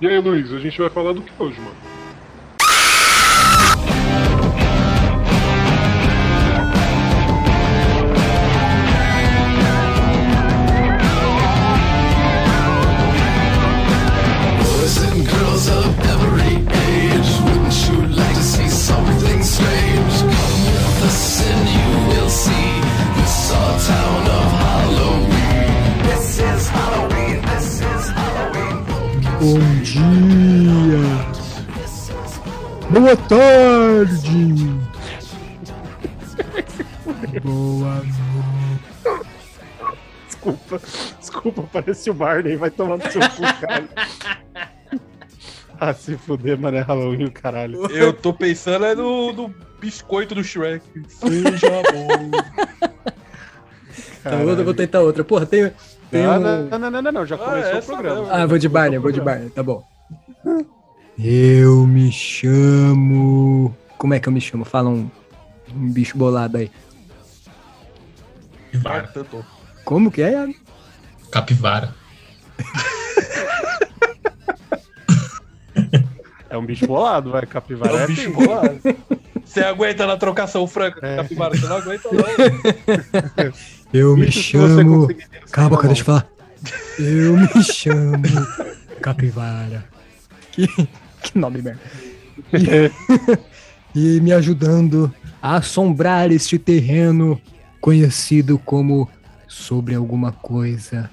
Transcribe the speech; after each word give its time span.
E 0.00 0.06
aí, 0.06 0.18
Luiz, 0.20 0.52
a 0.52 0.58
gente 0.60 0.78
vai 0.78 0.88
falar 0.90 1.12
do 1.12 1.22
que 1.22 1.42
hoje, 1.42 1.60
mano? 1.60 1.97
Boa 32.98 33.16
tarde! 33.16 34.54
Boa 37.44 37.94
noite! 37.94 38.18
Desculpa, 40.26 40.80
desculpa, 41.20 41.62
parece 41.72 42.10
o 42.10 42.14
Barney, 42.14 42.56
vai 42.56 42.70
tomar 42.70 42.96
no 42.96 43.10
seu 43.10 43.20
cu, 43.20 43.42
caralho. 43.60 43.88
Ah, 45.80 45.94
se 45.94 46.16
fuder, 46.16 46.58
mano, 46.58 46.76
é 46.76 46.80
Halloween, 46.80 47.26
o 47.26 47.30
caralho. 47.30 47.86
Eu 47.92 48.12
tô 48.12 48.32
pensando 48.32 48.84
é 48.84 48.94
no, 48.96 49.32
no 49.32 49.54
biscoito 49.80 50.34
do 50.34 50.42
Shrek. 50.42 50.84
Seja 51.08 51.70
bom. 51.92 52.30
Então, 54.20 54.40
eu 54.40 54.64
vou 54.64 54.74
tentar 54.74 55.00
outra. 55.02 55.22
Porra, 55.22 55.46
tem. 55.46 55.72
tem 56.10 56.24
Não, 56.24 56.36
um... 56.36 56.40
não, 56.40 56.62
não, 56.78 56.90
não, 56.90 57.02
não, 57.02 57.12
não, 57.12 57.26
já 57.26 57.36
Ah, 57.36 57.38
começou 57.38 57.72
o 57.74 57.76
essa 57.78 57.92
programa. 57.92 58.20
mesmo. 58.22 58.34
Ah, 58.34 58.46
vou 58.46 58.58
de 58.58 58.68
Barney, 58.68 58.98
vou 58.98 59.12
de 59.12 59.20
Barney, 59.20 59.50
tá 59.50 59.62
bom. 59.62 59.84
Eu 61.18 61.86
me 61.86 62.10
chamo. 62.12 63.74
Como 63.96 64.14
é 64.14 64.20
que 64.20 64.28
eu 64.28 64.32
me 64.32 64.40
chamo? 64.40 64.64
Fala 64.64 64.88
um, 64.88 65.10
um 65.74 65.90
bicho 65.90 66.16
bolado 66.16 66.56
aí. 66.58 66.70
Capivara. 68.72 69.08
Tanto. 69.08 69.44
Como 69.84 70.10
que 70.10 70.22
é? 70.22 70.32
Iago? 70.32 70.54
Capivara. 71.32 71.94
É 76.50 76.56
um 76.56 76.64
bicho 76.64 76.86
bolado, 76.86 77.30
vai, 77.30 77.44
capivara. 77.46 77.92
É 77.92 78.00
É 78.00 78.04
um 78.04 78.06
bicho 78.06 78.30
bicho 78.30 78.46
bolado. 78.46 78.80
Você 79.44 79.60
aguenta 79.60 80.06
na 80.06 80.16
trocação 80.16 80.66
franca, 80.66 81.00
É. 81.06 81.16
capivara? 81.16 81.56
Você 81.56 81.66
não 81.66 81.76
aguenta, 81.78 82.08
não. 82.12 83.52
Eu 83.92 84.14
me 84.16 84.26
Bicho 84.26 84.50
que 84.52 84.58
você 84.58 84.76
chamo. 84.76 85.00
conseguiria 85.06 85.26
ser 85.46 85.50
Cala 85.50 85.66
a 85.66 85.70
boca, 85.70 85.88
normal. 85.88 85.94
deixa 85.94 86.00
eu 86.02 86.04
falar. 86.04 86.28
Eu 86.98 87.36
me 87.36 87.64
chamo 87.64 88.22
Capivara. 89.00 89.84
Que, 90.52 90.66
que 91.22 91.38
nome 91.38 91.62
merda. 91.62 91.80
E, 92.52 92.90
e 94.16 94.20
me 94.20 94.32
ajudando 94.32 95.12
a 95.42 95.56
assombrar 95.56 96.30
este 96.30 96.58
terreno 96.58 97.40
conhecido 97.80 98.58
como 98.58 99.08
Sobre 99.46 99.94
Alguma 99.94 100.32
Coisa. 100.32 101.10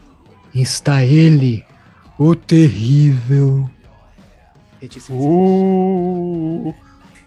Está 0.53 1.03
ele, 1.03 1.65
o 2.17 2.35
terrível. 2.35 3.69
Uh, 5.09 6.73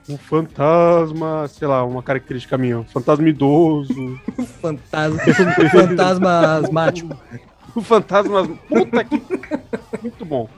um 0.09 0.17
fantasma, 0.17 1.47
sei 1.48 1.69
lá, 1.69 1.85
uma 1.85 2.03
característica 2.03 2.57
minha. 2.57 2.83
Fantasma 2.85 3.29
idoso. 3.29 4.19
Fantasma, 4.63 5.19
fantasma 5.70 6.57
asmático. 6.57 7.17
Um 7.77 7.83
fantasma. 7.83 8.47
Puta 8.47 9.05
que. 9.05 9.23
Muito 10.03 10.25
bom. 10.25 10.48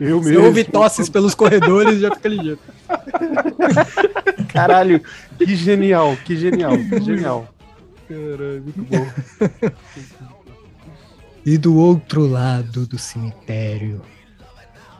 Eu 0.00 0.22
mesmo. 0.22 0.44
ouve 0.44 0.64
tosses 0.64 1.08
pelos 1.08 1.34
corredores 1.34 1.94
e 1.94 2.00
já 2.00 2.14
fica 2.14 2.28
ligeiro. 2.28 2.58
Caralho, 4.48 5.02
que 5.36 5.56
genial, 5.56 6.16
que 6.24 6.36
genial, 6.36 6.76
que 6.76 7.00
genial. 7.00 7.48
Caralho, 8.06 8.62
muito 8.62 8.82
bom. 8.84 9.06
e 11.44 11.58
do 11.58 11.76
outro 11.76 12.26
lado 12.26 12.86
do 12.86 12.98
cemitério, 12.98 14.00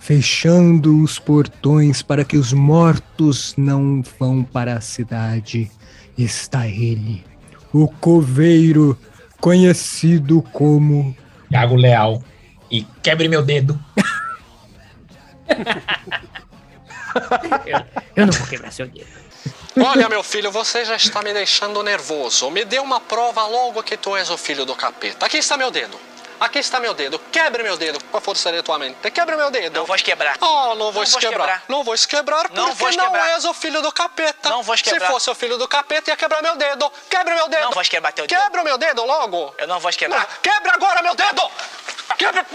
fechando 0.00 1.03
os 1.03 1.19
portões 1.19 2.03
para 2.03 2.25
que 2.25 2.36
os 2.36 2.53
mortos 2.53 3.54
não 3.56 4.03
vão 4.19 4.42
para 4.42 4.75
a 4.75 4.80
cidade, 4.80 5.70
está 6.16 6.66
ele, 6.66 7.25
o 7.72 7.86
coveiro 7.86 8.98
conhecido 9.41 10.42
como 10.53 11.15
Iago 11.50 11.76
Leal. 11.76 12.22
E 12.70 12.84
quebre 13.03 13.28
meu 13.28 13.42
dedo. 13.42 13.78
Eu 18.16 18.26
não 18.26 18.32
vou 18.32 18.47
quebrar 18.47 18.72
seu 18.72 18.86
dedo. 18.86 19.06
Olha, 19.84 20.09
meu 20.09 20.22
filho, 20.22 20.50
você 20.50 20.84
já 20.84 20.97
está 20.97 21.22
me 21.22 21.32
deixando 21.32 21.82
nervoso. 21.82 22.50
Me 22.50 22.64
dê 22.64 22.78
uma 22.78 23.00
prova 23.00 23.47
logo 23.47 23.82
que 23.82 23.97
tu 23.97 24.16
és 24.16 24.28
o 24.31 24.36
filho 24.36 24.64
do 24.64 24.75
capeta. 24.75 25.25
Aqui 25.26 25.38
está 25.38 25.56
meu 25.56 25.70
dedo. 25.70 25.98
Aqui 26.41 26.59
está 26.60 26.78
meu 26.78 26.94
dedo. 26.94 27.19
Quebre 27.32 27.62
meu 27.64 27.76
dedo 27.76 28.03
com 28.04 28.16
a 28.16 28.20
força 28.20 28.50
da 28.53 28.62
tua 28.62 28.78
mente. 28.78 29.10
Quebre 29.10 29.36
meu 29.36 29.50
dedo. 29.50 29.81
Não 29.81 29.86
vou 29.86 29.97
quebrar. 29.97 30.36
Oh, 30.41 30.75
não 30.76 30.92
vou 30.92 31.03
Não 31.04 31.10
vou 31.10 31.20
quebrar. 31.20 31.31
quebrar. 31.31 31.62
Não 31.69 31.84
vou 31.84 31.94
quebrar 31.97 32.50
Não 32.53 32.75
porque 32.76 32.97
vou 32.97 33.10
não 33.10 33.16
és 33.16 33.44
o 33.44 33.54
filho 33.54 33.82
do 33.82 33.91
capeta. 33.92 34.48
Não 34.48 34.62
vou 34.62 34.76
Se 34.76 34.82
quebrar. 34.84 35.10
fosse 35.10 35.28
o 35.30 35.34
filho 35.34 35.59
do 35.59 35.66
capeta, 35.66 36.10
ia 36.10 36.16
quebrar 36.16 36.42
meu 36.42 36.56
dedo. 36.56 36.91
Quebre 37.10 37.34
meu 37.34 37.48
dedo. 37.48 37.65
Não 37.65 37.72
vou 37.72 37.82
quebrar 37.82 38.12
teu 38.12 38.26
dedo. 38.26 38.41
Quebra 38.41 38.60
o 38.60 38.65
meu 38.65 38.78
dedo 38.78 39.04
logo. 39.04 39.54
Eu 39.59 39.66
não 39.66 39.80
vou 39.80 39.91
Não, 39.91 39.98
quebrar. 39.98 40.26
quebra 40.42 40.75
agora 40.75 41.03
meu 41.03 41.15
dedo. 41.15 41.42
Quebra. 42.16 42.47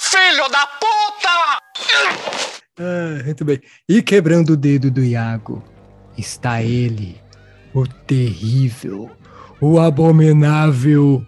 Filho 0.00 0.48
da 0.48 0.66
puta! 0.66 1.60
Ah, 2.78 3.22
muito 3.22 3.44
bem. 3.44 3.60
E 3.86 4.00
quebrando 4.00 4.54
o 4.54 4.56
dedo 4.56 4.90
do 4.90 5.04
Iago 5.04 5.62
está 6.16 6.62
ele, 6.62 7.20
o 7.74 7.86
terrível, 7.86 9.10
o 9.60 9.78
abominável. 9.78 11.22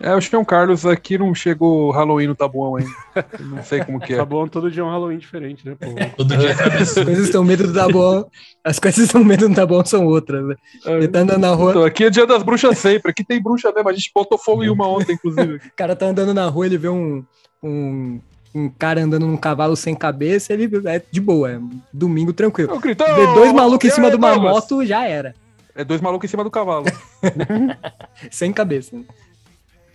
É, 0.00 0.14
o 0.14 0.20
Chão 0.20 0.42
Carlos 0.44 0.86
aqui 0.86 1.18
não 1.18 1.34
chegou 1.34 1.90
Halloween 1.90 2.28
no 2.28 2.34
Tabuão 2.34 2.76
ainda. 2.76 2.90
Não 3.38 3.62
sei 3.62 3.84
como 3.84 4.00
que 4.00 4.14
é. 4.14 4.16
Tá 4.16 4.24
bom, 4.24 4.48
todo 4.48 4.70
dia 4.70 4.82
é 4.82 4.84
um 4.84 4.90
Halloween 4.90 5.18
diferente, 5.18 5.66
né, 5.66 5.76
pô? 5.78 5.86
Todo 6.16 6.36
dia 6.38 6.52
As 6.52 6.94
coisas 6.94 7.26
estão 7.26 7.44
medo 7.44 7.66
do 7.66 7.74
Taboão. 7.74 8.26
As 8.64 8.78
coisas 8.78 9.04
estão 9.04 9.22
medo 9.22 9.46
do 9.46 9.54
Taboão 9.54 9.84
são 9.84 10.06
outras, 10.06 10.42
né? 10.46 10.54
Ele 10.86 11.08
tá 11.08 11.20
andando 11.20 11.40
na 11.40 11.52
rua, 11.52 11.70
Então, 11.70 11.84
aqui 11.84 12.04
é 12.04 12.10
dia 12.10 12.26
das 12.26 12.42
bruxas 12.42 12.78
sempre. 12.78 13.10
Aqui 13.10 13.22
tem 13.22 13.42
bruxa 13.42 13.70
mesmo. 13.72 13.90
A 13.90 13.92
gente 13.92 14.10
botou 14.14 14.38
fogo 14.38 14.64
em 14.64 14.70
uma 14.70 14.88
ontem, 14.88 15.12
inclusive. 15.12 15.56
o 15.56 15.60
cara 15.76 15.94
tá 15.94 16.06
andando 16.06 16.32
na 16.32 16.46
rua, 16.46 16.64
ele 16.66 16.78
vê 16.78 16.88
um, 16.88 17.24
um, 17.62 18.20
um 18.54 18.68
cara 18.68 19.02
andando 19.02 19.26
num 19.26 19.36
cavalo 19.36 19.76
sem 19.76 19.94
cabeça, 19.94 20.52
ele 20.52 20.68
é 20.86 21.02
de 21.10 21.20
boa, 21.20 21.52
é 21.52 21.60
domingo 21.92 22.32
tranquilo. 22.32 22.72
Eu 22.74 22.80
grito, 22.80 23.04
Vê 23.04 23.26
dois 23.34 23.52
malucos 23.52 23.84
em 23.88 23.92
"E 23.92 23.94
cima 23.94 24.10
de 24.10 24.16
uma 24.16 24.32
Douglas?" 24.32 24.52
moto, 24.54 24.84
já 24.84 25.04
era. 25.06 25.34
É 25.74 25.84
dois 25.84 26.00
malucos 26.00 26.28
em 26.28 26.30
cima 26.30 26.42
do 26.44 26.50
cavalo. 26.50 26.86
Sem 28.30 28.52
cabeça. 28.52 28.96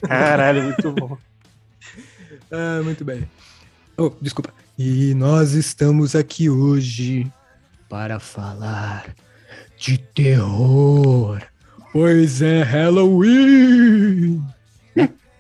Caralho, 0.02 0.64
muito 0.64 0.92
bom. 0.92 1.18
Ah, 2.52 2.80
muito 2.84 3.04
bem. 3.04 3.28
Oh, 3.98 4.12
desculpa. 4.22 4.54
E 4.78 5.14
nós 5.16 5.54
estamos 5.54 6.16
aqui 6.16 6.48
hoje 6.50 7.30
para 7.90 8.20
falar 8.20 9.06
de 9.78 9.98
terror. 9.98 11.42
Pois 11.92 12.42
é 12.44 12.62
Halloween! 12.62 14.44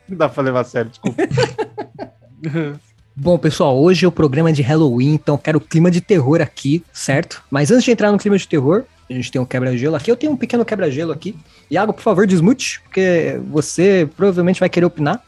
Não 0.07 0.17
dá 0.17 0.29
pra 0.29 0.43
levar 0.43 0.61
a 0.61 0.63
sério, 0.63 0.89
desculpa. 0.89 1.23
Bom, 3.17 3.38
pessoal, 3.38 3.79
hoje 3.81 4.05
é 4.05 4.07
o 4.07 4.11
programa 4.11 4.51
de 4.51 4.61
Halloween, 4.61 5.13
então 5.13 5.38
quero 5.38 5.59
clima 5.59 5.89
de 5.89 6.01
terror 6.01 6.41
aqui, 6.41 6.83
certo? 6.91 7.41
Mas 7.49 7.71
antes 7.71 7.85
de 7.85 7.91
entrar 7.91 8.11
no 8.11 8.17
clima 8.17 8.38
de 8.38 8.45
terror, 8.45 8.83
a 9.09 9.13
gente 9.13 9.31
tem 9.31 9.39
um 9.39 9.45
quebra-gelo 9.45 9.95
aqui. 9.95 10.11
Eu 10.11 10.17
tenho 10.17 10.33
um 10.33 10.38
pequeno 10.38 10.66
quebra-gelo 10.66 11.13
aqui. 11.13 11.35
Iago, 11.71 11.93
por 11.93 12.01
favor, 12.01 12.27
desmute, 12.27 12.81
porque 12.81 13.39
você 13.49 14.09
provavelmente 14.17 14.59
vai 14.59 14.67
querer 14.67 14.85
opinar. 14.85 15.23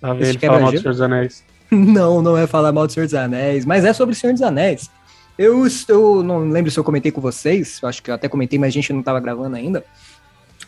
Tá 0.00 0.12
vendo? 0.12 0.24
Ele 0.24 0.38
fala 0.38 0.58
mal 0.58 0.72
do. 0.72 0.78
Senhor 0.78 0.92
dos 0.92 1.00
Anéis. 1.00 1.44
Não, 1.70 2.22
não 2.22 2.36
é 2.36 2.46
falar 2.46 2.70
mal 2.72 2.86
do 2.86 2.92
Senhor 2.92 3.06
dos 3.06 3.14
Anéis, 3.14 3.64
mas 3.64 3.84
é 3.84 3.92
sobre 3.92 4.12
o 4.12 4.16
Senhor 4.16 4.32
dos 4.32 4.42
Anéis. 4.42 4.88
Eu, 5.36 5.66
eu 5.88 6.22
não 6.22 6.48
lembro 6.48 6.70
se 6.70 6.78
eu 6.78 6.84
comentei 6.84 7.10
com 7.10 7.20
vocês, 7.20 7.80
acho 7.82 8.00
que 8.00 8.10
eu 8.10 8.14
até 8.14 8.28
comentei, 8.28 8.56
mas 8.58 8.68
a 8.68 8.70
gente 8.70 8.92
não 8.92 9.00
estava 9.00 9.18
gravando 9.18 9.56
ainda. 9.56 9.84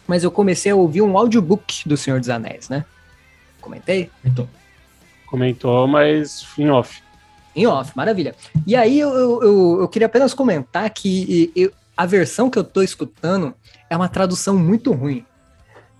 Mas 0.09 0.25
eu 0.25 0.33
comecei 0.33 0.73
a 0.73 0.75
ouvir 0.75 1.03
um 1.03 1.17
audiobook 1.17 1.89
do 1.89 1.97
Senhor 1.97 2.19
dos 2.19 2.29
Anéis, 2.29 2.69
né? 2.69 2.85
Comentei? 3.67 4.09
Então, 4.25 4.49
Comentou, 5.27 5.89
mas 5.89 6.47
em 6.57 6.71
off. 6.71 7.03
Em 7.55 7.67
off, 7.67 7.91
maravilha. 7.97 8.33
E 8.65 8.77
aí 8.77 9.01
eu, 9.01 9.13
eu, 9.13 9.81
eu, 9.81 9.89
queria 9.89 10.07
apenas 10.07 10.33
comentar 10.33 10.89
que 10.91 11.51
eu- 11.57 11.73
a 11.97 12.07
versão 12.07 12.49
que 12.49 12.57
eu 12.57 12.63
tô 12.63 12.81
escutando 12.81 13.53
é 13.91 13.97
uma 13.97 14.09
tradução 14.09 14.57
muito 14.57 14.93
ruim. 14.93 15.25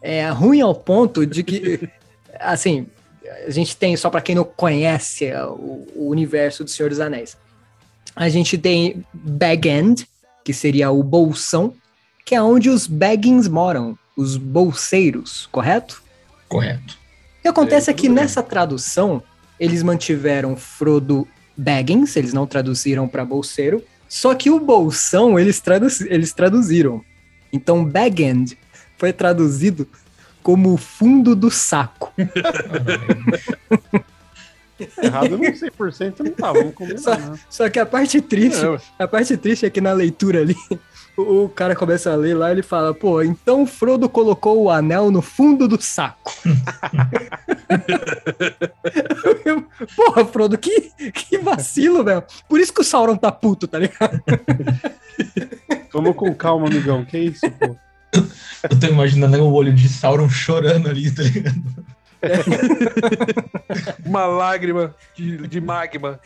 É 0.01 0.29
ruim 0.29 0.61
ao 0.61 0.75
ponto 0.77 1.27
de 1.27 1.43
que, 1.43 1.89
assim, 2.39 2.87
a 3.47 3.51
gente 3.51 3.77
tem, 3.77 3.97
só 3.97 4.09
para 4.11 4.21
quem 4.21 4.37
não 4.37 4.45
conhece 4.45 5.33
o, 5.33 5.89
o 5.97 6.09
universo 6.09 6.63
do 6.63 6.71
Senhor 6.71 6.89
dos 6.89 7.01
Anéis, 7.01 7.37
a 8.15 8.29
gente 8.29 8.57
tem 8.57 9.05
Bag 9.13 9.69
End, 9.69 10.09
que 10.45 10.53
seria 10.53 10.93
o 10.93 11.03
bolsão, 11.03 11.75
que 12.25 12.37
é 12.37 12.41
onde 12.41 12.71
os 12.71 12.87
Baggins 12.87 13.49
moram, 13.49 13.99
os 14.17 14.37
bolseiros, 14.37 15.49
correto? 15.51 16.01
correto. 16.49 17.06
O 17.47 17.53
que 17.55 17.61
acontece 17.61 17.91
É, 17.91 17.93
é 17.93 17.95
que 17.95 18.03
tudo 18.09 18.15
bem. 18.17 18.25
nessa 18.25 18.43
tradução, 18.43 19.23
eles 19.61 19.81
mantiveram 19.83 20.57
Frodo 20.57 21.29
Baggins, 21.57 22.17
eles 22.17 22.33
não 22.33 22.45
traduziram 22.45 23.07
para 23.07 23.25
bolseiro. 23.25 23.85
Só 24.09 24.35
que 24.35 24.51
o 24.51 24.59
bolsão 24.59 25.39
eles, 25.39 25.61
tradu- 25.61 25.87
eles 26.07 26.33
traduziram. 26.33 27.05
Então, 27.53 27.85
Bagend 27.85 28.59
foi 28.99 29.13
traduzido 29.13 29.87
como 30.43 30.77
fundo 30.77 31.37
do 31.37 31.49
saco. 31.51 32.13
Errado 35.03 35.31
não 35.39 35.41
100% 35.41 36.21
não 36.21 36.31
tá, 36.33 36.53
vamos 36.53 36.75
combinar. 36.75 36.99
Só- 36.99 37.17
né? 37.17 37.39
Só 37.49 37.71
que 37.71 37.79
a 37.79 37.87
parte 37.87 38.21
triste, 38.21 38.65
É, 38.65 39.05
a 39.05 39.09
parte 39.09 39.37
triste 39.37 39.65
é 39.65 39.71
que 39.71 39.81
na 39.81 39.93
leitura 39.93 40.41
ali, 40.43 40.57
o, 41.17 41.49
cara 41.49 41.75
começa 41.75 42.13
a 42.13 42.17
ler 42.17 42.35
lá, 42.35 42.51
ele 42.51 42.63
fala, 42.63 42.93
pô, 42.93 43.23
então 43.23 43.67
Frodo 43.67 44.09
colocou 44.09 44.63
o 44.63 44.71
anel 44.71 45.11
no 45.11 45.23
fundo 45.23 45.67
do 45.67 45.81
saco. 45.81 46.33
Porra, 49.97 50.25
Frodo, 50.27 50.59
que, 50.59 50.91
que 51.13 51.39
vacilo, 51.39 52.05
velho. 52.05 52.23
Por 52.49 52.61
isso 52.61 52.73
que 52.73 52.81
o 52.81 52.85
Sauron 52.85 53.17
tá 53.17 53.33
puto, 53.33 53.67
tá 53.67 53.79
ligado? 53.79 54.23
Vamos 55.93 56.17
com 56.17 56.35
calma, 56.35 56.67
amigão. 56.67 57.05
Que 57.05 57.19
isso, 57.19 57.51
pô? 57.53 57.77
Eu 58.71 58.79
tô 58.79 58.87
imaginando 58.87 59.45
o 59.45 59.53
olho 59.53 59.73
de 59.73 59.89
Sauron 59.89 60.29
chorando 60.29 60.89
ali, 60.89 61.11
tá 61.11 61.23
ligado? 61.23 61.63
Uma 64.05 64.27
lágrima 64.27 64.95
de, 65.15 65.47
de 65.47 65.61
magma. 65.61 66.19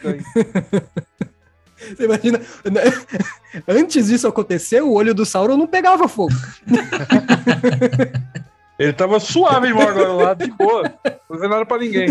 Você 1.97 2.05
imagina, 2.05 2.39
né? 2.39 2.83
antes 3.67 4.07
disso 4.07 4.29
acontecer, 4.29 4.83
o 4.83 4.93
olho 4.93 5.15
do 5.15 5.25
Sauron 5.25 5.57
não 5.57 5.67
pegava 5.67 6.07
fogo. 6.09 6.35
Ele 8.79 8.93
tava 8.95 9.21
suave 9.21 9.69
irmão, 9.69 9.87
agora 9.89 10.13
lá, 10.13 10.35
de 10.35 10.51
boa. 10.53 10.83
Não 11.05 11.13
fazendo 11.29 11.51
nada 11.51 11.67
pra 11.67 11.79
ninguém. 11.79 12.09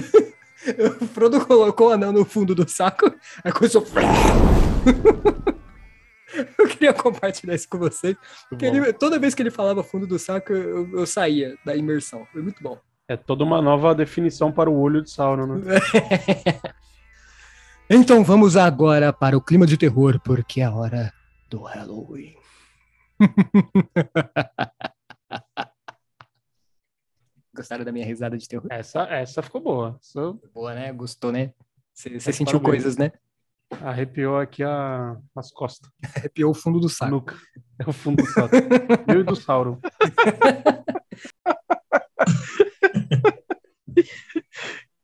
O 1.02 1.06
Frodo 1.08 1.44
colocou 1.46 1.88
o 1.88 1.92
anel 1.92 2.12
no 2.12 2.26
fundo 2.26 2.54
do 2.54 2.68
saco, 2.70 3.12
aí 3.44 3.52
começou. 3.52 3.84
Eu 6.58 6.68
queria 6.68 6.94
compartilhar 6.94 7.56
isso 7.56 7.68
com 7.68 7.80
vocês. 7.80 8.16
Porque 8.50 8.66
ele- 8.66 8.94
toda 8.94 9.18
vez 9.18 9.34
que 9.34 9.42
ele 9.42 9.50
falava 9.50 9.84
fundo 9.84 10.06
do 10.06 10.20
saco, 10.20 10.54
eu, 10.54 10.88
eu 11.00 11.06
saía 11.08 11.56
da 11.66 11.76
imersão. 11.76 12.28
Foi 12.32 12.42
muito 12.42 12.62
bom. 12.62 12.78
É 13.08 13.18
toda 13.18 13.44
uma 13.44 13.60
nova 13.62 13.96
definição 13.96 14.52
para 14.52 14.70
o 14.70 14.80
olho 14.80 15.02
de 15.02 15.10
Sauron, 15.10 15.48
né? 15.48 15.62
Então 17.92 18.24
vamos 18.24 18.56
agora 18.56 19.12
para 19.12 19.36
o 19.36 19.42
clima 19.42 19.66
de 19.66 19.76
terror, 19.76 20.20
porque 20.20 20.62
é 20.62 20.66
a 20.66 20.72
hora 20.72 21.12
do 21.50 21.64
Halloween. 21.64 22.36
Gostaram 27.52 27.84
da 27.84 27.92
minha 27.92 28.06
risada 28.06 28.38
de 28.38 28.48
terror? 28.48 28.68
Essa, 28.70 29.08
essa 29.10 29.42
ficou 29.42 29.60
boa. 29.60 29.98
Essa 30.00 30.34
Boa, 30.54 30.76
né? 30.76 30.94
Gostou, 30.94 31.32
né? 31.32 31.52
Você 31.92 32.20
sentiu 32.32 32.60
parabéns. 32.60 32.84
coisas, 32.84 32.96
né? 32.96 33.12
arrepiou 33.82 34.38
aqui 34.38 34.64
a, 34.64 35.18
as 35.36 35.52
costas. 35.52 35.92
Arrepiou 36.16 36.52
o 36.52 36.56
fundo 36.56 36.80
do 36.80 36.90
saco. 36.90 37.12
nuca. 37.12 37.36
É 37.80 37.90
o 37.90 37.94
fundo 37.94 38.24
do 38.24 38.30
saco. 38.30 38.56
Eu 39.08 39.22
e 39.22 39.24
do 39.24 39.36
Sauron. 39.36 39.80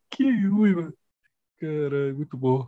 Que 0.10 0.48
ruim, 0.48 0.76
mano. 0.76 0.94
Caralho, 1.58 2.16
muito 2.16 2.38
bom. 2.38 2.68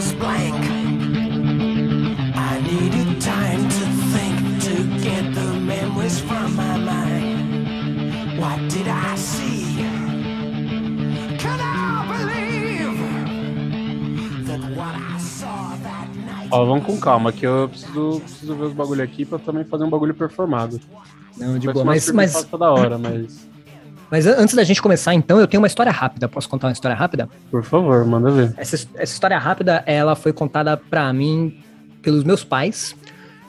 was 0.00 0.12
blank. 0.14 0.54
I 2.34 2.60
needed 2.70 3.20
time 3.20 3.68
to 3.68 3.86
think 4.12 4.36
to 4.66 4.74
get 5.04 5.34
the 5.34 5.48
memories 5.60 6.18
from 6.20 6.56
my 6.56 6.78
mind. 6.78 8.40
What 8.40 8.58
did 8.70 8.88
I 8.88 9.14
see? 9.16 9.76
Can 11.36 11.60
I 11.60 12.06
believe 12.12 12.96
that 14.46 14.60
what 14.74 14.94
I 14.96 15.18
saw 15.18 15.76
that 15.82 16.08
night? 16.16 16.48
Ó, 16.50 16.64
vamos 16.64 16.86
com 16.86 16.98
calma, 16.98 17.30
que 17.30 17.46
eu 17.46 17.68
preciso, 17.68 18.20
preciso 18.20 18.54
ver 18.54 18.64
os 18.64 18.72
bagulho 18.72 19.04
aqui 19.04 19.26
pra 19.26 19.38
também 19.38 19.64
fazer 19.64 19.84
um 19.84 19.90
bagulho 19.90 20.14
performado. 20.14 20.80
Não, 21.36 21.58
de 21.58 21.70
boa. 21.70 21.84
Mas, 21.84 22.10
mas, 22.10 22.32
performance 22.32 22.58
da 22.58 22.70
hora, 22.70 22.96
mas... 22.96 23.49
mas 24.10 24.26
an- 24.26 24.36
antes 24.38 24.54
da 24.54 24.64
gente 24.64 24.80
começar, 24.82 25.14
então, 25.14 25.38
eu 25.40 25.46
tenho 25.46 25.60
uma 25.60 25.66
história 25.66 25.92
rápida. 25.92 26.28
Posso 26.28 26.48
contar 26.48 26.66
uma 26.68 26.72
história 26.72 26.96
rápida? 26.96 27.28
Por 27.50 27.62
favor, 27.64 28.04
manda 28.04 28.30
ver. 28.30 28.52
Essa, 28.56 28.76
essa 28.94 29.12
história 29.12 29.38
rápida, 29.38 29.82
ela 29.86 30.14
foi 30.16 30.32
contada 30.32 30.76
pra 30.76 31.12
mim 31.12 31.58
pelos 32.02 32.24
meus 32.24 32.42
pais, 32.44 32.96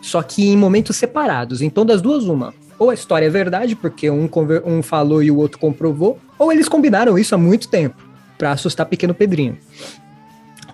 só 0.02 0.22
que 0.22 0.48
em 0.50 0.58
momentos 0.58 0.96
separados. 0.96 1.62
Então, 1.62 1.86
das 1.86 2.02
duas, 2.02 2.26
uma. 2.26 2.54
Ou 2.78 2.90
a 2.90 2.94
história 2.94 3.26
é 3.26 3.30
verdade, 3.30 3.76
porque 3.76 4.10
um, 4.10 4.28
um 4.66 4.82
falou 4.82 5.22
e 5.22 5.30
o 5.32 5.38
outro 5.38 5.60
comprovou, 5.60 6.20
ou 6.38 6.52
eles 6.52 6.68
combinaram 6.68 7.18
isso 7.18 7.34
há 7.36 7.38
muito 7.38 7.68
tempo, 7.68 7.96
pra 8.38 8.52
assustar 8.52 8.86
pequeno 8.88 9.14
Pedrinho. 9.14 9.58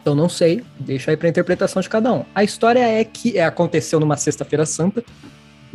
Então, 0.02 0.16
não 0.16 0.30
sei, 0.30 0.64
deixa 0.80 1.12
aí 1.12 1.18
pra 1.18 1.28
interpretação 1.28 1.82
de 1.82 1.90
cada 1.90 2.14
um. 2.14 2.24
A 2.34 2.42
história 2.44 2.80
é 2.80 3.04
que 3.04 3.38
é, 3.38 3.44
aconteceu 3.44 4.00
numa 4.00 4.16
sexta-feira 4.18 4.66
santa, 4.66 5.04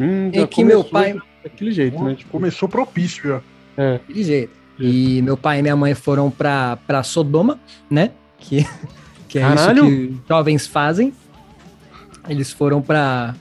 Hum, 0.01 0.31
em 0.33 0.47
que 0.47 0.65
meu 0.65 0.83
pai... 0.83 1.15
Daquele 1.45 1.71
jeito, 1.71 2.03
né? 2.03 2.15
Tipo, 2.15 2.31
Começou 2.31 2.67
propício 2.67 3.29
já. 3.29 3.41
É. 3.77 3.93
Daquele 3.95 4.25
jeito. 4.25 4.53
E 4.79 5.21
meu 5.23 5.37
pai 5.37 5.59
e 5.59 5.63
minha 5.63 5.77
mãe 5.77 5.95
foram 5.95 6.31
pra, 6.31 6.77
pra 6.87 7.03
Sodoma, 7.03 7.59
né? 7.91 8.11
Que, 8.39 8.67
que 9.29 9.39
é 9.39 9.43
Caralho! 9.43 9.87
isso 9.87 10.09
que 10.09 10.17
jovens 10.29 10.67
fazem. 10.67 11.13
Eles 12.29 12.51
foram 12.53 12.81
pra, 12.83 13.35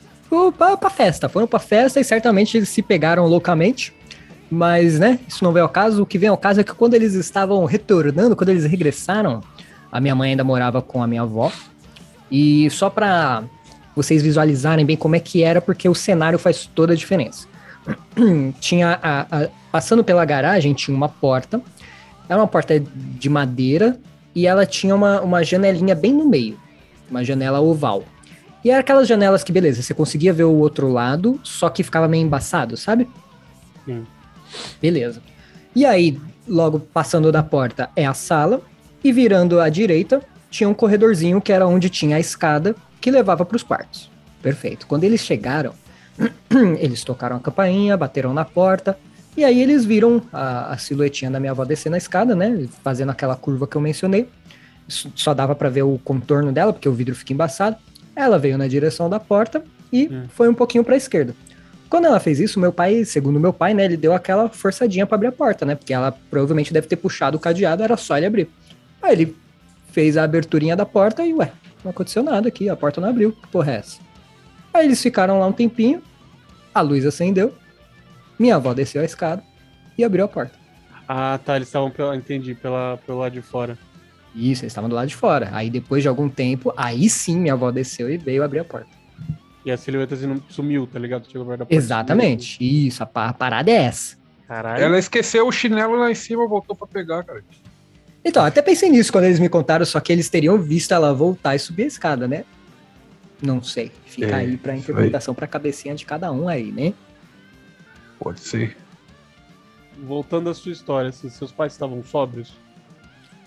pra, 0.58 0.78
pra 0.78 0.90
festa. 0.90 1.28
Foram 1.30 1.48
pra 1.48 1.60
festa 1.60 2.00
e 2.00 2.04
certamente 2.04 2.58
eles 2.58 2.70
se 2.70 2.82
pegaram 2.82 3.26
loucamente. 3.28 3.94
Mas, 4.50 5.00
né, 5.00 5.20
isso 5.28 5.44
não 5.44 5.54
vem 5.54 5.62
ao 5.64 5.70
caso. 5.70 6.04
O 6.04 6.06
que 6.06 6.18
vem 6.18 6.30
ao 6.30 6.38
caso 6.38 6.60
é 6.60 6.64
que 6.64 6.74
quando 6.74 6.94
eles 6.94 7.14
estavam 7.14 7.64
retornando, 7.66 8.36
quando 8.36 8.50
eles 8.50 8.66
regressaram, 8.66 9.42
a 9.92 10.00
minha 10.02 10.14
mãe 10.14 10.32
ainda 10.32 10.44
morava 10.44 10.82
com 10.82 11.02
a 11.02 11.08
minha 11.08 11.22
avó. 11.22 11.52
E 12.30 12.70
só 12.70 12.90
pra 12.90 13.44
vocês 13.96 14.22
visualizarem 14.22 14.86
bem 14.86 14.98
como 14.98 15.16
é 15.16 15.20
que 15.20 15.42
era, 15.44 15.62
porque 15.62 15.88
o 15.88 15.96
cenário 15.96 16.38
faz 16.38 16.66
toda 16.66 16.94
a 16.94 16.96
diferença. 16.96 17.48
tinha 18.60 19.00
a- 19.02 19.26
a- 19.32 19.50
passando 19.72 20.04
pela 20.04 20.26
garagem 20.26 20.74
tinha 20.74 20.96
uma 20.96 21.10
porta. 21.10 21.62
Era 22.28 22.40
uma 22.40 22.48
porta 22.48 22.80
de 22.80 23.30
madeira 23.30 24.00
e 24.34 24.48
ela 24.48 24.66
tinha 24.66 24.96
uma, 24.96 25.22
uma 25.22 25.44
janelinha 25.44 25.96
bem 25.96 26.14
no 26.14 26.28
meio, 26.28 26.60
uma 27.10 27.24
janela 27.24 27.60
oval. 27.60 28.04
E 28.64 28.70
era 28.70 28.80
aquelas 28.80 29.08
janelas 29.08 29.44
que, 29.44 29.52
beleza, 29.52 29.82
você 29.82 29.94
conseguia 29.94 30.32
ver 30.32 30.44
o 30.44 30.54
outro 30.54 30.88
lado, 30.92 31.40
só 31.44 31.70
que 31.70 31.84
ficava 31.84 32.08
meio 32.08 32.24
embaçado, 32.24 32.78
sabe? 32.78 33.10
Sim. 33.86 34.06
Beleza. 34.82 35.22
E 35.76 35.86
aí, 35.86 36.20
logo 36.48 36.80
passando 36.80 37.32
da 37.32 37.42
porta 37.42 37.90
é 37.96 38.06
a 38.06 38.14
sala, 38.14 38.62
e 39.04 39.12
virando 39.12 39.60
à 39.60 39.68
direita 39.70 40.22
tinha 40.50 40.70
um 40.70 40.74
corredorzinho 40.74 41.42
que 41.42 41.52
era 41.52 41.66
onde 41.66 41.90
tinha 41.90 42.18
a 42.18 42.20
escada 42.20 42.76
que 43.00 43.10
levava 43.10 43.46
para 43.46 43.56
os 43.56 43.64
quartos. 43.64 44.10
Perfeito. 44.42 44.86
Quando 44.86 45.04
eles 45.06 45.22
chegaram, 45.22 45.74
eles 46.80 47.04
tocaram 47.04 47.38
a 47.38 47.40
campainha, 47.40 47.98
bateram 47.98 48.34
na 48.34 48.46
porta, 48.46 48.98
e 49.36 49.44
aí 49.46 49.62
eles 49.62 49.86
viram 49.86 50.22
a, 50.32 50.74
a 50.74 50.78
silhuetinha 50.78 51.32
da 51.32 51.40
minha 51.40 51.52
avó 51.52 51.64
descendo 51.64 51.96
a 51.96 51.98
escada, 51.98 52.36
né? 52.36 52.68
Fazendo 52.84 53.10
aquela 53.12 53.36
curva 53.36 53.68
que 53.68 53.76
eu 53.76 53.82
mencionei. 53.82 54.28
Só 54.88 55.34
dava 55.34 55.56
para 55.56 55.70
ver 55.70 55.84
o 55.84 55.98
contorno 56.04 56.52
dela, 56.52 56.74
porque 56.74 56.90
o 56.90 56.94
vidro 56.94 57.16
fica 57.16 57.32
embaçado. 57.32 57.78
Ela 58.16 58.38
veio 58.38 58.58
na 58.58 58.68
direção 58.68 59.10
da 59.10 59.20
porta 59.20 59.64
e 59.92 60.08
Hum. 60.12 60.24
foi 60.30 60.50
um 60.50 60.54
pouquinho 60.54 60.84
para 60.84 60.96
a 60.96 60.98
esquerda. 60.98 61.34
Quando 61.90 62.06
ela 62.06 62.20
fez 62.20 62.40
isso, 62.40 62.60
meu 62.60 62.72
pai, 62.72 63.04
segundo 63.04 63.40
meu 63.40 63.52
pai, 63.52 63.74
né, 63.74 63.84
ele 63.84 63.98
deu 63.98 64.14
aquela 64.14 64.48
forçadinha 64.50 65.06
para 65.06 65.16
abrir 65.16 65.28
a 65.28 65.32
porta, 65.32 65.66
né? 65.66 65.76
Porque 65.76 65.94
ela 65.94 66.14
provavelmente 66.30 66.72
deve 66.74 66.88
ter 66.88 66.96
puxado 66.96 67.38
o 67.38 67.40
cadeado, 67.40 67.84
era 67.84 67.98
só 67.98 68.18
ele 68.18 68.26
abrir. 68.26 68.50
Aí 69.02 69.14
ele 69.14 69.36
fez 69.92 70.16
a 70.16 70.24
aberturinha 70.24 70.76
da 70.76 70.86
porta 70.86 71.26
e, 71.26 71.34
ué, 71.34 71.52
não 71.84 71.92
aconteceu 71.92 72.24
nada 72.24 72.48
aqui, 72.48 72.70
a 72.70 72.76
porta 72.78 73.02
não 73.02 73.10
abriu, 73.10 73.34
que 73.34 73.48
porra 73.50 73.74
é 73.74 73.76
essa? 73.78 74.00
Aí 74.74 74.86
eles 74.86 75.02
ficaram 75.02 75.40
lá 75.40 75.48
um 75.48 75.52
tempinho, 75.52 76.02
a 76.74 76.80
luz 76.80 77.06
acendeu, 77.06 77.54
minha 78.42 78.56
avó 78.56 78.74
desceu 78.74 79.02
a 79.02 79.06
escada 79.06 79.44
e 79.98 80.04
abriu 80.04 80.26
a 80.26 80.28
porta. 80.28 80.54
Ah, 81.08 81.40
tá. 81.44 81.56
Eles 81.56 81.68
estavam, 81.68 81.90
pela- 81.92 82.16
entendi, 82.16 82.56
pela, 82.56 82.98
pelo 83.06 83.20
lado 83.20 83.34
de 83.34 83.42
fora. 83.42 83.78
Isso, 84.34 84.64
eles 84.64 84.72
estavam 84.72 84.90
do 84.90 84.96
lado 84.96 85.08
de 85.08 85.16
fora. 85.16 85.50
Aí 85.52 85.70
depois 85.70 86.02
de 86.02 86.08
algum 86.10 86.30
tempo, 86.30 86.74
aí 86.78 87.10
sim 87.10 87.38
minha 87.40 87.54
avó 87.54 87.70
desceu 87.72 88.10
e 88.10 88.18
veio 88.18 88.44
abrir 88.44 88.60
a 88.60 88.64
porta. 88.66 88.88
E 89.66 89.70
a 89.72 89.78
silhueta 89.78 90.16
assim, 90.16 90.26
não 90.26 90.42
sumiu, 90.50 90.88
tá 90.88 90.98
ligado? 90.98 91.26
Chegou 91.30 91.46
perto 91.46 91.60
da 91.60 91.66
porta. 91.66 91.76
Exatamente, 91.76 92.58
isso, 92.88 93.04
a, 93.04 93.10
a 93.14 93.34
parada 93.34 93.70
é 93.70 93.76
essa. 93.76 94.18
Caralho. 94.48 94.84
Ela 94.84 94.98
esqueceu 94.98 95.46
o 95.48 95.52
chinelo 95.52 95.96
lá 95.98 96.10
em 96.10 96.16
cima, 96.16 96.48
voltou 96.48 96.76
pra 96.76 96.88
pegar, 96.88 97.24
cara. 97.24 97.44
Então, 98.24 98.44
até 98.44 98.62
pensei 98.62 98.90
nisso 98.90 99.12
quando 99.12 99.26
eles 99.26 99.40
me 99.40 99.50
contaram, 99.50 99.86
só 99.86 100.00
que 100.00 100.12
eles 100.12 100.30
teriam 100.30 100.58
visto 100.62 100.94
ela 100.94 101.14
voltar 101.14 101.56
e 101.56 101.60
subir 101.60 101.84
a 101.84 101.88
escada, 101.88 102.28
né? 102.28 102.44
Não 103.42 103.62
sei. 103.62 103.92
Fica 104.06 104.28
É, 104.32 104.34
aí 104.36 104.58
pra 104.58 104.76
interpretação 104.76 105.34
pra 105.34 105.48
cabecinha 105.48 105.94
de 105.96 106.06
cada 106.06 106.32
um 106.32 106.48
aí, 106.48 106.72
né? 106.72 106.94
Pode 108.22 108.40
ser. 108.40 108.78
Voltando 110.04 110.50
à 110.50 110.54
sua 110.54 110.72
história, 110.72 111.12
se 111.12 111.30
seus 111.30 111.52
pais 111.52 111.74
estavam 111.74 112.04
sóbrios. 112.04 112.54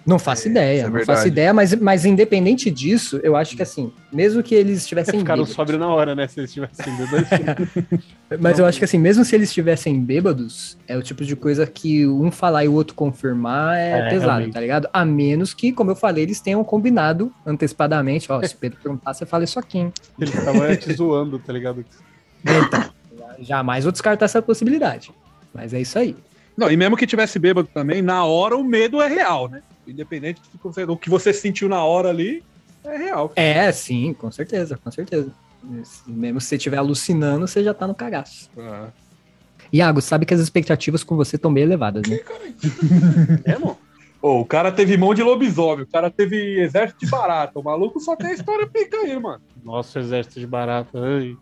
Não 0.06 0.18
faço 0.18 0.48
É, 0.48 0.50
ideia, 0.50 0.80
é 0.80 0.84
não 0.84 0.92
verdade. 0.92 1.16
faço 1.16 1.28
ideia, 1.28 1.54
mas, 1.54 1.74
mas 1.76 2.04
independente 2.04 2.70
disso, 2.70 3.18
eu 3.22 3.34
acho 3.34 3.56
que 3.56 3.62
assim, 3.62 3.90
mesmo 4.12 4.42
que 4.42 4.54
eles 4.54 4.82
estivessem 4.82 5.18
Ficaram 5.20 5.46
sóbrios 5.46 5.80
na 5.80 5.88
hora, 5.88 6.14
né? 6.14 6.28
Se 6.28 6.40
eles 6.40 6.52
tivessem 6.52 6.94
bêbados. 6.94 7.28
mas 8.38 8.58
eu 8.58 8.66
acho 8.66 8.78
que 8.78 8.84
assim, 8.84 8.98
mesmo 8.98 9.24
se 9.24 9.34
eles 9.34 9.48
estivessem 9.48 9.98
bêbados, 9.98 10.76
é 10.86 10.94
o 10.94 11.02
tipo 11.02 11.24
de 11.24 11.34
coisa 11.34 11.66
que 11.66 12.06
um 12.06 12.30
falar 12.30 12.66
e 12.66 12.68
o 12.68 12.74
outro 12.74 12.94
confirmar 12.94 13.78
é, 13.78 14.00
É, 14.00 14.10
pesado, 14.10 14.28
realmente. 14.32 14.52
tá 14.52 14.60
ligado? 14.60 14.88
A 14.92 15.06
menos 15.06 15.54
que, 15.54 15.72
como 15.72 15.90
eu 15.92 15.96
falei, 15.96 16.24
eles 16.24 16.38
tenham 16.38 16.62
combinado 16.62 17.32
antecipadamente, 17.46 18.30
ó, 18.30 18.42
se 18.42 18.54
o 18.54 18.58
Pedro 18.58 18.78
perguntar, 18.82 19.14
você 19.14 19.24
fala 19.24 19.44
isso 19.44 19.58
aqui, 19.58 19.78
hein? 19.78 19.92
Eles 20.20 20.34
estavam 20.34 20.64
é, 20.64 20.76
te 20.76 20.92
zoando, 20.92 21.38
tá 21.38 21.50
ligado? 21.50 21.82
Então, 22.44 22.90
jamais 23.40 23.84
vou 23.84 23.92
descartar 23.92 24.24
essa 24.26 24.40
possibilidade. 24.42 25.12
Mas 25.52 25.72
é 25.74 25.80
isso 25.80 25.98
aí. 25.98 26.16
Não, 26.56 26.70
e 26.70 26.76
mesmo 26.76 26.96
que 26.96 27.06
tivesse 27.06 27.38
bêbado 27.38 27.68
também, 27.72 28.00
na 28.02 28.24
hora 28.24 28.56
o 28.56 28.62
medo 28.64 29.00
é 29.02 29.08
real, 29.08 29.48
né? 29.48 29.62
Independente 29.86 30.40
do 30.52 30.58
que 30.58 30.64
você- 30.64 30.86
do 30.86 30.96
que 30.96 31.10
você 31.10 31.32
sentiu 31.32 31.68
na 31.68 31.84
hora 31.84 32.08
ali, 32.10 32.42
é 32.84 32.96
real. 32.96 33.32
É, 33.36 33.70
sim, 33.72 34.12
com 34.14 34.30
certeza, 34.30 34.78
com 34.82 34.90
certeza. 34.90 35.30
Mesmo 36.06 36.40
se 36.40 36.48
você 36.48 36.56
estiver 36.56 36.76
alucinando, 36.76 37.46
você 37.46 37.62
já 37.64 37.72
tá 37.74 37.86
no 37.86 37.94
cagaço. 37.94 38.50
Ah. 38.58 38.88
Iago, 39.72 40.00
sabe 40.00 40.26
que 40.26 40.34
as 40.34 40.40
expectativas 40.40 41.02
com 41.02 41.16
você 41.16 41.36
estão 41.36 41.52
bem 41.52 41.64
elevadas, 41.64 42.02
né? 42.08 42.20
É, 43.44 43.52
mano? 43.58 43.76
Ô, 44.22 44.40
o 44.40 44.44
cara 44.46 44.70
teve 44.72 44.96
mão 44.96 45.12
de 45.12 45.22
lobisomem, 45.22 45.84
o 45.84 45.86
cara 45.86 46.10
teve 46.10 46.60
exército 46.60 47.00
de 47.04 47.10
barata. 47.10 47.58
O 47.58 47.62
maluco 47.62 48.00
só 48.00 48.16
tem 48.16 48.32
história 48.32 48.66
pica 48.66 48.96
aí, 48.98 49.18
mano. 49.18 49.42
Nossa, 49.62 49.98
exército 50.00 50.40
de 50.40 50.46
barata. 50.46 50.98
Ai. 50.98 51.36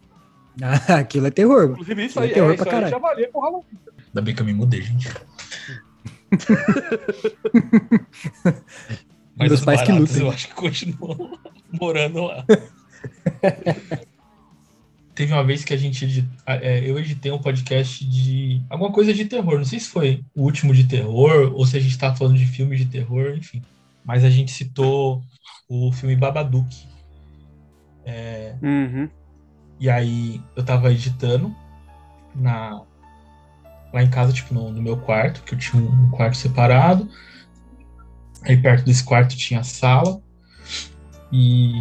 Aquilo 0.89 1.27
é 1.27 1.31
terror. 1.31 1.61
mano. 1.63 1.73
Inclusive, 1.73 2.05
isso 2.07 2.19
É 2.21 2.23
aí, 2.25 2.33
terror 2.33 2.51
é, 2.51 2.55
isso 2.55 2.65
pra 2.65 2.73
aí 2.73 2.83
caralho. 2.83 2.91
já 2.91 2.99
valia 2.99 3.29
pro 3.31 3.41
Halloween. 3.41 3.65
Ainda 4.09 4.23
bem 4.23 4.35
que 4.35 4.43
eu 4.43 4.47
me 4.47 4.53
mudei, 4.53 4.83
gente. 4.83 5.09
Mas 9.37 9.49
Meus 9.49 9.65
pais 9.65 9.83
que 9.83 9.93
lutem. 9.93 10.21
eu 10.23 10.31
acho 10.31 10.49
que 10.49 10.55
continuam 10.55 11.39
morando 11.81 12.25
lá. 12.25 12.45
Teve 15.15 15.33
uma 15.33 15.45
vez 15.45 15.63
que 15.65 15.75
a 15.75 15.77
gente 15.77 16.27
é, 16.47 16.89
eu 16.89 16.99
editei 16.99 17.31
um 17.33 17.39
podcast 17.41 18.05
de 18.07 18.63
alguma 18.71 18.91
coisa 18.93 19.13
de 19.13 19.25
terror. 19.27 19.59
Não 19.59 19.65
sei 19.65 19.79
se 19.81 19.89
foi 19.89 20.25
o 20.35 20.43
último 20.43 20.75
de 20.75 20.85
terror 20.85 21.53
ou 21.55 21.67
se 21.67 21.77
a 21.77 21.81
gente 21.81 21.99
tava 21.99 22.17
falando 22.17 22.39
de 22.39 22.47
filmes 22.47 22.79
de 22.79 22.87
terror, 22.87 23.35
enfim. 23.37 23.63
Mas 24.05 24.25
a 24.25 24.31
gente 24.31 24.51
citou 24.53 25.23
o 25.69 25.93
filme 25.93 26.17
Babadook. 26.17 26.75
Uhum. 28.63 29.09
E 29.83 29.91
aí 29.91 30.41
eu 30.55 30.65
tava 30.65 30.93
editando 30.93 31.53
na 32.37 32.83
lá 33.93 34.01
em 34.01 34.09
casa, 34.09 34.33
tipo, 34.33 34.55
no, 34.55 34.71
no 34.71 34.81
meu 34.81 34.97
quarto, 34.97 35.43
que 35.43 35.55
eu 35.55 35.59
tinha 35.59 35.83
um 35.83 36.09
quarto 36.09 36.37
separado. 36.37 37.11
Aí 38.43 38.57
perto 38.57 38.85
desse 38.85 39.03
quarto 39.03 39.37
tinha 39.37 39.59
a 39.59 39.65
sala. 39.65 40.23
E 41.33 41.73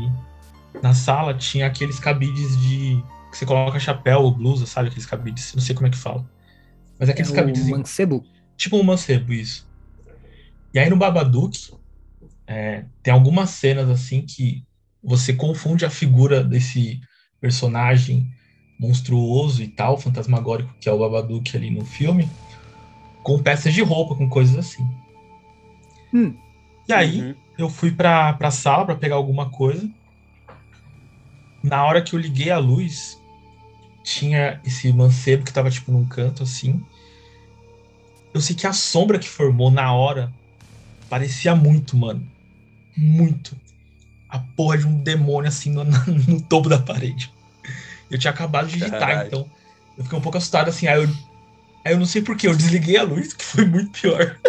na 0.82 0.96
sala 0.96 1.36
tinha 1.36 1.68
aqueles 1.68 2.00
cabides 2.00 2.58
de. 2.58 3.04
que 3.30 3.38
você 3.38 3.46
coloca 3.46 3.80
chapéu 3.80 4.22
ou 4.22 4.32
blusa, 4.36 4.66
sabe? 4.66 4.88
Aqueles 4.88 5.06
cabides, 5.06 5.54
não 5.54 5.62
sei 5.62 5.76
como 5.76 5.86
é 5.86 5.92
que 5.92 5.98
fala. 5.98 6.28
Mas 7.00 7.08
É 7.08 7.12
aqueles 7.12 7.30
o 7.30 7.36
cabides. 7.36 7.70
mancebo. 7.70 8.26
Tipo 8.58 8.78
um 8.78 8.84
mancebo, 8.84 9.32
isso. 9.32 9.70
E 10.74 10.80
aí 10.80 10.90
no 10.90 10.98
Babadook, 10.98 11.72
é, 12.48 12.84
tem 13.04 13.14
algumas 13.14 13.52
cenas 13.52 13.88
assim 13.90 14.24
que 14.24 14.66
você 15.04 15.34
confunde 15.34 15.86
a 15.86 15.90
figura 15.92 16.44
desse 16.44 17.00
personagem 17.42 18.26
monstruoso 18.80 19.62
e 19.62 19.68
tal, 19.68 19.98
fantasmagórico, 19.98 20.74
que 20.80 20.88
é 20.88 20.92
o 20.92 21.00
Babadook 21.00 21.56
ali 21.58 21.70
no 21.70 21.84
filme, 21.84 22.30
com 23.24 23.42
peças 23.44 23.74
de 23.74 23.82
roupa, 23.82 24.16
com 24.16 24.30
coisas 24.30 24.56
assim. 24.58 24.84
Hum. 26.14 26.34
E 26.88 26.94
aí, 26.94 27.22
Uhum. 27.22 27.36
eu 27.58 27.70
fui 27.70 27.92
pra, 27.92 28.34
pra 28.34 28.50
sala 28.52 28.86
pra 28.86 28.96
pegar 28.96 29.16
alguma 29.16 29.50
coisa. 29.52 29.88
Na 31.64 31.86
hora 31.86 32.02
que 32.02 32.16
eu 32.16 32.20
liguei 32.20 32.50
a 32.50 32.58
luz, 32.58 33.14
tinha 34.04 34.60
esse 34.66 34.92
mancebo 34.92 35.44
que 35.44 35.54
tava, 35.54 35.70
tipo, 35.70 35.92
num 35.92 36.08
canto, 36.08 36.42
assim. 36.44 36.82
Eu 38.34 38.42
sei 38.42 38.56
que 38.56 38.66
a 38.66 38.74
sombra 38.74 39.20
que 39.20 39.28
formou 39.28 39.70
na 39.70 39.94
hora 39.94 40.34
parecia 41.10 41.56
muito, 41.56 41.96
mano. 41.96 42.26
Muito. 42.98 43.56
A 44.32 44.40
porra 44.40 44.78
de 44.78 44.88
um 44.88 45.04
demônio, 45.04 45.50
assim, 45.50 45.72
no, 45.72 45.84
no 46.28 46.42
topo 46.48 46.70
da 46.70 46.80
parede. 46.80 47.32
Eu 48.10 48.18
tinha 48.18 48.32
acabado 48.32 48.68
de 48.68 48.74
digitar, 48.74 49.00
Caralho. 49.00 49.28
então. 49.28 49.50
Eu 49.98 50.04
fiquei 50.04 50.18
um 50.18 50.22
pouco 50.22 50.38
assustado, 50.38 50.70
assim. 50.70 50.88
Aí 50.88 51.04
eu, 51.04 51.10
aí 51.86 51.94
eu 51.94 52.00
não 52.00 52.06
sei 52.06 52.22
porquê, 52.22 52.48
eu 52.48 52.56
desliguei 52.56 52.98
a 52.98 53.04
luz, 53.04 53.34
que 53.36 53.44
foi 53.44 53.66
muito 53.66 53.92
pior. 54.00 54.40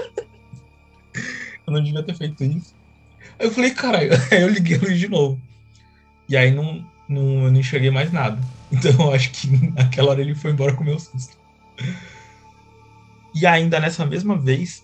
eu 1.67 1.73
não 1.73 1.83
devia 1.83 2.03
ter 2.03 2.17
feito 2.17 2.45
isso. 2.45 2.75
Aí 3.39 3.47
eu 3.47 3.51
falei, 3.53 3.71
caralho, 3.73 4.11
aí 4.31 4.43
eu 4.43 4.49
liguei 4.49 4.77
a 4.77 4.81
luz 4.81 4.99
de 4.99 5.09
novo. 5.09 5.41
E 6.29 6.37
aí 6.37 6.51
não, 6.51 6.85
não, 7.09 7.45
eu 7.45 7.53
não 7.53 7.61
enxerguei 7.61 7.91
mais 7.91 8.13
nada. 8.13 8.41
Então 8.71 8.93
eu 8.93 9.13
acho 9.13 9.31
que 9.33 9.49
naquela 9.73 10.11
hora 10.11 10.21
ele 10.21 10.35
foi 10.35 10.53
embora 10.53 10.75
com 10.75 10.83
o 10.83 10.87
meu 10.87 10.99
susto. 10.99 11.37
E 13.35 13.47
ainda 13.47 13.81
nessa 13.81 14.07
mesma 14.07 14.39
vez, 14.39 14.83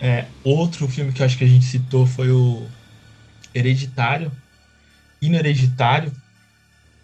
é, 0.00 0.26
outro 0.44 0.88
filme 0.88 1.12
que 1.12 1.22
eu 1.22 1.26
acho 1.26 1.38
que 1.38 1.44
a 1.44 1.48
gente 1.48 1.64
citou 1.64 2.06
foi 2.06 2.30
o 2.30 2.68
Hereditário. 3.54 4.32
E 5.20 5.28
no 5.28 5.36
Hereditário 5.36 6.12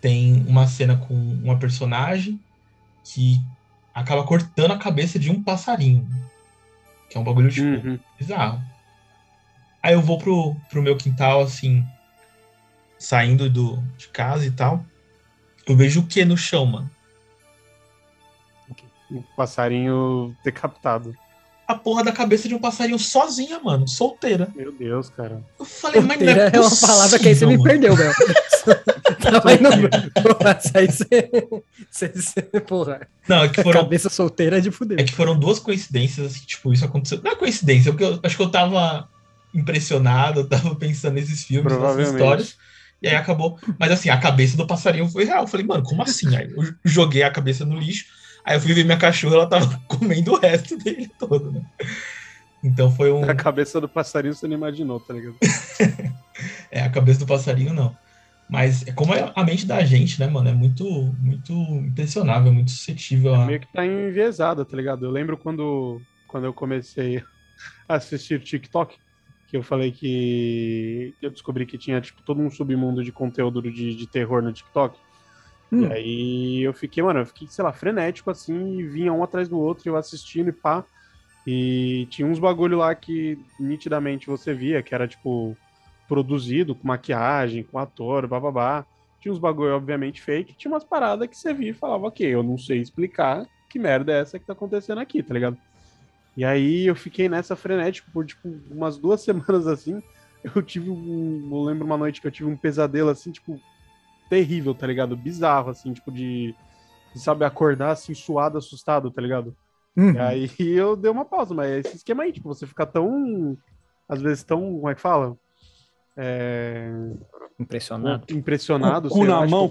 tem 0.01 0.45
uma 0.47 0.67
cena 0.67 0.97
com 0.97 1.15
uma 1.15 1.59
personagem 1.59 2.41
que 3.05 3.41
acaba 3.95 4.25
cortando 4.25 4.73
a 4.73 4.79
cabeça 4.79 5.19
de 5.19 5.31
um 5.31 5.43
passarinho. 5.43 6.09
Que 7.09 7.17
é 7.17 7.21
um 7.21 7.25
bagulho 7.25 7.51
tipo 7.51 7.67
Uhum. 7.67 7.99
bizarro. 8.19 8.63
Aí 9.83 9.95
eu 9.95 10.03
vou 10.03 10.19
pro, 10.19 10.55
pro 10.69 10.83
meu 10.83 10.97
quintal, 10.97 11.41
assim, 11.41 11.85
saindo 12.99 13.49
do, 13.49 13.83
de 13.97 14.09
casa 14.09 14.45
e 14.47 14.51
tal. 14.51 14.85
Eu 15.67 15.77
vejo 15.77 16.01
o 16.01 16.07
que 16.07 16.25
no 16.25 16.37
chão, 16.37 16.67
mano? 16.67 16.91
Um 19.11 19.23
passarinho 19.37 20.37
decapitado. 20.45 21.17
A 21.71 21.75
porra 21.77 22.03
da 22.03 22.11
cabeça 22.11 22.49
de 22.49 22.55
um 22.55 22.59
passarinho 22.59 22.99
sozinha, 22.99 23.61
mano, 23.61 23.87
solteira. 23.87 24.49
Meu 24.57 24.73
Deus, 24.73 25.09
cara. 25.09 25.41
Eu 25.57 25.65
falei, 25.65 26.01
mas 26.01 26.21
não 26.21 26.27
é, 26.29 26.35
Solteira 26.35 26.57
é 26.57 26.61
uma 26.61 26.77
palavra 26.77 27.19
que 27.21 27.29
aí 27.29 27.35
você 27.37 27.47
me 27.47 27.57
possível, 27.57 27.81
perdeu, 27.81 27.97
Bel. 27.97 28.13
Tava 29.23 29.53
indo. 29.55 29.89
Porra, 30.21 30.59
aí 30.75 30.87
você. 30.89 31.31
você- 31.93 32.43
Porra, 32.67 33.07
Não, 33.29 33.45
é 33.45 33.49
que 33.49 33.63
foram, 33.63 33.83
cabeça 33.83 34.09
solteira 34.11 34.59
é 34.59 34.61
de 34.61 34.69
é 34.69 34.73
fuder. 34.73 35.05
que 35.05 35.13
foram 35.15 35.39
duas 35.39 35.61
coincidências, 35.61 36.27
assim, 36.33 36.41
tipo, 36.45 36.73
isso 36.73 36.85
aconteceu. 36.85 37.21
Não 37.23 37.31
é 37.31 37.37
coincidência, 37.37 37.93
porque 37.93 38.05
eu 38.05 38.19
acho 38.21 38.37
que 38.37 38.43
eu 38.43 38.51
tava 38.51 39.09
impressionado, 39.55 40.41
eu 40.41 40.49
tava 40.49 40.75
pensando 40.75 41.15
nesses 41.15 41.45
filmes, 41.45 41.73
nessas 41.73 42.09
histórias. 42.09 42.57
E 43.01 43.07
aí 43.09 43.15
acabou. 43.15 43.59
Mas 43.79 43.93
assim, 43.93 44.11
a 44.11 44.19
cabeça 44.19 44.57
do 44.57 44.67
passarinho 44.67 45.09
foi 45.09 45.25
real. 45.25 45.43
Eu 45.45 45.49
falei, 45.49 45.65
mano, 45.65 45.85
como 45.85 46.03
assim? 46.03 46.35
Aí 46.35 46.51
eu 46.53 46.65
joguei 46.85 47.23
a 47.23 47.31
cabeça 47.31 47.65
no 47.65 47.79
lixo. 47.79 48.07
Aí 48.51 48.57
eu 48.57 48.61
fui 48.61 48.75
ver 48.75 48.85
minha 48.85 48.99
cachorra, 48.99 49.37
ela 49.37 49.47
tava 49.47 49.81
comendo 49.87 50.33
o 50.33 50.37
resto 50.37 50.77
dele 50.77 51.09
todo, 51.17 51.53
né? 51.53 51.63
Então 52.65 52.91
foi 52.91 53.13
um. 53.13 53.23
A 53.23 53.33
cabeça 53.33 53.81
do 53.81 53.89
passarinho 53.89 54.35
você 54.35 54.49
não 54.49 54.57
imaginou, 54.57 54.99
tá 54.99 55.15
ligado? 55.15 55.37
É, 56.71 56.81
a 56.83 56.89
cabeça 56.89 57.19
do 57.19 57.27
passarinho 57.27 57.75
não. 57.75 57.95
Mas 58.49 58.87
é 58.87 58.93
como 58.93 59.13
é 59.15 59.31
a 59.37 59.45
mente 59.45 59.67
da 59.67 59.85
gente, 59.85 60.19
né, 60.19 60.27
mano? 60.27 60.49
É 60.49 60.55
muito, 60.55 60.85
muito 61.21 61.53
impressionável, 61.53 62.51
muito 62.51 62.71
suscetível 62.71 63.35
a. 63.35 63.45
Meio 63.45 63.61
que 63.61 63.73
tá 63.73 63.85
enviesada, 63.85 64.65
tá 64.65 64.77
ligado? 64.77 65.05
Eu 65.05 65.11
lembro 65.11 65.37
quando, 65.37 66.01
quando 66.27 66.45
eu 66.45 66.55
comecei 66.55 67.23
a 67.87 67.97
assistir 67.97 68.41
TikTok, 68.41 68.97
que 69.49 69.57
eu 69.57 69.63
falei 69.63 69.93
que 69.93 71.15
eu 71.21 71.31
descobri 71.31 71.67
que 71.67 71.77
tinha, 71.77 72.01
tipo, 72.01 72.23
todo 72.23 72.41
um 72.41 72.51
submundo 72.51 73.05
de 73.05 73.13
conteúdo 73.13 73.61
de, 73.61 73.95
de 73.95 74.07
terror 74.07 74.43
no 74.43 74.53
TikTok. 74.53 74.99
Hum. 75.73 75.83
E 75.83 75.93
aí 75.93 76.63
eu 76.63 76.73
fiquei, 76.73 77.03
mano, 77.03 77.21
eu 77.21 77.27
fiquei, 77.27 77.47
sei 77.49 77.65
lá, 77.65 77.73
frenético 77.73 78.31
assim, 78.31 78.79
e 78.79 78.83
vinha 78.83 79.13
um 79.13 79.23
atrás 79.23 79.49
do 79.49 79.59
outro, 79.59 79.89
eu 79.89 79.97
assistindo 79.97 80.49
e 80.49 80.53
pá. 80.53 80.85
E 81.47 82.07
tinha 82.11 82.27
uns 82.27 82.39
bagulho 82.39 82.79
lá 82.79 82.95
que 82.95 83.39
nitidamente 83.59 84.27
você 84.27 84.53
via, 84.53 84.83
que 84.83 84.95
era, 84.95 85.09
tipo, 85.09 85.57
produzido 86.09 86.75
com 86.75 86.87
maquiagem, 86.87 87.63
com 87.63 87.79
ator, 87.79 88.27
bababá. 88.27 88.85
Tinha 89.21 89.33
uns 89.33 89.39
bagulho, 89.39 89.75
obviamente, 89.75 90.21
fake. 90.21 90.55
Tinha 90.55 90.73
umas 90.73 90.85
paradas 90.85 91.29
que 91.29 91.37
você 91.37 91.55
via 91.55 91.71
e 91.71 91.75
falava, 91.75 92.09
ok, 92.09 92.27
eu 92.27 92.43
não 92.43 92.59
sei 92.59 92.81
explicar 92.81 93.47
que 93.69 93.79
merda 93.79 94.13
é 94.13 94.21
essa 94.21 94.39
que 94.39 94.45
tá 94.45 94.53
acontecendo 94.53 94.99
aqui, 94.99 95.23
tá 95.23 95.33
ligado? 95.33 95.57
E 96.37 96.45
aí 96.45 96.87
eu 96.87 96.95
fiquei 96.95 97.29
nessa 97.29 97.55
frenético 97.55 98.11
por, 98.11 98.27
tipo, 98.27 98.49
umas 98.71 98.99
duas 98.99 99.21
semanas 99.23 99.67
assim. 99.67 100.03
Eu 100.43 100.63
tive 100.63 100.91
um. 100.91 101.49
Eu 101.53 101.63
lembro 101.63 101.87
uma 101.87 101.99
noite 101.99 102.21
que 102.21 102.27
eu 102.27 102.31
tive 102.31 102.49
um 102.49 102.57
pesadelo 102.57 103.11
assim, 103.11 103.31
tipo, 103.31 103.61
terrível, 104.31 104.75
tá 104.75 104.87
ligado? 104.87 105.15
Bizarro, 105.17 105.69
assim, 105.71 105.93
tipo, 105.93 106.11
de. 106.11 106.55
de, 107.13 107.21
Sabe, 107.21 107.45
acordar 107.45 107.91
assim, 107.91 108.15
suado, 108.15 108.57
assustado, 108.57 109.11
tá 109.11 109.21
ligado? 109.21 109.55
Uhum. 109.97 110.13
E 110.15 110.19
aí 110.19 110.51
eu 110.59 110.97
dei 110.97 111.11
uma 111.11 111.25
pausa, 111.25 111.53
mas 111.53 111.69
é 111.71 111.79
esse 111.81 111.97
esquema 111.97 112.23
aí, 112.23 112.33
tipo, 112.33 112.49
você 112.49 112.67
fica 112.67 112.87
tão. 112.87 113.59
Às 114.09 114.23
vezes 114.23 114.43
tão. 114.45 114.61
Como 114.61 114.89
é 114.89 114.95
que 114.95 115.01
fala? 115.01 115.37
É, 116.17 116.89
Impressionado. 117.59 118.25
impressionado. 118.31 119.09
Cu 119.09 119.25
na 119.25 119.41
lá, 119.41 119.47
mão. 119.47 119.71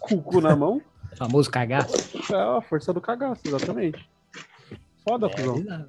Com 0.00 0.14
o 0.14 0.22
cu 0.22 0.40
na 0.40 0.56
mão. 0.56 0.80
Famoso 1.16 1.50
cagaço. 1.50 1.94
É 2.32 2.36
a 2.58 2.60
força 2.60 2.92
do 2.92 3.00
cagaço, 3.00 3.42
exatamente. 3.46 4.08
Foda, 5.06 5.26
É, 5.26 5.30
cuzão. 5.30 5.54
bizarro. 5.60 5.86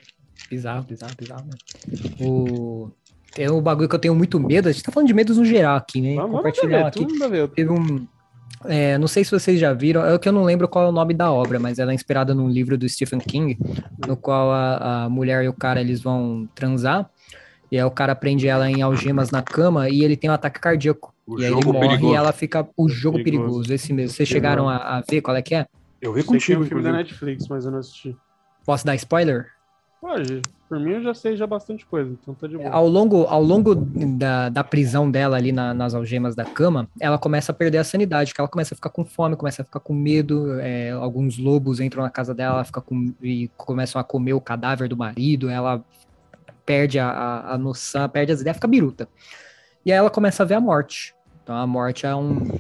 Bizarro, 0.50 0.84
bizarro, 0.84 1.14
bizarro. 1.18 1.46
Mesmo. 1.88 2.10
O... 2.22 2.92
Tem 3.34 3.50
um 3.50 3.62
bagulho 3.62 3.88
que 3.88 3.96
eu 3.96 4.00
tenho 4.00 4.16
muito 4.16 4.40
medo. 4.40 4.68
A 4.70 4.72
gente 4.72 4.84
tá 4.84 4.92
falando 4.92 5.08
de 5.08 5.14
medos 5.14 5.38
no 5.38 5.46
geral 5.46 5.78
aqui, 5.78 6.02
né? 6.02 6.16
Vamos, 6.16 6.32
vamos 6.32 6.58
Compartilhar 6.60 6.90
ver, 7.30 7.44
aqui. 7.44 7.56
Teve 7.56 7.72
um. 7.72 8.08
é, 8.66 8.98
não 8.98 9.08
sei 9.08 9.24
se 9.24 9.32
vocês 9.32 9.60
já 9.60 9.72
viram, 9.72 10.06
é 10.06 10.14
o 10.14 10.20
que 10.20 10.28
eu 10.28 10.34
não 10.34 10.44
lembro 10.44 10.68
qual 10.68 10.86
é 10.86 10.90
o 10.90 10.92
nome 10.92 11.14
da 11.14 11.32
obra, 11.32 11.60
mas 11.60 11.80
ela 11.80 11.92
é 11.92 11.96
inspirada 11.96 12.34
num 12.34 12.50
livro 12.50 12.78
do 12.78 12.88
Stephen 12.90 13.20
King, 13.20 13.58
no 14.08 14.18
qual 14.18 14.52
a, 14.52 15.06
a 15.06 15.10
mulher 15.10 15.44
e 15.44 15.48
o 15.48 15.54
cara 15.54 15.80
eles 15.80 16.02
vão 16.02 16.48
transar, 16.56 17.10
e 17.72 17.78
aí 17.78 17.84
o 17.84 17.92
cara 17.92 18.16
prende 18.16 18.48
ela 18.48 18.70
em 18.70 18.82
algemas 18.82 19.30
na 19.30 19.42
cama 19.42 19.90
e 19.90 20.04
ele 20.04 20.18
tem 20.18 20.30
um 20.30 20.34
ataque 20.34 20.60
cardíaco. 20.60 21.14
O 21.26 21.40
e 21.40 21.46
aí 21.46 21.52
ele 21.54 21.64
morre 21.66 21.88
perigoso. 21.90 22.14
e 22.14 22.16
ela 22.16 22.32
fica. 22.34 22.68
O 22.76 22.90
jogo 22.90 23.18
Perigoso. 23.18 23.44
perigoso, 23.48 23.74
esse 23.74 23.94
mesmo. 23.94 24.16
Vocês 24.16 24.28
chegaram 24.28 24.68
a, 24.68 24.98
a 24.98 25.02
ver 25.02 25.22
qual 25.22 25.38
é 25.38 25.42
que 25.44 25.54
é? 25.54 25.68
Eu 26.02 26.12
vi 26.14 26.22
Eu 26.22 26.24
sei 26.26 26.40
que 26.40 26.52
é 26.52 26.56
contigo, 26.56 26.64
um 26.64 26.66
filme 26.66 26.84
da. 26.84 26.92
Netflix, 26.92 27.48
mas 27.48 27.66
eu 27.66 27.72
não 27.72 27.78
assisti. 27.80 28.18
Posso 28.66 28.84
dar 28.84 28.96
spoiler? 28.96 29.46
Pode. 30.02 30.42
Por 30.70 30.80
mim 30.80 30.92
eu 30.92 31.02
já 31.02 31.16
sei 31.16 31.36
já 31.36 31.48
bastante 31.48 31.84
coisa, 31.84 32.12
então 32.22 32.36
tá 32.36 32.46
de 32.48 32.56
boa. 32.56 32.70
Ao 32.70 32.88
longo, 32.88 33.24
ao 33.24 33.42
longo 33.42 33.74
da, 33.74 34.50
da 34.50 34.64
prisão 34.64 35.10
dela 35.10 35.36
ali 35.36 35.52
na- 35.52 35.74
nas 35.74 35.96
algemas 35.96 36.36
da 36.36 36.46
cama, 36.46 36.88
ela 37.02 37.18
começa 37.18 37.52
a 37.52 37.56
perder 37.56 37.80
a 37.80 37.84
sanidade, 37.84 38.36
que 38.36 38.40
ela 38.40 38.48
começa 38.48 38.76
a 38.76 38.78
ficar 38.78 38.92
com 38.92 39.04
fome, 39.04 39.36
começa 39.36 39.64
a 39.64 39.66
ficar 39.66 39.80
com 39.80 39.94
medo. 39.96 40.60
é, 40.60 40.92
alguns 40.92 41.40
lobos 41.40 41.80
entram 41.80 42.04
na 42.04 42.10
casa 42.12 42.36
dela, 42.36 42.58
ela 42.58 42.64
fica 42.64 42.80
com, 42.82 43.12
e 43.22 43.50
começam 43.58 44.00
a 44.00 44.04
comer 44.04 44.34
o 44.34 44.42
cadáver 44.42 44.88
do 44.88 44.96
marido. 44.96 45.50
Ela 45.50 45.84
perde 46.68 47.00
a, 47.00 47.10
a, 47.10 47.54
a 47.56 47.58
noção, 47.58 48.08
perde 48.08 48.32
as 48.32 48.42
ideias, 48.42 48.58
fica 48.58 48.68
biruta. 48.68 49.10
E 49.84 49.92
aí 49.92 49.98
ela 49.98 50.12
começa 50.12 50.44
a 50.44 50.46
ver 50.46 50.54
a 50.54 50.62
morte. 50.62 51.16
Então 51.42 51.56
a 51.56 51.66
morte 51.66 52.06
é 52.06 52.14
um, 52.16 52.60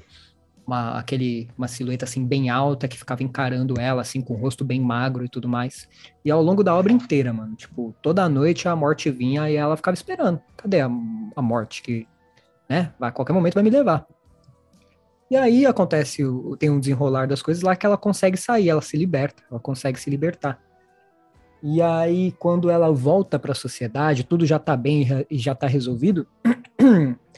uma, 0.69 0.99
aquele, 0.99 1.49
uma 1.57 1.67
silhueta 1.67 2.05
assim 2.05 2.23
bem 2.23 2.49
alta 2.49 2.87
que 2.87 2.97
ficava 2.97 3.23
encarando 3.23 3.79
ela, 3.79 4.03
assim, 4.03 4.21
com 4.21 4.35
o 4.35 4.37
rosto 4.37 4.63
bem 4.63 4.79
magro 4.79 5.25
e 5.25 5.29
tudo 5.29 5.49
mais. 5.49 5.89
E 6.23 6.29
ao 6.29 6.43
longo 6.43 6.63
da 6.63 6.75
obra 6.75 6.93
inteira, 6.93 7.33
mano, 7.33 7.55
tipo, 7.55 7.95
toda 8.03 8.29
noite 8.29 8.67
a 8.67 8.75
morte 8.75 9.09
vinha 9.09 9.49
e 9.49 9.55
ela 9.55 9.75
ficava 9.75 9.95
esperando. 9.95 10.39
Cadê 10.55 10.81
a, 10.81 10.85
a 11.35 11.41
morte 11.41 11.81
que, 11.81 12.07
né, 12.69 12.93
vai, 12.99 13.09
a 13.09 13.11
qualquer 13.11 13.33
momento 13.33 13.55
vai 13.55 13.63
me 13.63 13.71
levar. 13.71 14.05
E 15.31 15.35
aí 15.35 15.65
acontece, 15.65 16.23
tem 16.59 16.69
um 16.69 16.79
desenrolar 16.79 17.27
das 17.27 17.41
coisas 17.41 17.63
lá 17.63 17.75
que 17.75 17.85
ela 17.85 17.97
consegue 17.97 18.37
sair, 18.37 18.69
ela 18.69 18.81
se 18.81 18.95
liberta, 18.95 19.43
ela 19.49 19.59
consegue 19.59 19.99
se 19.99 20.09
libertar. 20.09 20.59
E 21.61 21.81
aí, 21.81 22.31
quando 22.39 22.69
ela 22.69 22.91
volta 22.91 23.37
para 23.37 23.51
a 23.51 23.55
sociedade, 23.55 24.23
tudo 24.23 24.45
já 24.45 24.59
tá 24.59 24.77
bem 24.77 25.07
e 25.29 25.37
já 25.37 25.53
tá 25.53 25.67
resolvido, 25.67 26.27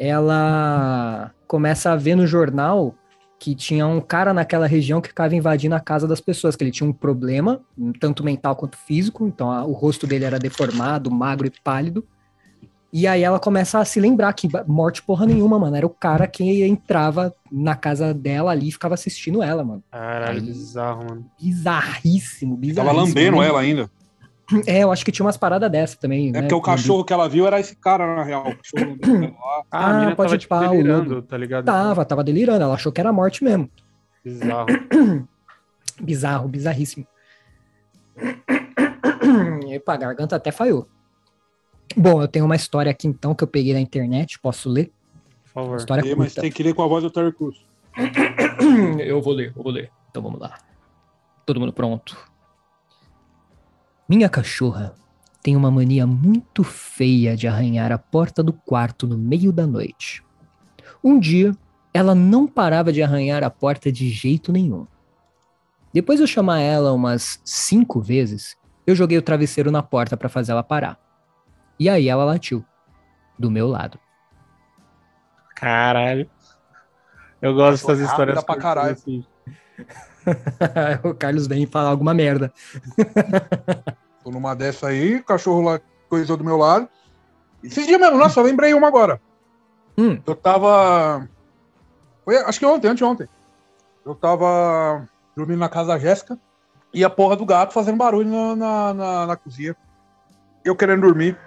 ela 0.00 1.30
começa 1.46 1.92
a 1.92 1.96
ver 1.96 2.14
no 2.16 2.26
jornal 2.26 2.94
que 3.38 3.54
tinha 3.54 3.86
um 3.86 4.00
cara 4.00 4.32
naquela 4.34 4.66
região 4.66 5.00
que 5.00 5.08
ficava 5.08 5.34
invadindo 5.36 5.74
a 5.74 5.80
casa 5.80 6.06
das 6.08 6.20
pessoas, 6.20 6.56
que 6.56 6.64
ele 6.64 6.70
tinha 6.70 6.88
um 6.88 6.92
problema, 6.92 7.60
tanto 7.98 8.24
mental 8.24 8.56
quanto 8.56 8.76
físico, 8.78 9.26
então 9.26 9.50
a- 9.50 9.64
o 9.64 9.72
rosto 9.72 10.06
dele 10.06 10.24
era 10.24 10.38
deformado, 10.38 11.10
magro 11.10 11.46
e 11.46 11.52
pálido. 11.62 12.04
E 12.92 13.06
aí 13.06 13.22
ela 13.22 13.38
começa 13.38 13.78
a 13.78 13.84
se 13.84 14.00
lembrar 14.00 14.32
que 14.32 14.48
morte 14.66 15.00
porra 15.02 15.24
nenhuma, 15.24 15.58
mano. 15.58 15.76
Era 15.76 15.86
o 15.86 15.90
cara 15.90 16.26
que 16.26 16.64
entrava 16.64 17.32
na 17.50 17.76
casa 17.76 18.12
dela 18.12 18.50
ali 18.50 18.68
e 18.68 18.72
ficava 18.72 18.94
assistindo 18.94 19.42
ela, 19.42 19.62
mano. 19.64 19.82
Caralho, 19.92 20.40
Aí- 20.40 20.44
bizarro, 20.44 21.04
mano. 21.08 21.26
Bizarríssimo, 21.40 22.56
bizarríssimo. 22.56 22.74
Tava 22.94 23.06
lambendo 23.06 23.38
né? 23.40 23.46
ela 23.46 23.60
ainda. 23.60 23.90
É, 24.66 24.82
eu 24.82 24.90
acho 24.92 25.04
que 25.04 25.12
tinha 25.12 25.24
umas 25.24 25.36
paradas 25.36 25.70
dessa 25.70 25.96
também. 25.96 26.28
É 26.28 26.32
né? 26.32 26.40
porque 26.42 26.54
o 26.54 26.60
cachorro 26.60 27.04
que 27.04 27.12
ela 27.12 27.28
viu 27.28 27.46
era 27.46 27.60
esse 27.60 27.76
cara, 27.76 28.16
na 28.16 28.22
real. 28.22 28.54
Ah, 29.70 30.08
Ah, 30.08 30.16
pode 30.16 30.30
tava, 30.30 30.38
tipo, 30.38 30.48
pá, 30.48 30.66
o 30.66 30.70
delirando, 30.70 31.22
tá 31.22 31.36
ligado? 31.36 31.64
Tava, 31.64 32.04
tava 32.04 32.24
delirando. 32.24 32.62
Ela 32.64 32.74
achou 32.74 32.90
que 32.92 33.00
era 33.00 33.12
morte 33.12 33.44
mesmo. 33.44 33.70
Bizarro. 34.24 34.66
Bizarro, 36.00 36.48
bizarríssimo. 36.48 37.06
Epa, 39.70 39.94
a 39.94 39.96
garganta 39.96 40.36
até 40.36 40.50
falhou. 40.50 40.88
Bom, 41.96 42.22
eu 42.22 42.28
tenho 42.28 42.44
uma 42.44 42.56
história 42.56 42.90
aqui 42.90 43.06
então 43.06 43.34
que 43.34 43.44
eu 43.44 43.48
peguei 43.48 43.74
na 43.74 43.80
internet, 43.80 44.38
posso 44.38 44.68
ler? 44.68 44.90
Por 45.44 45.50
favor. 45.52 45.76
História 45.76 46.08
E, 46.08 46.14
mas 46.14 46.34
tem 46.34 46.50
que 46.50 46.62
ler 46.62 46.74
com 46.74 46.82
a 46.82 46.86
voz 46.86 47.02
do 47.02 47.10
Terry 47.10 47.32
Crews. 47.32 47.64
Eu 49.00 49.20
vou 49.20 49.32
ler, 49.32 49.52
eu 49.56 49.62
vou 49.62 49.72
ler. 49.72 49.90
Então 50.10 50.22
vamos 50.22 50.38
lá. 50.38 50.58
Todo 51.44 51.58
mundo 51.58 51.72
pronto. 51.72 52.16
Minha 54.10 54.28
cachorra 54.28 54.96
tem 55.40 55.54
uma 55.54 55.70
mania 55.70 56.04
muito 56.04 56.64
feia 56.64 57.36
de 57.36 57.46
arranhar 57.46 57.92
a 57.92 57.96
porta 57.96 58.42
do 58.42 58.52
quarto 58.52 59.06
no 59.06 59.16
meio 59.16 59.52
da 59.52 59.68
noite. 59.68 60.24
Um 61.02 61.16
dia, 61.16 61.56
ela 61.94 62.12
não 62.12 62.44
parava 62.44 62.92
de 62.92 63.04
arranhar 63.04 63.44
a 63.44 63.50
porta 63.50 63.92
de 63.92 64.10
jeito 64.10 64.50
nenhum. 64.50 64.84
Depois 65.94 66.18
de 66.18 66.24
eu 66.24 66.26
chamar 66.26 66.58
ela 66.58 66.92
umas 66.92 67.40
cinco 67.44 68.00
vezes, 68.00 68.56
eu 68.84 68.96
joguei 68.96 69.16
o 69.16 69.22
travesseiro 69.22 69.70
na 69.70 69.80
porta 69.80 70.16
para 70.16 70.28
fazer 70.28 70.50
ela 70.50 70.64
parar. 70.64 70.98
E 71.78 71.88
aí 71.88 72.08
ela 72.08 72.24
latiu. 72.24 72.64
Do 73.38 73.48
meu 73.48 73.68
lado. 73.68 73.96
Caralho. 75.54 76.28
Eu 77.40 77.54
gosto 77.54 77.86
dessas 77.86 78.10
histórias 78.10 78.42
pra 78.42 78.56
caralho. 78.56 78.90
assim. 78.90 79.24
o 81.04 81.14
Carlos 81.14 81.46
vem 81.46 81.66
falar 81.66 81.90
alguma 81.90 82.14
merda. 82.14 82.52
Tô 84.22 84.30
numa 84.30 84.54
dessa 84.54 84.88
aí, 84.88 85.16
o 85.16 85.24
cachorro 85.24 85.62
lá 85.62 85.80
coisou 86.08 86.36
do 86.36 86.44
meu 86.44 86.56
lado. 86.56 86.88
Esses 87.62 87.86
dias 87.86 88.00
mesmo, 88.00 88.16
nossa, 88.18 88.40
eu 88.40 88.44
lembrei 88.44 88.74
uma 88.74 88.88
agora. 88.88 89.20
Hum. 89.96 90.20
Eu 90.26 90.34
tava. 90.34 91.28
Foi, 92.24 92.36
acho 92.38 92.58
que 92.58 92.66
ontem, 92.66 92.88
anteontem. 92.88 93.28
Eu 94.04 94.14
tava 94.14 95.06
dormindo 95.36 95.58
na 95.58 95.68
casa 95.68 95.88
da 95.88 95.98
Jéssica 95.98 96.38
e 96.92 97.04
a 97.04 97.10
porra 97.10 97.36
do 97.36 97.44
gato 97.46 97.72
fazendo 97.72 97.96
barulho 97.98 98.28
na, 98.28 98.56
na, 98.56 98.94
na- 98.94 99.26
na 99.26 99.36
cozinha. 99.36 99.76
Eu 100.64 100.76
querendo 100.76 101.02
dormir 101.02 101.38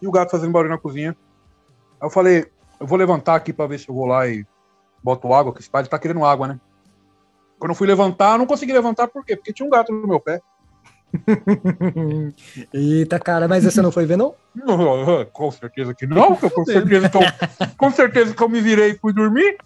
e 0.00 0.06
o 0.06 0.10
gato 0.10 0.30
fazendo 0.30 0.52
barulho 0.52 0.70
na 0.72 0.78
cozinha. 0.78 1.16
Aí 2.00 2.06
eu 2.06 2.10
falei, 2.10 2.46
eu 2.80 2.86
vou 2.86 2.98
levantar 2.98 3.34
aqui 3.34 3.52
pra 3.52 3.66
ver 3.66 3.78
se 3.78 3.88
eu 3.88 3.94
vou 3.94 4.06
lá 4.06 4.26
e 4.26 4.46
boto 5.02 5.32
água, 5.32 5.52
que 5.52 5.60
esse 5.60 5.70
pai 5.70 5.84
tá 5.86 5.98
querendo 5.98 6.24
água, 6.24 6.48
né? 6.48 6.60
Quando 7.58 7.70
eu 7.70 7.74
fui 7.74 7.86
levantar, 7.86 8.32
eu 8.32 8.38
não 8.38 8.46
consegui 8.46 8.72
levantar, 8.72 9.08
por 9.08 9.24
quê? 9.24 9.36
Porque 9.36 9.52
tinha 9.52 9.66
um 9.66 9.70
gato 9.70 9.92
no 9.92 10.06
meu 10.06 10.20
pé. 10.20 10.40
Eita, 12.72 13.18
cara, 13.18 13.48
mas 13.48 13.64
você 13.64 13.80
não 13.80 13.90
foi 13.90 14.04
ver, 14.04 14.16
não? 14.16 14.34
Não, 14.54 15.24
Com 15.26 15.50
certeza 15.50 15.94
que 15.94 16.06
não, 16.06 16.36
com 16.36 16.64
certeza 16.64 17.08
que 17.08 17.16
eu, 17.16 17.20
com 17.76 17.90
certeza 17.90 18.34
que 18.34 18.42
eu 18.42 18.48
me 18.48 18.60
virei 18.60 18.90
e 18.90 18.98
fui 18.98 19.12
dormir. 19.12 19.56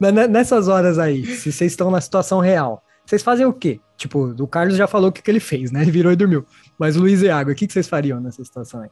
Nessas 0.00 0.66
horas 0.66 0.98
aí, 0.98 1.24
se 1.24 1.52
vocês 1.52 1.72
estão 1.72 1.90
na 1.90 2.00
situação 2.00 2.40
real, 2.40 2.82
vocês 3.04 3.22
fazem 3.22 3.46
o 3.46 3.52
quê? 3.52 3.80
Tipo, 3.96 4.34
o 4.36 4.46
Carlos 4.48 4.76
já 4.76 4.88
falou 4.88 5.10
o 5.10 5.12
que, 5.12 5.22
que 5.22 5.30
ele 5.30 5.38
fez, 5.38 5.70
né? 5.70 5.82
Ele 5.82 5.90
virou 5.90 6.10
e 6.10 6.16
dormiu. 6.16 6.44
Mas 6.76 6.96
Luiz 6.96 7.22
e 7.22 7.30
Água, 7.30 7.52
o 7.52 7.56
que, 7.56 7.66
que 7.66 7.72
vocês 7.72 7.86
fariam 7.86 8.20
nessa 8.20 8.42
situação 8.42 8.80
aí? 8.80 8.90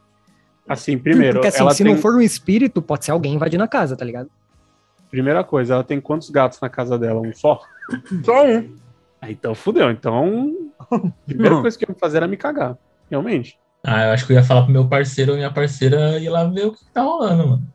Assim, 0.67 0.97
primeiro, 0.97 1.33
Porque 1.33 1.47
assim, 1.47 1.61
ela 1.61 1.73
se 1.73 1.83
tem... 1.83 1.93
não 1.93 2.01
for 2.01 2.15
um 2.15 2.21
espírito, 2.21 2.81
pode 2.81 3.03
ser 3.03 3.11
alguém 3.11 3.33
invadindo 3.33 3.63
a 3.63 3.67
casa, 3.67 3.97
tá 3.97 4.05
ligado? 4.05 4.29
Primeira 5.11 5.43
coisa, 5.43 5.73
ela 5.75 5.83
tem 5.83 5.99
quantos 6.01 6.29
gatos 6.29 6.59
na 6.61 6.69
casa 6.69 6.97
dela? 6.97 7.19
Um 7.21 7.33
só? 7.33 7.61
Só 8.23 8.45
um. 8.45 8.75
Ah, 9.21 9.29
então 9.29 9.53
fudeu. 9.53 9.91
Então, 9.91 10.51
a 10.89 10.99
primeira 11.27 11.61
coisa 11.61 11.77
que 11.77 11.83
eu 11.85 11.89
ia 11.89 11.95
fazer 11.99 12.17
era 12.17 12.27
me 12.27 12.37
cagar. 12.37 12.77
Realmente. 13.09 13.59
Ah, 13.83 14.05
eu 14.05 14.11
acho 14.13 14.25
que 14.25 14.31
eu 14.33 14.37
ia 14.37 14.43
falar 14.43 14.63
pro 14.63 14.71
meu 14.71 14.87
parceiro 14.87 15.31
ou 15.31 15.37
minha 15.37 15.51
parceira 15.51 16.17
ir 16.17 16.29
lá 16.29 16.45
ver 16.45 16.67
o 16.67 16.71
que 16.71 16.79
tá 16.93 17.01
rolando, 17.01 17.47
mano. 17.47 17.67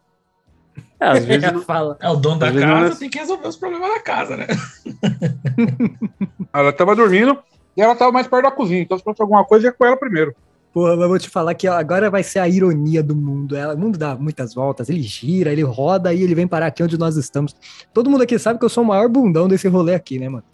É, 0.99 1.09
às 1.09 1.25
vezes 1.27 1.44
não- 1.53 1.61
Fala. 1.62 1.96
É 2.01 2.09
o 2.09 2.16
dono 2.16 2.38
da 2.38 2.46
Às 2.46 2.53
vezes 2.55 2.68
não 2.68 2.75
casa, 2.77 2.94
é- 2.94 2.99
tem 2.99 3.11
que 3.11 3.18
resolver 3.18 3.49
os 3.49 3.57
problemas 3.57 3.92
da 3.94 4.01
casa, 4.01 4.37
né? 4.37 4.46
Ela 6.53 6.72
tava 6.72 6.96
dormindo 6.96 7.38
e 7.77 7.83
ela 7.83 7.94
tava 7.94 8.11
mais 8.12 8.27
perto 8.27 8.44
da 8.44 8.51
cozinha. 8.51 8.81
Então, 8.81 8.96
se 8.96 9.05
fosse 9.05 9.20
alguma 9.20 9.44
coisa, 9.44 9.66
ia 9.66 9.72
com 9.72 9.85
ela 9.85 9.96
primeiro. 9.96 10.35
Porra, 10.77 10.91
mas 10.95 11.01
eu 11.05 11.09
vou 11.09 11.19
te 11.19 11.31
falar 11.31 11.55
que 11.55 11.67
agora 11.67 12.11
vai 12.11 12.23
ser 12.23 12.39
a 12.39 12.47
ironia 12.47 13.03
do 13.03 13.17
mundo. 13.17 13.57
Ela- 13.57 13.73
O 13.75 13.79
mundo 13.79 13.97
dá 13.97 14.15
muitas 14.15 14.53
voltas, 14.53 14.91
ele 14.91 15.01
gira, 15.01 15.51
ele 15.51 15.62
roda 15.62 16.12
e 16.12 16.21
ele 16.23 16.35
vem 16.35 16.47
parar 16.47 16.67
aqui 16.67 16.83
onde 16.83 16.99
nós 16.99 17.17
estamos. 17.17 17.57
Todo 17.95 18.11
mundo 18.11 18.21
aqui 18.25 18.39
sabe 18.39 18.59
que 18.59 18.65
eu 18.67 18.69
sou 18.69 18.85
o 18.85 18.87
maior 18.87 19.09
bundão 19.09 19.49
desse 19.49 19.67
rolê 19.69 19.95
aqui, 19.95 20.19
né, 20.19 20.29
mano? 20.29 20.45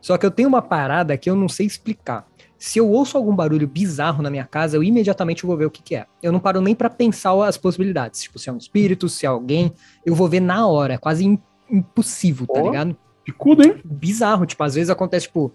Só 0.00 0.16
que 0.16 0.24
eu 0.24 0.30
tenho 0.30 0.48
uma 0.48 0.62
parada 0.62 1.16
que 1.16 1.28
eu 1.28 1.34
não 1.34 1.48
sei 1.48 1.66
explicar. 1.66 2.24
Se 2.56 2.78
eu 2.78 2.88
ouço 2.88 3.16
algum 3.16 3.34
barulho 3.34 3.66
bizarro 3.66 4.22
na 4.22 4.30
minha 4.30 4.44
casa, 4.44 4.76
eu 4.76 4.84
imediatamente 4.84 5.44
vou 5.44 5.56
ver 5.56 5.66
o 5.66 5.70
que, 5.70 5.82
que 5.82 5.96
é. 5.96 6.06
Eu 6.22 6.30
não 6.30 6.38
paro 6.38 6.60
nem 6.60 6.76
pra 6.76 6.88
pensar 6.88 7.34
as 7.44 7.56
possibilidades. 7.58 8.22
Tipo, 8.22 8.38
se 8.38 8.48
é 8.48 8.52
um 8.52 8.58
espírito, 8.58 9.08
se 9.08 9.26
é 9.26 9.28
alguém, 9.28 9.72
eu 10.06 10.14
vou 10.14 10.28
ver 10.28 10.38
na 10.38 10.64
hora. 10.64 10.94
É 10.94 10.96
quase 10.96 11.24
im- 11.24 11.40
impossível, 11.68 12.46
tá 12.46 12.60
Ó. 12.60 12.66
ligado? 12.66 12.96
Picudo, 13.24 13.64
hein? 13.64 13.74
bizarro. 13.84 14.46
Tipo, 14.46 14.62
às 14.62 14.76
vezes 14.76 14.90
acontece, 14.90 15.26
tipo, 15.26 15.52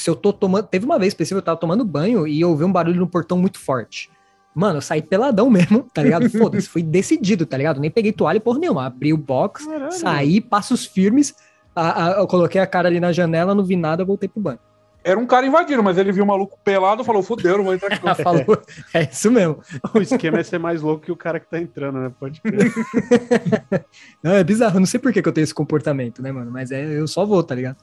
se 0.00 0.08
eu 0.08 0.14
tô 0.14 0.32
tomando. 0.32 0.66
Teve 0.66 0.84
uma 0.84 0.98
vez 0.98 1.08
específica, 1.12 1.38
eu 1.38 1.44
tava 1.44 1.58
tomando 1.58 1.84
banho 1.84 2.26
e 2.26 2.40
eu 2.40 2.50
ouvi 2.50 2.64
um 2.64 2.70
barulho 2.72 3.00
no 3.00 3.06
portão 3.08 3.36
muito 3.36 3.58
forte. 3.58 4.10
Mano, 4.54 4.78
eu 4.78 4.80
saí 4.82 5.02
peladão 5.02 5.50
mesmo, 5.50 5.88
tá 5.92 6.02
ligado? 6.02 6.28
Foda-se, 6.30 6.68
fui 6.68 6.82
decidido, 6.82 7.44
tá 7.44 7.56
ligado? 7.56 7.80
Nem 7.80 7.90
peguei 7.90 8.12
toalha 8.12 8.40
por 8.40 8.58
nenhuma. 8.58 8.86
Abri 8.86 9.12
o 9.12 9.16
box, 9.18 9.66
saí, 9.90 10.40
passos 10.40 10.86
firmes, 10.86 11.34
a- 11.74 12.06
a- 12.06 12.20
eu 12.20 12.26
coloquei 12.26 12.60
a 12.60 12.66
cara 12.66 12.88
ali 12.88 13.00
na 13.00 13.12
janela, 13.12 13.54
não 13.54 13.64
vi 13.64 13.76
nada, 13.76 14.04
voltei 14.04 14.28
pro 14.28 14.40
banho. 14.40 14.58
Era 15.04 15.18
um 15.18 15.26
cara 15.26 15.46
invadindo, 15.46 15.82
mas 15.82 15.96
ele 15.96 16.10
viu 16.12 16.24
o 16.24 16.26
maluco 16.26 16.58
pelado 16.62 17.02
e 17.02 17.04
falou: 17.04 17.22
fudeu, 17.22 17.56
não 17.56 17.64
vou 17.64 17.72
entrar 17.74 17.94
aqui. 17.94 18.04
não." 18.04 18.14
Falou. 18.16 18.62
É 18.92 19.02
isso 19.04 19.30
mesmo. 19.30 19.58
O 19.94 19.98
esquema 20.00 20.38
é 20.40 20.42
ser 20.42 20.58
mais 20.58 20.82
louco 20.82 21.04
que 21.04 21.12
o 21.12 21.16
cara 21.16 21.38
que 21.40 21.48
tá 21.48 21.58
entrando, 21.58 21.98
né? 22.00 22.12
Pode 22.18 22.40
crer. 22.42 22.72
Não, 24.22 24.32
é 24.32 24.44
bizarro. 24.44 24.76
Eu 24.76 24.80
não 24.80 24.86
sei 24.86 24.98
por 25.00 25.12
que, 25.12 25.22
que 25.22 25.28
eu 25.28 25.32
tenho 25.32 25.44
esse 25.44 25.54
comportamento, 25.54 26.20
né, 26.20 26.30
mano? 26.32 26.50
Mas 26.50 26.70
é, 26.72 26.84
eu 26.84 27.06
só 27.06 27.24
vou, 27.24 27.42
tá 27.42 27.54
ligado? 27.54 27.76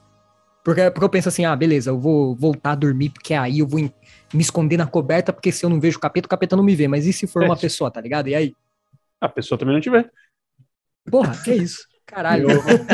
Porque, 0.66 0.90
porque 0.90 1.04
eu 1.04 1.08
penso 1.08 1.28
assim, 1.28 1.44
ah, 1.44 1.54
beleza, 1.54 1.90
eu 1.90 2.00
vou 2.00 2.34
voltar 2.34 2.72
a 2.72 2.74
dormir, 2.74 3.10
porque 3.10 3.32
aí 3.34 3.60
eu 3.60 3.68
vou 3.68 3.78
me 3.78 3.92
esconder 4.34 4.76
na 4.76 4.84
coberta, 4.84 5.32
porque 5.32 5.52
se 5.52 5.64
eu 5.64 5.70
não 5.70 5.78
vejo 5.78 5.96
o 5.96 6.00
capeta, 6.00 6.26
o 6.26 6.28
capeta 6.28 6.56
não 6.56 6.64
me 6.64 6.74
vê. 6.74 6.88
Mas 6.88 7.06
e 7.06 7.12
se 7.12 7.24
for 7.24 7.44
É. 7.44 7.46
uma 7.46 7.56
pessoa, 7.56 7.88
tá 7.88 8.00
ligado? 8.00 8.26
E 8.28 8.34
aí? 8.34 8.52
A 9.20 9.28
pessoa 9.28 9.56
também 9.56 9.74
não 9.74 9.80
te 9.80 9.88
vê. 9.88 10.10
Porra, 11.08 11.36
que 11.40 11.54
isso? 11.54 11.86
Caralho. 12.04 12.50
Eu, 12.50 12.84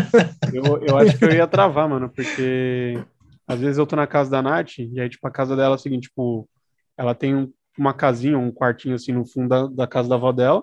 eu, 0.52 0.82
eu 0.84 0.96
acho 0.98 1.16
que 1.16 1.24
eu 1.24 1.32
ia 1.32 1.46
travar, 1.46 1.88
mano, 1.88 2.10
porque 2.10 3.02
às 3.48 3.58
vezes 3.58 3.78
eu 3.78 3.86
tô 3.86 3.96
na 3.96 4.06
casa 4.06 4.30
da 4.30 4.42
Nath, 4.42 4.78
e 4.78 5.00
aí, 5.00 5.08
tipo, 5.08 5.26
a 5.26 5.30
casa 5.30 5.56
dela 5.56 5.74
é 5.74 5.76
o 5.76 5.78
seguinte, 5.78 6.08
tipo, 6.08 6.46
ela 6.94 7.14
tem 7.14 7.34
um- 7.34 7.50
uma 7.78 7.94
casinha, 7.94 8.36
um 8.38 8.52
quartinho 8.52 8.94
assim 8.96 9.12
no 9.12 9.24
fundo 9.24 9.48
da, 9.48 9.66
da 9.66 9.86
casa 9.86 10.10
da 10.10 10.16
avó 10.16 10.30
dela, 10.30 10.62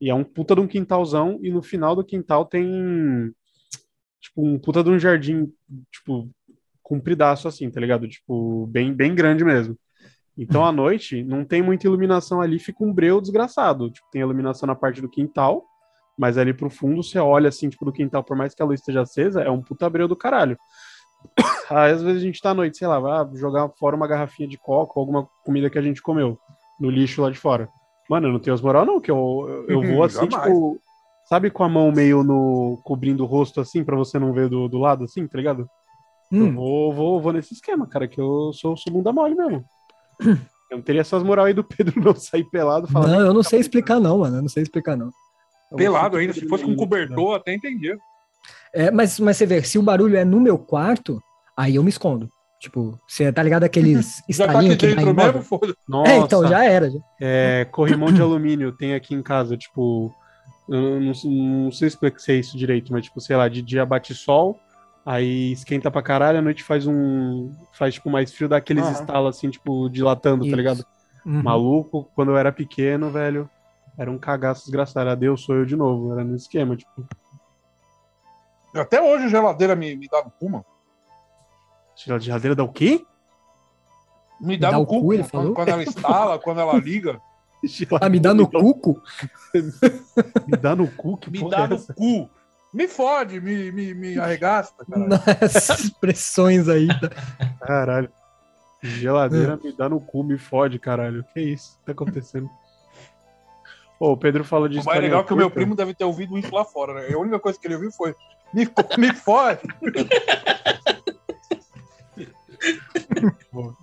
e 0.00 0.10
é 0.10 0.14
um 0.14 0.24
puta 0.24 0.56
de 0.56 0.60
um 0.60 0.66
quintalzão, 0.66 1.38
e 1.40 1.52
no 1.52 1.62
final 1.62 1.94
do 1.94 2.04
quintal 2.04 2.44
tem, 2.44 3.32
tipo, 4.20 4.44
um 4.44 4.58
puta 4.58 4.82
de 4.82 4.90
um 4.90 4.98
jardim, 4.98 5.52
tipo, 5.92 6.28
compridaço 6.88 7.46
assim, 7.46 7.70
tá 7.70 7.78
ligado? 7.78 8.08
Tipo, 8.08 8.66
bem, 8.66 8.94
bem 8.94 9.14
grande 9.14 9.44
mesmo. 9.44 9.76
Então, 10.36 10.64
à 10.64 10.72
noite, 10.72 11.22
não 11.22 11.44
tem 11.44 11.60
muita 11.60 11.86
iluminação 11.86 12.40
ali, 12.40 12.58
fica 12.58 12.82
um 12.82 12.92
breu 12.92 13.20
desgraçado. 13.20 13.90
Tipo, 13.90 14.08
tem 14.10 14.22
iluminação 14.22 14.66
na 14.66 14.74
parte 14.74 15.02
do 15.02 15.08
quintal, 15.08 15.64
mas 16.16 16.38
ali 16.38 16.54
pro 16.54 16.70
fundo 16.70 17.02
você 17.02 17.18
olha 17.18 17.48
assim, 17.48 17.68
tipo, 17.68 17.84
do 17.84 17.92
quintal, 17.92 18.24
por 18.24 18.36
mais 18.36 18.54
que 18.54 18.62
a 18.62 18.64
luz 18.64 18.80
esteja 18.80 19.02
acesa, 19.02 19.42
é 19.42 19.50
um 19.50 19.60
puta 19.60 19.90
breu 19.90 20.08
do 20.08 20.16
caralho. 20.16 20.56
Aí, 21.68 21.92
às 21.92 22.02
vezes 22.02 22.22
a 22.22 22.24
gente 22.24 22.40
tá 22.40 22.50
à 22.50 22.54
noite, 22.54 22.78
sei 22.78 22.88
lá, 22.88 22.98
vai 22.98 23.36
jogar 23.36 23.68
fora 23.78 23.94
uma 23.94 24.06
garrafinha 24.06 24.48
de 24.48 24.56
coca 24.56 24.92
ou 24.96 25.00
alguma 25.00 25.28
comida 25.44 25.68
que 25.68 25.78
a 25.78 25.82
gente 25.82 26.00
comeu 26.00 26.38
no 26.80 26.88
lixo 26.88 27.20
lá 27.20 27.30
de 27.30 27.38
fora. 27.38 27.68
Mano, 28.08 28.28
eu 28.28 28.32
não 28.32 28.40
tenho 28.40 28.54
as 28.54 28.62
moral 28.62 28.86
não, 28.86 29.00
que 29.00 29.10
eu, 29.10 29.66
eu, 29.68 29.82
eu 29.82 29.82
vou 29.82 30.02
assim, 30.02 30.30
Jamais. 30.30 30.44
tipo, 30.44 30.80
sabe 31.28 31.50
com 31.50 31.62
a 31.62 31.68
mão 31.68 31.92
meio 31.92 32.22
no 32.22 32.80
cobrindo 32.84 33.24
o 33.24 33.26
rosto 33.26 33.60
assim, 33.60 33.84
pra 33.84 33.96
você 33.96 34.18
não 34.18 34.32
ver 34.32 34.48
do, 34.48 34.66
do 34.66 34.78
lado 34.78 35.04
assim, 35.04 35.26
tá 35.26 35.36
ligado? 35.36 35.68
Eu 36.30 36.46
Hum, 36.46 36.54
vou, 36.54 36.92
vou, 36.92 37.20
vou 37.20 37.32
nesse 37.32 37.54
esquema, 37.54 37.86
cara, 37.88 38.06
que 38.08 38.20
eu 38.20 38.52
sou, 38.52 38.76
sou 38.76 38.92
bunda 38.92 39.12
mole 39.12 39.34
mesmo. 39.34 39.64
Eu 40.70 40.76
não 40.78 40.82
teria 40.84 41.00
essas 41.00 41.22
moral 41.22 41.46
aí 41.46 41.54
do 41.54 41.64
Pedro 41.64 42.00
não 42.00 42.14
sair 42.14 42.44
pelado 42.44 42.86
e 42.86 42.90
falar. 42.92 43.08
não, 43.08 43.20
eu 43.20 43.34
não 43.34 43.42
sei 43.42 43.60
explicar, 43.60 43.98
não, 44.00 44.18
mano. 44.18 44.36
Eu 44.36 44.42
não 44.42 44.48
sei 44.48 44.62
explicar, 44.62 44.96
não. 44.96 45.10
"Eu 45.70 45.78
Pelado 45.78 46.16
ainda, 46.16 46.32
se 46.32 46.46
fosse 46.46 46.62
com 46.64 46.70
Menino", 46.70 46.88
cobertor, 46.88 47.34
até 47.36 47.54
entendia. 47.54 47.96
É, 48.72 48.90
mas, 48.90 49.18
mas 49.18 49.36
você 49.36 49.46
vê, 49.46 49.62
se 49.62 49.78
o 49.78 49.82
barulho 49.82 50.16
é 50.16 50.24
no 50.24 50.40
meu 50.40 50.58
quarto, 50.58 51.22
aí 51.56 51.76
eu 51.76 51.82
me 51.82 51.88
escondo. 51.88 52.28
Tipo, 52.60 52.98
você 53.06 53.32
tá 53.32 53.42
ligado 53.42 53.64
aqueles 53.64 54.18
tá 54.26 54.28
estalinhos 54.28 54.76
que 54.76 54.86
dentro 54.88 55.10
em 55.10 55.14
móvel? 55.14 55.32
mesmo, 55.32 55.42
foda 55.42 55.74
Nossa, 55.86 56.12
É, 56.12 56.18
então 56.18 56.46
já 56.46 56.64
era. 56.64 56.90
já. 56.90 56.98
é, 57.20 57.64
corrimão 57.66 58.12
de 58.12 58.20
alumínio 58.20 58.72
tem 58.72 58.94
aqui 58.94 59.14
em 59.14 59.22
casa, 59.22 59.56
tipo, 59.56 60.12
eu 60.68 61.00
não, 61.00 61.12
não 61.64 61.72
sei 61.72 61.88
explicar 61.88 62.32
isso 62.34 62.56
direito, 62.58 62.92
mas 62.92 63.04
tipo, 63.04 63.20
sei 63.20 63.36
lá, 63.36 63.48
de 63.48 63.62
dia 63.62 63.86
bate 63.86 64.14
sol, 64.14 64.58
aí 65.08 65.52
esquenta 65.52 65.90
pra 65.90 66.02
caralho, 66.02 66.38
à 66.38 66.42
noite 66.42 66.62
faz 66.62 66.86
um, 66.86 67.50
faz 67.72 67.94
tipo 67.94 68.10
mais 68.10 68.30
frio, 68.32 68.46
dá 68.48 68.58
aqueles 68.58 68.84
Aham. 68.84 69.00
estalos 69.00 69.36
assim, 69.36 69.48
tipo, 69.48 69.88
dilatando, 69.88 70.44
Isso. 70.44 70.50
tá 70.50 70.56
ligado? 70.56 70.84
Uhum. 71.24 71.42
Maluco, 71.42 72.10
quando 72.14 72.30
eu 72.32 72.36
era 72.36 72.52
pequeno, 72.52 73.10
velho, 73.10 73.48
era 73.96 74.10
um 74.10 74.18
cagaço 74.18 74.64
desgraçado, 74.64 75.08
adeus, 75.08 75.44
sou 75.44 75.56
eu 75.56 75.64
de 75.64 75.74
novo, 75.76 76.12
era 76.12 76.22
nesse 76.24 76.44
esquema, 76.44 76.76
tipo, 76.76 77.06
Até 78.74 79.00
hoje 79.00 79.24
a 79.24 79.28
geladeira 79.28 79.74
me, 79.74 79.96
me 79.96 80.06
dá 80.08 80.22
no 80.22 80.30
cu, 80.30 80.50
mano. 80.50 80.64
geladeira 81.96 82.54
dá 82.54 82.62
o 82.62 82.72
quê? 82.72 83.02
Me 84.40 84.58
dá 84.58 84.70
dá 84.70 84.76
no 84.76 84.82
o 84.82 84.86
cu, 84.86 85.00
cu, 85.00 85.14
ele 85.14 85.22
quando, 85.22 85.30
falou? 85.32 85.54
quando 85.54 85.68
ela 85.70 85.82
instala, 85.82 86.38
quando 86.38 86.60
ela 86.60 86.78
liga. 86.78 87.18
Ah, 88.00 88.08
me 88.08 88.20
dá 88.20 88.32
no 88.32 88.48
cuco? 88.48 89.02
Me 90.46 90.56
dá 90.56 90.76
no 90.76 90.86
cu, 90.86 91.16
que 91.16 91.28
Me 91.28 91.48
dá 91.50 91.64
é 91.64 91.66
no 91.66 91.74
essa? 91.74 91.92
cu. 91.92 92.30
Me 92.72 92.86
fode, 92.86 93.40
me, 93.40 93.72
me, 93.72 93.94
me 93.94 94.18
arregaça, 94.18 94.74
cara. 94.90 95.22
Essas 95.40 95.80
expressões 95.84 96.68
aí. 96.68 96.86
tá? 96.88 97.66
Caralho. 97.66 98.10
Geladeira 98.82 99.56
me 99.56 99.72
dá 99.72 99.88
no 99.88 100.00
cu, 100.00 100.22
me 100.22 100.38
fode, 100.38 100.78
caralho. 100.78 101.24
Que 101.34 101.40
isso? 101.40 101.78
Tá 101.84 101.92
acontecendo? 101.92 102.48
Ô, 103.98 104.12
o 104.12 104.16
Pedro 104.16 104.44
falou 104.44 104.68
de 104.68 104.78
O 104.78 104.84
mais 104.84 105.00
legal 105.00 105.22
é 105.22 105.24
que 105.24 105.32
o 105.32 105.36
meu 105.36 105.50
primo 105.50 105.74
deve 105.74 105.92
ter 105.92 106.04
ouvido 106.04 106.38
isso 106.38 106.54
lá 106.54 106.64
fora, 106.64 106.94
né? 106.94 107.12
A 107.12 107.18
única 107.18 107.40
coisa 107.40 107.58
que 107.58 107.66
ele 107.66 107.74
ouviu 107.74 107.90
foi: 107.90 108.14
me, 108.54 108.64
me 108.96 109.12
fode. 109.14 109.60
Pô. 113.50 113.74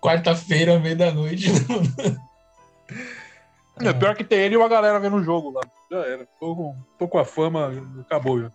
Quarta-feira, 0.00 0.78
meia 0.78 0.96
da 0.96 1.12
noite. 1.12 1.50
É 3.82 3.92
pior 3.92 4.14
que 4.14 4.24
tem 4.24 4.40
ele 4.40 4.54
e 4.54 4.58
uma 4.58 4.68
galera 4.68 5.00
vendo 5.00 5.16
o 5.16 5.22
jogo 5.22 5.50
lá. 5.50 5.60
Já 5.90 5.98
era. 5.98 6.26
Tô 6.38 6.54
com, 6.54 6.76
tô 6.98 7.08
com 7.08 7.18
a 7.18 7.24
fama, 7.24 7.72
acabou 8.00 8.40
já. 8.40 8.50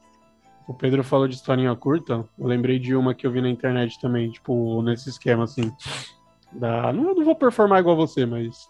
O 0.68 0.74
Pedro 0.74 1.04
falou 1.04 1.28
de 1.28 1.36
historinha 1.36 1.76
curta. 1.76 2.26
Eu 2.38 2.48
lembrei 2.48 2.80
de 2.80 2.96
uma 2.96 3.14
que 3.14 3.26
eu 3.26 3.32
vi 3.32 3.42
na 3.42 3.50
internet 3.50 4.00
também, 4.00 4.30
tipo, 4.32 4.82
nesse 4.82 5.10
esquema, 5.10 5.44
assim. 5.44 5.72
Da... 6.52 6.92
Não, 6.92 7.10
eu 7.10 7.16
não 7.16 7.26
vou 7.26 7.36
performar 7.36 7.80
igual 7.80 7.96
você, 7.96 8.26
mas. 8.26 8.68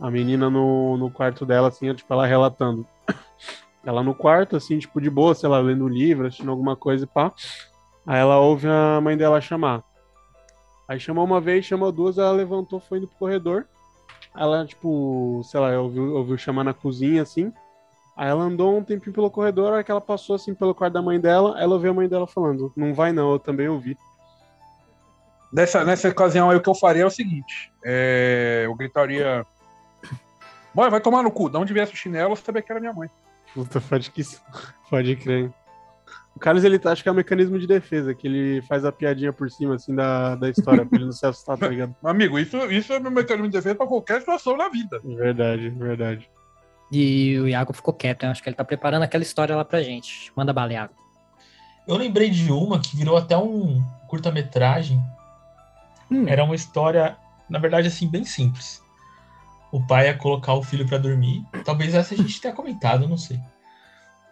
A 0.00 0.10
menina 0.10 0.48
no, 0.48 0.96
no 0.96 1.10
quarto 1.10 1.44
dela, 1.44 1.68
assim, 1.68 1.92
tipo, 1.92 2.12
ela 2.12 2.26
relatando. 2.26 2.86
Ela 3.84 4.02
no 4.02 4.14
quarto, 4.14 4.56
assim, 4.56 4.78
tipo, 4.78 5.00
de 5.00 5.08
boa, 5.08 5.34
sei 5.34 5.48
lá, 5.48 5.60
lendo 5.60 5.84
um 5.84 5.88
livro, 5.88 6.26
assistindo 6.26 6.50
alguma 6.50 6.76
coisa 6.76 7.04
e 7.04 7.06
pá. 7.06 7.32
Aí 8.04 8.18
ela 8.18 8.38
ouve 8.38 8.66
a 8.68 9.00
mãe 9.00 9.16
dela 9.16 9.40
chamar. 9.40 9.82
Aí 10.86 10.98
chamou 11.00 11.24
uma 11.24 11.40
vez, 11.40 11.64
chamou 11.64 11.90
duas, 11.90 12.18
ela 12.18 12.32
levantou, 12.32 12.80
foi 12.80 12.98
indo 12.98 13.06
pro 13.06 13.18
corredor. 13.18 13.66
Ela, 14.36 14.66
tipo, 14.66 15.42
sei 15.44 15.60
lá, 15.60 15.80
ouviu, 15.80 16.14
ouviu 16.14 16.38
chamar 16.38 16.64
na 16.64 16.74
cozinha, 16.74 17.22
assim. 17.22 17.52
Aí 18.16 18.28
ela 18.28 18.42
andou 18.42 18.76
um 18.76 18.82
tempinho 18.82 19.14
pelo 19.14 19.30
corredor, 19.30 19.68
a 19.68 19.74
hora 19.74 19.84
que 19.84 19.90
ela 19.90 20.00
passou 20.00 20.34
assim 20.34 20.52
pelo 20.52 20.74
quarto 20.74 20.94
da 20.94 21.02
mãe 21.02 21.20
dela, 21.20 21.60
ela 21.60 21.74
ouviu 21.74 21.92
a 21.92 21.94
mãe 21.94 22.08
dela 22.08 22.26
falando: 22.26 22.72
Não 22.76 22.92
vai 22.92 23.12
não, 23.12 23.32
eu 23.32 23.38
também 23.38 23.68
ouvi. 23.68 23.96
Nessa, 25.52 25.84
nessa 25.84 26.08
ocasião 26.08 26.50
aí, 26.50 26.56
o 26.56 26.60
que 26.60 26.68
eu 26.68 26.74
faria 26.74 27.02
é 27.02 27.06
o 27.06 27.10
seguinte: 27.10 27.72
é, 27.84 28.62
eu 28.66 28.74
gritaria. 28.74 29.46
Mãe, 30.74 30.90
vai 30.90 31.00
tomar 31.00 31.22
no 31.22 31.30
cu. 31.30 31.48
De 31.48 31.56
onde 31.56 31.72
viesse 31.72 31.92
o 31.92 31.96
chinelo, 31.96 32.32
eu 32.32 32.36
sabia 32.36 32.60
que 32.60 32.70
era 32.70 32.80
minha 32.80 32.92
mãe. 32.92 33.08
Puta, 33.54 33.80
pode 33.80 34.10
que 34.10 34.22
pode 34.90 35.16
crer. 35.16 35.52
O 36.34 36.38
Carlos, 36.38 36.62
ele 36.62 36.78
tá- 36.78 36.92
acho 36.92 37.02
que 37.02 37.08
é 37.08 37.12
um 37.12 37.16
mecanismo 37.16 37.58
de 37.58 37.66
defesa, 37.66 38.14
que 38.14 38.26
ele 38.26 38.62
faz 38.62 38.84
a 38.84 38.92
piadinha 38.92 39.32
por 39.32 39.50
cima, 39.50 39.74
assim, 39.74 39.94
da, 39.94 40.36
da 40.36 40.48
história, 40.48 40.86
pra 40.86 40.96
ele 40.96 41.06
não 41.06 41.12
se 41.12 41.26
assustar, 41.26 41.58
tá 41.58 41.66
ligado? 41.68 41.94
Amigo, 42.04 42.38
isso, 42.38 42.56
isso 42.70 42.92
é 42.92 43.00
meu 43.00 43.10
mecanismo 43.10 43.48
de 43.48 43.56
defesa 43.56 43.74
pra 43.74 43.86
qualquer 43.86 44.20
situação 44.20 44.56
na 44.56 44.68
vida. 44.68 45.00
Verdade, 45.04 45.68
verdade. 45.70 46.30
E 46.92 47.38
o 47.40 47.48
Iago 47.48 47.72
ficou 47.72 47.92
quieto, 47.92 48.22
né? 48.22 48.30
Acho 48.30 48.42
que 48.42 48.48
ele 48.48 48.56
tá 48.56 48.64
preparando 48.64 49.02
aquela 49.02 49.22
história 49.22 49.54
lá 49.56 49.64
pra 49.64 49.82
gente. 49.82 50.32
Manda 50.36 50.52
bala, 50.52 50.72
Iago. 50.72 50.94
Eu 51.86 51.96
lembrei 51.96 52.30
de 52.30 52.52
uma 52.52 52.78
que 52.78 52.96
virou 52.96 53.16
até 53.16 53.36
um 53.36 53.82
curta-metragem. 54.06 55.00
Hum. 56.10 56.26
Era 56.28 56.44
uma 56.44 56.54
história, 56.54 57.16
na 57.48 57.58
verdade, 57.58 57.88
assim, 57.88 58.08
bem 58.08 58.24
simples. 58.24 58.82
O 59.72 59.86
pai 59.86 60.06
ia 60.06 60.16
colocar 60.16 60.54
o 60.54 60.62
filho 60.62 60.86
pra 60.86 60.96
dormir. 60.98 61.44
Talvez 61.64 61.94
essa 61.94 62.14
a 62.14 62.16
gente 62.16 62.40
tenha 62.40 62.54
comentado, 62.54 63.08
não 63.08 63.18
sei. 63.18 63.38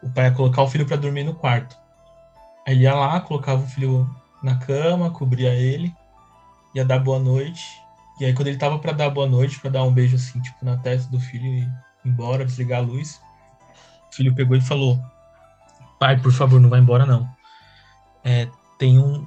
O 0.07 0.11
pai 0.11 0.27
ia 0.27 0.31
colocar 0.31 0.62
o 0.62 0.69
filho 0.69 0.87
pra 0.87 0.97
dormir 0.97 1.25
no 1.25 1.35
quarto. 1.35 1.77
Aí 2.64 2.75
ele 2.75 2.85
ia 2.85 2.95
lá, 2.95 3.21
colocava 3.21 3.61
o 3.61 3.66
filho 3.66 4.09
na 4.40 4.55
cama, 4.55 5.11
cobria 5.11 5.53
ele, 5.53 5.92
ia 6.73 6.85
dar 6.85 7.01
boa 7.01 7.19
noite. 7.19 7.83
E 8.21 8.25
aí 8.25 8.33
quando 8.33 8.47
ele 8.47 8.57
tava 8.57 8.79
pra 8.79 8.92
dar 8.92 9.11
boa 9.11 9.27
noite, 9.27 9.59
pra 9.59 9.69
dar 9.69 9.83
um 9.83 9.92
beijo 9.92 10.14
assim, 10.14 10.40
tipo, 10.40 10.64
na 10.64 10.77
testa 10.77 11.11
do 11.11 11.19
filho 11.19 11.45
e 11.45 11.59
ir 11.62 11.71
embora, 12.05 12.45
desligar 12.45 12.79
a 12.79 12.83
luz, 12.83 13.21
o 14.12 14.14
filho 14.14 14.33
pegou 14.33 14.57
e 14.57 14.61
falou: 14.61 14.97
Pai, 15.99 16.16
por 16.16 16.33
favor, 16.33 16.61
não 16.61 16.71
vai 16.71 16.79
embora 16.79 17.05
não. 17.05 17.29
É, 18.23 18.49
tem 18.79 19.01
um, 19.01 19.27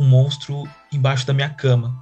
um 0.00 0.08
monstro 0.08 0.64
embaixo 0.92 1.24
da 1.24 1.32
minha 1.32 1.50
cama. 1.50 1.94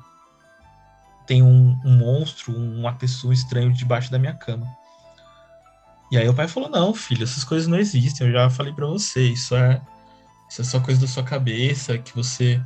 Tem 1.27 1.43
um, 1.43 1.79
um 1.85 1.99
monstro, 1.99 2.57
uma 2.57 2.95
pessoa 2.95 3.35
estranha 3.35 3.71
debaixo 3.71 4.11
da 4.11 4.19
minha 4.19 4.35
cama. 4.35 4.67
E 6.15 6.17
aí 6.17 6.29
o 6.29 6.35
pai 6.35 6.47
falou: 6.47 6.71
Não, 6.71 6.95
filho, 6.95 7.25
essas 7.25 7.43
coisas 7.43 7.67
não 7.67 7.77
existem. 7.77 8.29
Eu 8.29 8.33
já 8.33 8.49
falei 8.49 8.73
pra 8.73 8.87
você. 8.87 9.31
Isso 9.31 9.57
é, 9.57 9.83
isso 10.49 10.61
é 10.61 10.65
só 10.65 10.79
coisa 10.79 11.01
da 11.01 11.09
sua 11.09 11.25
cabeça. 11.25 11.99
Que 11.99 12.15
você 12.15 12.63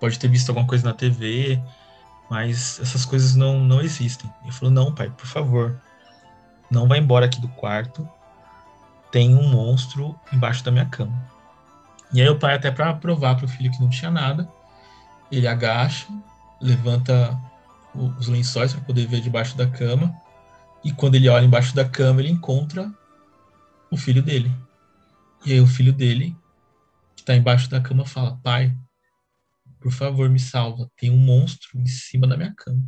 pode 0.00 0.18
ter 0.18 0.26
visto 0.26 0.48
alguma 0.48 0.66
coisa 0.66 0.84
na 0.84 0.92
TV. 0.92 1.62
Mas 2.28 2.80
essas 2.80 3.04
coisas 3.04 3.36
não, 3.36 3.60
não 3.60 3.80
existem. 3.80 4.28
Ele 4.42 4.50
falou: 4.50 4.74
Não, 4.74 4.92
pai, 4.92 5.08
por 5.08 5.26
favor. 5.26 5.80
Não 6.68 6.88
vai 6.88 6.98
embora 6.98 7.26
aqui 7.26 7.40
do 7.40 7.46
quarto. 7.50 8.08
Tem 9.12 9.36
um 9.36 9.48
monstro 9.48 10.18
embaixo 10.32 10.64
da 10.64 10.72
minha 10.72 10.86
cama. 10.86 11.16
E 12.12 12.20
aí 12.20 12.28
o 12.28 12.40
pai, 12.40 12.56
até 12.56 12.72
para 12.72 12.92
provar 12.94 13.36
pro 13.36 13.46
filho 13.46 13.70
que 13.70 13.80
não 13.80 13.88
tinha 13.88 14.10
nada, 14.10 14.48
ele 15.30 15.46
agacha, 15.46 16.08
levanta 16.60 17.38
o- 17.94 18.08
os 18.18 18.26
lençóis 18.26 18.72
para 18.72 18.82
poder 18.82 19.06
ver 19.06 19.20
debaixo 19.20 19.56
da 19.56 19.68
cama. 19.68 20.12
E 20.84 20.92
quando 20.92 21.14
ele 21.14 21.28
olha 21.28 21.44
embaixo 21.44 21.74
da 21.74 21.84
cama, 21.84 22.20
ele 22.20 22.30
encontra 22.30 22.90
o 23.90 23.96
filho 23.96 24.22
dele. 24.22 24.50
E 25.44 25.52
aí 25.52 25.60
o 25.60 25.66
filho 25.66 25.92
dele, 25.92 26.36
que 27.16 27.24
tá 27.24 27.34
embaixo 27.34 27.68
da 27.70 27.80
cama, 27.80 28.06
fala: 28.06 28.38
Pai, 28.42 28.74
por 29.80 29.92
favor, 29.92 30.28
me 30.28 30.38
salva. 30.38 30.90
Tem 30.96 31.10
um 31.10 31.16
monstro 31.16 31.78
em 31.78 31.86
cima 31.86 32.26
da 32.26 32.36
minha 32.36 32.54
cama. 32.56 32.82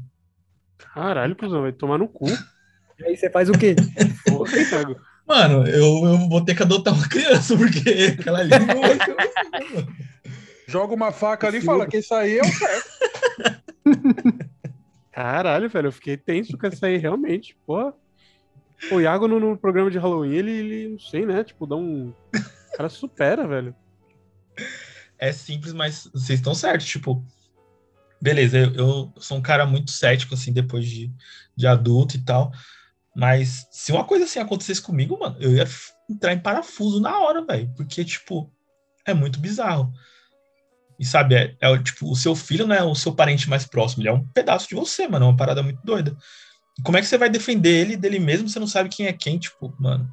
Caralho, 0.78 1.36
cuzão, 1.36 1.62
vai 1.62 1.72
tomar 1.72 1.98
no 1.98 2.08
cu. 2.08 2.26
E 2.98 3.04
aí 3.04 3.16
você 3.16 3.28
faz 3.28 3.48
o 3.48 3.52
quê? 3.52 3.74
Porra, 4.24 4.52
Thiago. 4.52 4.96
Mano, 5.26 5.66
eu, 5.66 6.04
eu 6.04 6.28
vou 6.28 6.44
ter 6.44 6.54
que 6.54 6.62
adotar 6.62 6.94
uma 6.94 7.08
criança, 7.08 7.56
porque 7.56 7.80
aquela 8.20 8.40
ali. 8.40 8.50
Joga 10.68 10.94
uma 10.94 11.10
faca 11.10 11.48
ali 11.48 11.58
e 11.58 11.62
fala 11.62 11.86
que 11.86 11.98
isso 11.98 12.14
aí 12.14 12.38
é 12.38 12.42
o 12.42 12.44
certo. 12.44 12.91
Caralho, 15.12 15.68
velho, 15.68 15.88
eu 15.88 15.92
fiquei 15.92 16.16
tenso 16.16 16.56
com 16.56 16.66
essa 16.66 16.86
aí, 16.86 16.96
realmente. 16.96 17.56
Porra. 17.66 17.94
O 18.90 19.00
Iago 19.00 19.28
no, 19.28 19.38
no 19.38 19.56
programa 19.56 19.90
de 19.90 19.98
Halloween, 19.98 20.34
ele, 20.34 20.50
ele, 20.50 20.88
não 20.88 20.98
sei, 20.98 21.24
né? 21.24 21.44
Tipo, 21.44 21.66
dá 21.66 21.76
um. 21.76 22.08
O 22.08 22.76
cara 22.76 22.88
supera, 22.88 23.46
velho. 23.46 23.76
É 25.18 25.30
simples, 25.30 25.72
mas 25.72 26.08
vocês 26.12 26.38
estão 26.40 26.54
certos. 26.54 26.86
Tipo, 26.88 27.24
beleza, 28.20 28.58
eu, 28.58 28.74
eu 28.74 29.12
sou 29.18 29.36
um 29.36 29.42
cara 29.42 29.66
muito 29.66 29.90
cético, 29.90 30.34
assim, 30.34 30.52
depois 30.52 30.86
de, 30.86 31.12
de 31.54 31.66
adulto 31.66 32.16
e 32.16 32.24
tal. 32.24 32.50
Mas 33.14 33.68
se 33.70 33.92
uma 33.92 34.04
coisa 34.04 34.24
assim 34.24 34.38
acontecesse 34.38 34.80
comigo, 34.80 35.18
mano, 35.20 35.36
eu 35.38 35.52
ia 35.52 35.66
entrar 36.10 36.32
em 36.32 36.40
parafuso 36.40 37.00
na 37.00 37.20
hora, 37.20 37.44
velho. 37.44 37.72
Porque, 37.76 38.04
tipo, 38.04 38.50
é 39.06 39.12
muito 39.12 39.38
bizarro. 39.38 39.92
E 40.98 41.04
sabe, 41.04 41.34
é, 41.34 41.54
é 41.60 41.68
o- 41.68 41.82
tipo, 41.82 42.10
o 42.10 42.16
seu 42.16 42.34
filho 42.36 42.66
não 42.66 42.74
é 42.76 42.82
o 42.82 42.94
seu 42.94 43.12
parente 43.14 43.48
mais 43.48 43.66
próximo, 43.66 44.02
ele 44.02 44.08
é 44.08 44.12
um 44.12 44.24
pedaço 44.34 44.68
de 44.68 44.74
você, 44.74 45.06
mano. 45.08 45.24
É 45.24 45.28
uma 45.28 45.36
parada 45.36 45.62
muito 45.62 45.80
doida. 45.84 46.16
Como 46.84 46.96
é 46.96 47.00
que 47.00 47.06
você 47.06 47.18
vai 47.18 47.28
defender 47.28 47.68
ele 47.70 47.96
dele 47.96 48.18
mesmo 48.18 48.48
se 48.48 48.54
você 48.54 48.60
não 48.60 48.66
sabe 48.66 48.88
quem 48.88 49.06
é 49.06 49.12
quem? 49.12 49.38
Tipo, 49.38 49.74
mano, 49.78 50.10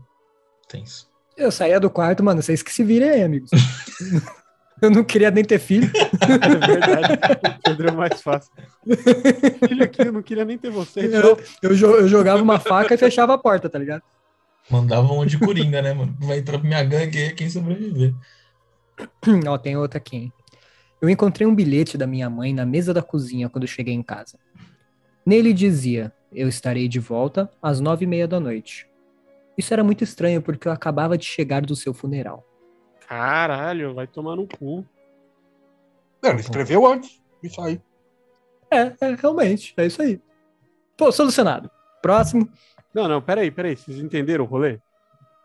tenso. 0.68 1.08
Eu 1.38 1.52
saía 1.52 1.80
do 1.80 1.90
quarto, 1.90 2.22
mano, 2.24 2.42
vocês 2.42 2.62
que 2.62 2.72
se 2.72 2.84
virem 2.84 3.10
aí, 3.10 3.24
amigos. 3.24 3.50
Eu 4.82 4.90
não 4.90 5.04
queria 5.04 5.30
nem 5.30 5.44
ter 5.44 5.60
filho. 5.60 5.92
É 6.22 6.56
verdade. 6.66 7.14
O 7.60 7.62
Pedro 7.64 7.90
é 7.90 7.92
mais 7.92 8.22
fácil. 8.22 8.50
Filho 9.68 9.84
aqui, 9.84 10.02
eu 10.04 10.14
não 10.14 10.22
queria 10.22 10.46
nem 10.46 10.58
ter 10.58 10.72
você. 10.72 11.02
então. 11.06 11.20
Eu, 11.62 11.72
eu, 11.76 11.76
eu 11.76 12.08
jogava 12.08 12.42
uma 12.42 12.62
faca 12.62 12.94
e 12.94 12.98
fechava 12.98 13.34
a 13.34 13.38
porta, 13.38 13.70
tá 13.70 13.78
ligado? 13.78 14.02
Mandava 14.72 15.12
um 15.12 15.26
de 15.26 15.38
coringa, 15.38 15.82
né, 15.82 15.94
mano? 15.94 16.16
Vai 16.22 16.38
entrar 16.38 16.60
pra 16.60 16.66
minha 16.68 16.82
gangue 16.82 17.18
aí, 17.18 17.34
quem 17.34 17.50
sobreviver. 17.50 18.14
Ó, 19.48 19.58
tem 19.58 19.76
outra 19.76 19.98
aqui, 19.98 20.16
hein? 20.16 20.34
Eu 21.02 21.10
encontrei 21.10 21.48
um 21.48 21.56
bilhete 21.56 21.98
da 21.98 22.06
minha 22.06 22.30
mãe 22.30 22.54
na 22.54 22.66
mesa 22.66 22.94
da 22.94 23.02
cozinha 23.02 23.50
quando 23.50 23.68
cheguei 23.68 23.94
em 23.94 24.04
casa. 24.04 24.38
Nele 25.26 25.54
dizia: 25.54 26.14
Eu 26.32 26.48
estarei 26.48 26.88
de 26.88 27.00
volta 27.00 27.50
às 27.62 27.80
nove 27.80 28.06
e 28.06 28.08
meia 28.08 28.28
da 28.28 28.40
noite. 28.40 28.90
Isso 29.58 29.74
era 29.74 29.84
muito 29.84 30.04
estranho 30.04 30.42
porque 30.42 30.68
eu 30.68 30.72
acabava 30.72 31.18
de 31.18 31.26
chegar 31.26 31.62
do 31.62 31.76
seu 31.76 31.94
funeral. 31.94 32.46
Caralho, 33.08 33.94
vai 33.94 34.08
tomar 34.08 34.36
no 34.36 34.48
cu. 34.48 34.86
Não, 36.22 36.32
ele 36.32 36.42
escreveu 36.42 36.86
antes. 36.86 37.22
Isso 37.42 37.62
aí. 37.62 37.82
É, 38.72 38.94
é, 39.02 39.16
realmente, 39.16 39.74
é 39.78 39.86
isso 39.86 40.02
aí. 40.02 40.22
Pô, 40.96 41.12
solucionado. 41.12 41.72
Próximo. 42.02 42.50
Não, 42.94 43.08
não, 43.08 43.22
peraí, 43.22 43.50
peraí. 43.50 43.76
Vocês 43.76 43.98
entenderam 43.98 44.44
o 44.44 44.48
rolê? 44.48 44.80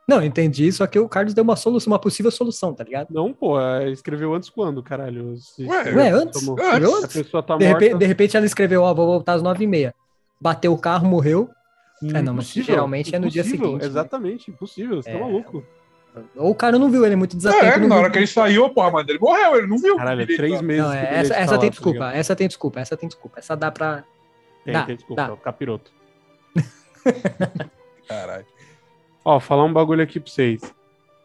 Não, 0.06 0.22
entendi, 0.22 0.70
só 0.70 0.86
que 0.86 0.98
o 0.98 1.08
Carlos 1.08 1.32
deu 1.32 1.42
uma 1.42 1.56
solução, 1.56 1.90
uma 1.92 1.98
possível 1.98 2.30
solução, 2.30 2.74
tá 2.74 2.84
ligado? 2.84 3.08
Não, 3.10 3.32
pô, 3.32 3.58
é, 3.60 3.90
escreveu 3.90 4.34
antes 4.34 4.50
quando, 4.50 4.82
caralho? 4.82 5.34
Se- 5.38 5.64
Ué, 5.64 5.94
Ué, 5.94 6.10
antes? 6.10 6.40
Tomou- 6.40 6.58
Escreveu 6.62 6.94
A 6.94 6.98
antes? 6.98 7.12
pessoa 7.22 7.42
tá 7.42 7.56
De 7.56 7.64
morta. 7.66 7.80
repente, 7.80 7.98
de 7.98 8.06
repente 8.06 8.36
ela 8.36 8.44
escreveu, 8.46 8.82
ó, 8.82 8.92
vou 8.92 9.06
voltar 9.06 9.32
às 9.34 9.42
nove 9.42 9.64
e 9.64 9.66
meia. 9.66 9.94
Bateu 10.40 10.72
o 10.74 10.78
carro, 10.78 11.06
morreu. 11.08 11.48
É, 12.02 12.20
não, 12.20 12.34
mas 12.34 12.44
Impossível, 12.46 12.74
geralmente 12.74 13.14
é 13.14 13.18
no 13.18 13.30
dia 13.30 13.40
impossível, 13.40 13.66
seguinte, 13.66 13.80
né? 13.82 13.86
Exatamente, 13.88 14.50
impossível. 14.50 15.02
Você 15.02 15.10
tá 15.10 15.16
É. 15.16 15.20
maluco. 15.20 15.64
Ou 16.36 16.50
o 16.50 16.54
cara 16.54 16.78
não 16.78 16.90
viu, 16.90 17.04
ele 17.04 17.14
é 17.14 17.16
muito 17.16 17.34
desatento. 17.36 17.64
É, 17.64 17.78
não 17.78 17.88
na 17.88 17.94
viu. 17.94 18.04
hora 18.04 18.12
que 18.12 18.18
ele 18.18 18.26
saiu, 18.26 18.68
porra, 18.70 18.90
mas 18.90 19.08
ele 19.08 19.18
morreu, 19.18 19.56
ele 19.56 19.66
não 19.66 19.78
viu. 19.78 19.96
Caralho, 19.96 20.20
é 20.22 20.26
três 20.26 20.60
meses. 20.60 20.84
Não, 20.84 20.92
é, 20.92 21.14
essa, 21.20 21.34
tá 21.34 21.40
essa 21.40 21.52
lá, 21.52 21.58
tem 21.58 21.70
tá 21.70 21.72
desculpa, 21.72 21.98
ligado? 21.98 22.14
essa 22.16 22.36
tem 22.36 22.46
desculpa, 22.48 22.80
essa 22.80 22.96
tem 22.96 23.08
desculpa. 23.08 23.38
Essa 23.38 23.56
dá 23.56 23.70
pra. 23.72 24.04
Tem, 24.64 24.74
Dá, 24.74 24.82
tem 24.84 24.96
desculpa, 24.96 25.26
dá. 25.26 25.32
o 25.32 25.36
capiroto. 25.38 25.90
Caralho. 28.08 28.46
Ó, 29.24 29.40
falar 29.40 29.64
um 29.64 29.72
bagulho 29.72 30.02
aqui 30.02 30.20
pra 30.20 30.30
vocês. 30.30 30.74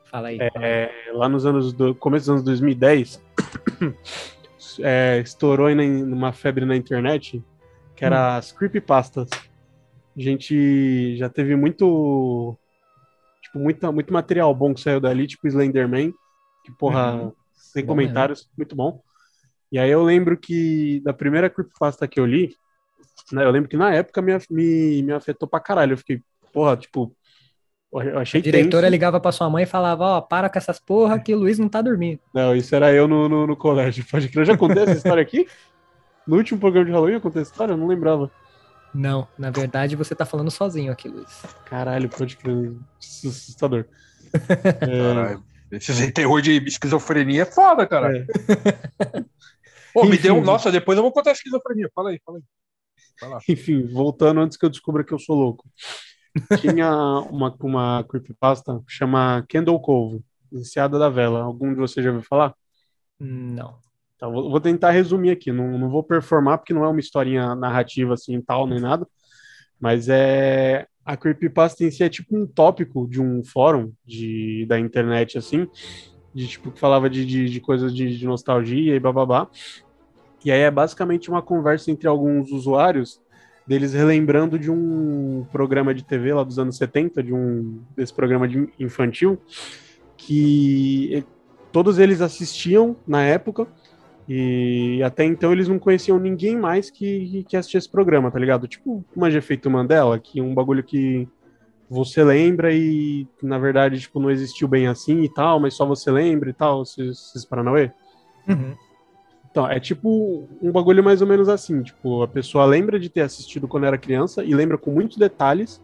Fala 0.06 0.30
aí. 0.30 0.38
É, 0.40 1.12
lá 1.14 1.28
nos 1.28 1.46
anos 1.46 1.74
do 1.74 1.94
começo 1.94 2.26
dos 2.26 2.30
anos 2.30 2.44
2010, 2.44 3.22
é, 4.80 5.20
estourou 5.20 5.68
aí 5.68 5.76
numa 5.76 6.32
febre 6.32 6.66
na 6.66 6.76
internet 6.76 7.44
que 7.96 8.06
era 8.06 8.38
as 8.38 8.54
creepypastas. 8.54 9.30
A 10.18 10.22
gente 10.22 11.18
já 11.18 11.28
teve 11.28 11.56
muito 11.56 12.58
tipo 13.42 13.60
muita, 13.60 13.92
muito 13.92 14.14
material 14.14 14.56
bom 14.56 14.74
que 14.74 14.80
saiu 14.80 15.02
dali, 15.02 15.28
tipo 15.28 15.48
Slenderman, 15.48 16.14
que 16.64 16.72
porra, 16.72 17.34
sem 17.54 17.84
Bom 17.84 17.90
comentários, 17.90 18.50
muito 18.58 18.76
bom. 18.76 19.02
E 19.72 19.78
aí 19.78 19.90
eu 19.90 20.04
lembro 20.04 20.38
que 20.38 21.02
da 21.02 21.14
primeira 21.14 21.50
creepypasta 21.50 22.08
que 22.08 22.20
eu 22.20 22.26
li, 22.26 22.56
né, 23.32 23.44
eu 23.44 23.52
lembro 23.52 23.70
que 23.70 23.78
na 23.78 23.94
época 23.94 24.22
me, 24.22 24.32
me, 24.50 25.04
me 25.04 25.12
afetou 25.12 25.48
pra 25.48 25.60
caralho. 25.60 25.94
Eu 25.94 25.98
fiquei, 25.98 26.22
porra, 26.54 26.78
tipo, 26.78 27.14
eu 27.94 28.20
achei 28.20 28.40
A 28.40 28.44
diretora 28.44 28.84
tenso. 28.84 28.92
ligava 28.92 29.20
pra 29.20 29.32
sua 29.32 29.50
mãe 29.50 29.64
e 29.64 29.68
falava, 29.68 30.04
ó, 30.04 30.22
para 30.22 30.50
com 30.50 30.58
essas 30.58 30.80
porra 30.80 31.20
que 31.20 31.34
o 31.34 31.38
Luiz 31.40 31.58
não 31.58 31.68
tá 31.70 31.82
dormindo. 31.82 32.20
Não, 32.34 32.56
isso 32.56 32.76
era 32.76 32.94
eu 32.94 33.08
no, 33.08 33.28
no, 33.28 33.48
no 33.48 33.56
colégio. 33.58 34.06
Pode 34.10 34.28
crer. 34.30 34.42
Eu 34.42 34.46
já 34.46 34.58
contei 34.58 34.84
essa 34.84 34.94
história 34.94 35.22
aqui? 35.22 35.48
No 36.28 36.38
último 36.38 36.60
programa 36.60 36.86
de 36.86 36.92
Halloween 36.92 37.14
eu 37.14 37.22
contei 37.22 37.42
essa 37.42 37.52
história? 37.52 37.74
Eu 37.74 37.78
não 37.78 37.88
lembrava. 37.88 38.30
Não, 38.94 39.28
na 39.38 39.50
verdade 39.52 39.96
você 39.96 40.16
tá 40.16 40.26
falando 40.26 40.52
sozinho 40.52 40.92
aqui, 40.92 41.08
Luiz. 41.10 41.44
Caralho, 41.66 42.10
pode 42.10 42.38
crer. 42.38 42.74
Assustador. 43.00 43.86
É, 44.82 45.14
Caralho. 45.14 45.44
Esse 45.72 46.12
terror 46.12 46.40
de 46.42 46.58
esquizofrenia 46.68 47.42
é 47.44 47.46
foda, 47.46 47.88
cara. 47.88 48.16
é. 48.16 48.26
Pô, 49.94 50.04
me 50.06 50.14
Enfim. 50.16 50.22
deu. 50.24 50.42
Nossa, 50.42 50.72
depois 50.72 50.96
eu 50.98 51.04
vou 51.04 51.12
contar 51.12 51.32
a 51.32 51.34
esquizofrenia. 51.34 51.90
Fala 51.96 52.12
aí, 52.12 52.22
fala 52.24 52.38
aí. 52.38 53.30
Lá. 53.30 53.40
Enfim, 53.50 53.86
voltando 53.88 54.40
antes 54.40 54.56
que 54.58 54.64
eu 54.66 54.70
descubra 54.70 55.04
que 55.04 55.12
eu 55.14 55.20
sou 55.20 55.36
louco. 55.36 55.68
Tinha 56.60 56.92
uma, 57.30 57.56
uma 57.60 58.04
creepypasta 58.04 58.82
chama 58.88 59.46
Candle 59.50 59.80
Cove, 59.80 60.24
Iniciada 60.52 60.98
da 60.98 61.10
Vela. 61.10 61.42
Algum 61.42 61.74
de 61.74 61.80
vocês 61.80 62.04
já 62.04 62.12
ouviu 62.12 62.28
falar? 62.28 62.54
Não. 63.20 63.78
Vou, 64.22 64.50
vou 64.50 64.60
tentar 64.60 64.92
resumir 64.92 65.32
aqui. 65.32 65.52
Não, 65.52 65.78
não 65.78 65.90
vou 65.90 66.04
performar 66.04 66.58
porque 66.58 66.74
não 66.74 66.84
é 66.84 66.88
uma 66.88 67.00
historinha 67.00 67.56
narrativa 67.56 68.14
assim 68.14 68.42
tal, 68.42 68.68
nem 68.68 68.80
nada. 68.80 69.08
Mas 69.80 70.10
é 70.10 70.86
a 71.06 71.18
creepypasta 71.18 71.84
em 71.84 71.90
si 71.90 72.04
é 72.04 72.10
tipo 72.10 72.38
um 72.38 72.46
tópico 72.46 73.08
de 73.08 73.20
um 73.20 73.44
fórum 73.44 73.92
de, 74.06 74.66
da 74.68 74.80
internet 74.80 75.40
assim, 75.40 75.68
de 76.36 76.48
tipo 76.48 76.72
que 76.72 76.80
falava 76.80 77.10
de, 77.10 77.26
de, 77.26 77.50
de 77.50 77.60
coisas 77.60 77.96
de, 77.96 78.16
de 78.16 78.26
nostalgia 78.26 78.96
e 78.96 79.00
bababá. 79.00 79.50
E 80.46 80.52
aí 80.52 80.60
é 80.60 80.70
basicamente 80.70 81.30
uma 81.30 81.42
conversa 81.42 81.90
entre 81.90 82.08
alguns 82.08 82.52
usuários 82.52 83.20
deles 83.70 83.94
relembrando 83.94 84.58
de 84.58 84.72
um 84.72 85.46
programa 85.52 85.94
de 85.94 86.04
TV 86.04 86.34
lá 86.34 86.44
dos 86.44 86.58
anos 86.58 86.76
70, 86.76 87.22
de 87.22 87.32
um 87.32 87.84
desse 87.96 88.12
programa 88.12 88.48
de 88.48 88.68
infantil 88.80 89.40
que 90.18 91.24
todos 91.72 92.00
eles 92.00 92.20
assistiam 92.20 92.96
na 93.08 93.22
época 93.22 93.68
e 94.28 95.04
até 95.04 95.24
então 95.24 95.52
eles 95.52 95.68
não 95.68 95.78
conheciam 95.78 96.18
ninguém 96.18 96.58
mais 96.58 96.90
que, 96.90 97.46
que 97.48 97.56
assistia 97.56 97.78
esse 97.78 97.90
programa, 97.90 98.32
tá 98.32 98.40
ligado? 98.40 98.68
Tipo 98.68 99.06
uma 99.16 99.30
de 99.30 99.38
efeito 99.38 99.70
Mandela, 99.70 100.18
que 100.18 100.42
um 100.42 100.56
bagulho 100.56 100.84
que 100.84 101.28
você 101.88 102.24
lembra 102.24 102.74
e 102.74 103.28
na 103.42 103.60
verdade 103.60 104.00
tipo 104.00 104.20
não 104.20 104.32
existiu 104.32 104.68
bem 104.68 104.88
assim 104.88 105.22
e 105.22 105.32
tal, 105.32 105.60
mas 105.60 105.76
só 105.76 105.86
você 105.86 106.10
lembra 106.10 106.50
e 106.50 106.54
tal, 106.54 106.82
esses, 106.82 107.30
esses 107.30 107.46
Paranauê. 107.46 107.92
Uhum. 108.48 108.76
Então, 109.52 109.68
é 109.68 109.80
tipo 109.80 110.48
um 110.62 110.72
bagulho 110.72 111.04
mais 111.04 111.22
ou 111.22 111.28
menos 111.28 111.50
assim, 111.50 111.82
tipo, 111.82 112.22
a 112.22 112.28
pessoa 112.28 112.66
lembra 112.66 113.00
de 113.00 113.10
ter 113.10 113.22
assistido 113.22 113.68
quando 113.68 113.86
era 113.86 113.98
criança 113.98 114.44
e 114.44 114.54
lembra 114.54 114.78
com 114.78 114.92
muitos 114.92 115.18
detalhes, 115.18 115.82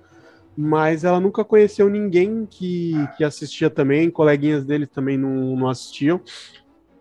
mas 0.56 1.04
ela 1.04 1.20
nunca 1.20 1.44
conheceu 1.44 1.90
ninguém 1.90 2.46
que, 2.50 2.94
que 3.18 3.24
assistia 3.24 3.70
também, 3.70 4.10
coleguinhas 4.10 4.64
dele 4.64 4.86
também 4.86 5.18
não, 5.18 5.56
não 5.56 5.68
assistiam. 5.68 6.22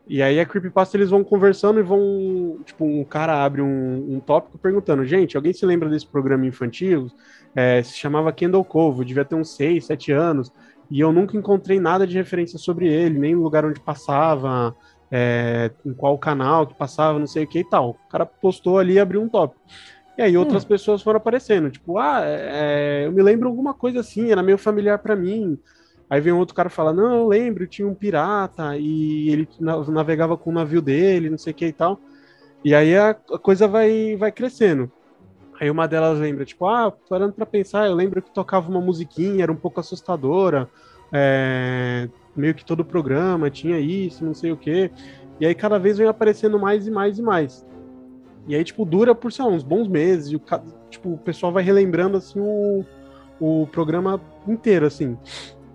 E 0.07 0.23
aí 0.23 0.39
a 0.39 0.45
Creepypasta 0.45 0.97
eles 0.97 1.09
vão 1.09 1.25
conversando 1.25 1.81
e 1.81 1.83
vão, 1.83 2.59
tipo, 2.65 2.85
um 2.85 3.05
cara 3.05 3.43
abre 3.43 3.63
um, 3.63 4.15
um 4.15 4.21
tópico 4.21 4.59
perguntando, 4.59 5.05
gente, 5.05 5.37
alguém 5.37 5.53
se 5.53 5.65
lembra 5.65 5.89
desse 5.89 6.07
programa 6.07 6.47
infantil? 6.47 7.11
É, 7.55 7.83
se 7.83 7.97
chamava 7.97 8.33
Kendall 8.33 8.65
Cove, 8.65 9.05
devia 9.05 9.25
ter 9.25 9.35
uns 9.35 9.55
6, 9.55 9.87
7 9.87 10.13
anos, 10.13 10.53
e 10.91 11.01
eu 11.01 11.13
nunca 11.13 11.37
encontrei 11.37 11.81
nada 11.81 12.07
de 12.07 12.17
referência 12.17 12.59
sobre 12.59 12.87
ele, 12.87 13.19
nem 13.19 13.35
o 13.35 13.43
lugar 13.43 13.65
onde 13.65 13.81
passava, 13.81 14.77
é, 15.15 15.71
em 15.87 15.95
qual 15.95 16.19
canal 16.19 16.67
que 16.67 16.77
passava, 16.77 17.21
não 17.21 17.27
sei 17.27 17.45
o 17.45 17.47
que 17.47 17.61
e 17.61 17.65
tal. 17.71 17.91
O 17.91 18.09
cara 18.11 18.27
postou 18.27 18.79
ali 18.79 18.95
e 18.95 18.99
abriu 18.99 19.23
um 19.23 19.29
tópico. 19.29 19.61
E 20.19 20.23
aí 20.23 20.37
outras 20.37 20.65
pessoas 20.65 21.03
foram 21.03 21.19
aparecendo, 21.19 21.71
tipo, 21.71 21.99
ah, 21.99 22.21
é, 22.25 23.07
eu 23.07 23.13
me 23.13 23.23
lembro 23.23 23.49
alguma 23.49 23.75
coisa 23.75 24.01
assim, 24.01 24.31
era 24.31 24.43
meio 24.43 24.59
familiar 24.59 24.99
para 24.99 25.17
mim. 25.17 25.57
Aí 26.11 26.21
vem 26.21 26.33
outro 26.33 26.55
cara 26.55 26.69
fala, 26.69 26.93
não, 26.93 27.15
eu 27.17 27.29
lembro, 27.29 27.67
tinha 27.67 27.87
um 27.87 27.95
pirata 27.95 28.77
e 28.77 29.29
ele 29.31 29.49
na- 29.61 29.85
navegava 29.91 30.37
com 30.37 30.51
o 30.51 30.53
navio 30.53 30.83
dele, 30.83 31.31
não 31.31 31.39
sei 31.39 31.53
o 31.53 31.57
que 31.57 31.67
e 31.67 31.73
tal. 31.73 31.99
E 32.65 32.75
aí 32.75 32.97
a, 32.97 33.11
a 33.11 33.39
coisa 33.39 33.69
vai, 33.69 34.17
vai 34.17 34.33
crescendo. 34.33 34.91
Aí 35.61 35.71
uma 35.71 35.87
delas 35.87 36.19
lembra, 36.19 36.45
tipo, 36.45 36.67
ah, 36.67 36.93
parando 37.09 37.33
pra 37.35 37.47
pensar, 37.47 37.87
eu 37.87 37.95
lembro 37.95 38.21
que 38.23 38.33
tocava 38.33 38.69
uma 38.69 38.81
musiquinha, 38.81 39.45
era 39.45 39.53
um 39.53 39.57
pouco 39.57 39.81
assustadora, 39.81 40.69
é, 41.13 42.09
meio 42.37 42.55
que 42.55 42.65
todo 42.65 42.81
o 42.81 42.85
programa 42.85 43.51
tinha 43.51 43.79
isso, 43.79 44.25
não 44.25 44.35
sei 44.35 44.53
o 44.53 44.57
quê. 44.57 44.91
E 45.41 45.47
aí 45.47 45.55
cada 45.55 45.79
vez 45.79 45.99
vem 45.99 46.07
aparecendo 46.07 46.59
mais 46.59 46.87
e 46.87 46.91
mais 46.91 47.19
e 47.19 47.23
mais. 47.23 47.67
E 48.47 48.55
aí, 48.55 48.63
tipo, 48.63 48.85
dura 48.85 49.15
por, 49.15 49.33
sei 49.33 49.45
lá, 49.45 49.51
uns 49.51 49.63
bons 49.63 49.89
meses. 49.89 50.31
E 50.31 50.37
o, 50.37 50.43
tipo, 50.91 51.15
o 51.15 51.19
pessoal 51.19 51.53
vai 51.53 51.63
relembrando, 51.63 52.17
assim, 52.19 52.39
o, 52.41 52.85
o 53.41 53.67
programa 53.69 54.21
inteiro, 54.47 54.87
assim. 54.87 55.17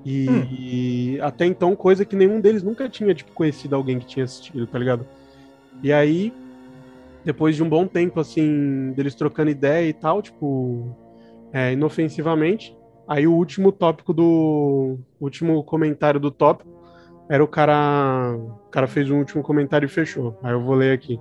E, 0.05 0.29
Hum. 0.29 0.47
e 0.51 1.21
até 1.21 1.45
então, 1.45 1.75
coisa 1.75 2.05
que 2.05 2.15
nenhum 2.15 2.39
deles 2.39 2.63
nunca 2.63 2.87
tinha, 2.87 3.13
tipo, 3.13 3.31
conhecido 3.33 3.75
alguém 3.75 3.99
que 3.99 4.05
tinha 4.05 4.23
assistido, 4.23 4.65
tá 4.67 4.77
ligado? 4.79 5.05
E 5.83 5.91
aí, 5.91 6.31
depois 7.25 7.55
de 7.55 7.63
um 7.63 7.69
bom 7.69 7.85
tempo, 7.85 8.19
assim, 8.19 8.91
deles 8.95 9.15
trocando 9.15 9.49
ideia 9.49 9.89
e 9.89 9.93
tal, 9.93 10.21
tipo, 10.21 10.95
é, 11.51 11.73
inofensivamente, 11.73 12.77
aí 13.09 13.27
o 13.27 13.33
último 13.33 13.71
tópico 13.71 14.13
do... 14.13 14.99
Último 15.19 15.63
comentário 15.63 16.19
do 16.19 16.29
tópico 16.29 16.69
era 17.27 17.43
o 17.43 17.47
cara... 17.47 18.35
O 18.37 18.69
cara 18.69 18.87
fez 18.87 19.09
um 19.09 19.17
último 19.17 19.41
comentário 19.41 19.87
e 19.87 19.89
fechou. 19.89 20.37
Aí 20.43 20.53
eu 20.53 20.61
vou 20.61 20.75
ler 20.75 20.93
aqui. 20.93 21.19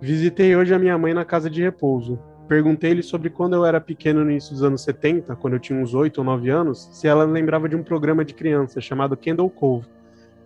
Visitei 0.00 0.56
hoje 0.56 0.74
a 0.74 0.78
minha 0.78 0.96
mãe 0.98 1.14
na 1.14 1.24
casa 1.24 1.50
de 1.50 1.62
repouso. 1.62 2.18
Perguntei-lhe 2.48 3.02
sobre 3.02 3.30
quando 3.30 3.54
eu 3.54 3.64
era 3.64 3.80
pequeno 3.80 4.24
no 4.24 4.30
início 4.30 4.52
dos 4.52 4.62
anos 4.62 4.82
70, 4.82 5.34
quando 5.36 5.54
eu 5.54 5.60
tinha 5.60 5.78
uns 5.78 5.94
8 5.94 6.18
ou 6.18 6.24
9 6.24 6.50
anos, 6.50 6.90
se 6.92 7.08
ela 7.08 7.24
lembrava 7.24 7.68
de 7.68 7.76
um 7.76 7.82
programa 7.82 8.24
de 8.24 8.34
criança 8.34 8.80
chamado 8.80 9.16
Kendall 9.16 9.48
Cove. 9.48 9.86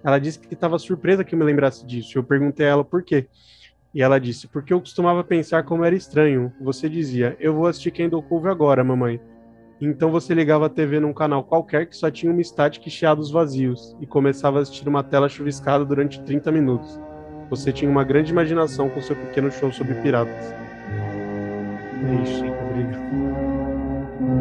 Ela 0.05 0.19
disse 0.19 0.39
que 0.39 0.55
estava 0.55 0.79
surpresa 0.79 1.25
que 1.25 1.35
eu 1.35 1.39
me 1.39 1.45
lembrasse 1.45 1.85
disso. 1.85 2.17
Eu 2.17 2.23
perguntei 2.23 2.67
a 2.67 2.71
ela 2.71 2.85
por 2.85 3.03
quê. 3.03 3.27
E 3.93 4.03
ela 4.03 4.21
disse: 4.21 4.47
Porque 4.47 4.73
eu 4.73 4.81
costumava 4.81 5.25
pensar 5.25 5.65
como 5.65 5.85
era 5.85 5.95
estranho. 5.95 6.53
Você 6.61 6.89
dizia: 6.89 7.37
Eu 7.41 7.55
vou 7.55 7.67
assistir 7.67 7.91
Kendall 7.91 8.23
Cove 8.23 8.49
agora, 8.49 8.85
mamãe. 8.85 9.21
Então 9.81 10.11
você 10.11 10.35
ligava 10.35 10.67
a 10.67 10.69
TV 10.69 10.99
num 10.99 11.13
canal 11.13 11.45
qualquer 11.45 11.87
que 11.87 11.97
só 11.97 12.11
tinha 12.11 12.33
uma 12.33 12.41
estática 12.41 12.89
e 12.89 12.91
chiados 12.91 13.31
vazios 13.31 13.97
e 14.01 14.07
começava 14.07 14.59
a 14.59 14.63
assistir 14.63 14.89
uma 14.89 15.05
tela 15.05 15.29
chuviscada 15.29 15.85
durante 15.85 16.21
30 16.21 16.51
minutos. 16.51 17.01
Você 17.49 17.73
tinha 17.73 17.91
uma 17.91 18.03
grande 18.03 18.33
imaginação 18.33 18.89
com 18.89 19.01
seu 19.01 19.15
pequeno 19.15 19.51
show 19.53 19.73
sobre 19.73 19.95
piratas. 19.95 20.53
É 22.05 22.23
isso, 22.23 22.45
obrigado. 22.45 23.09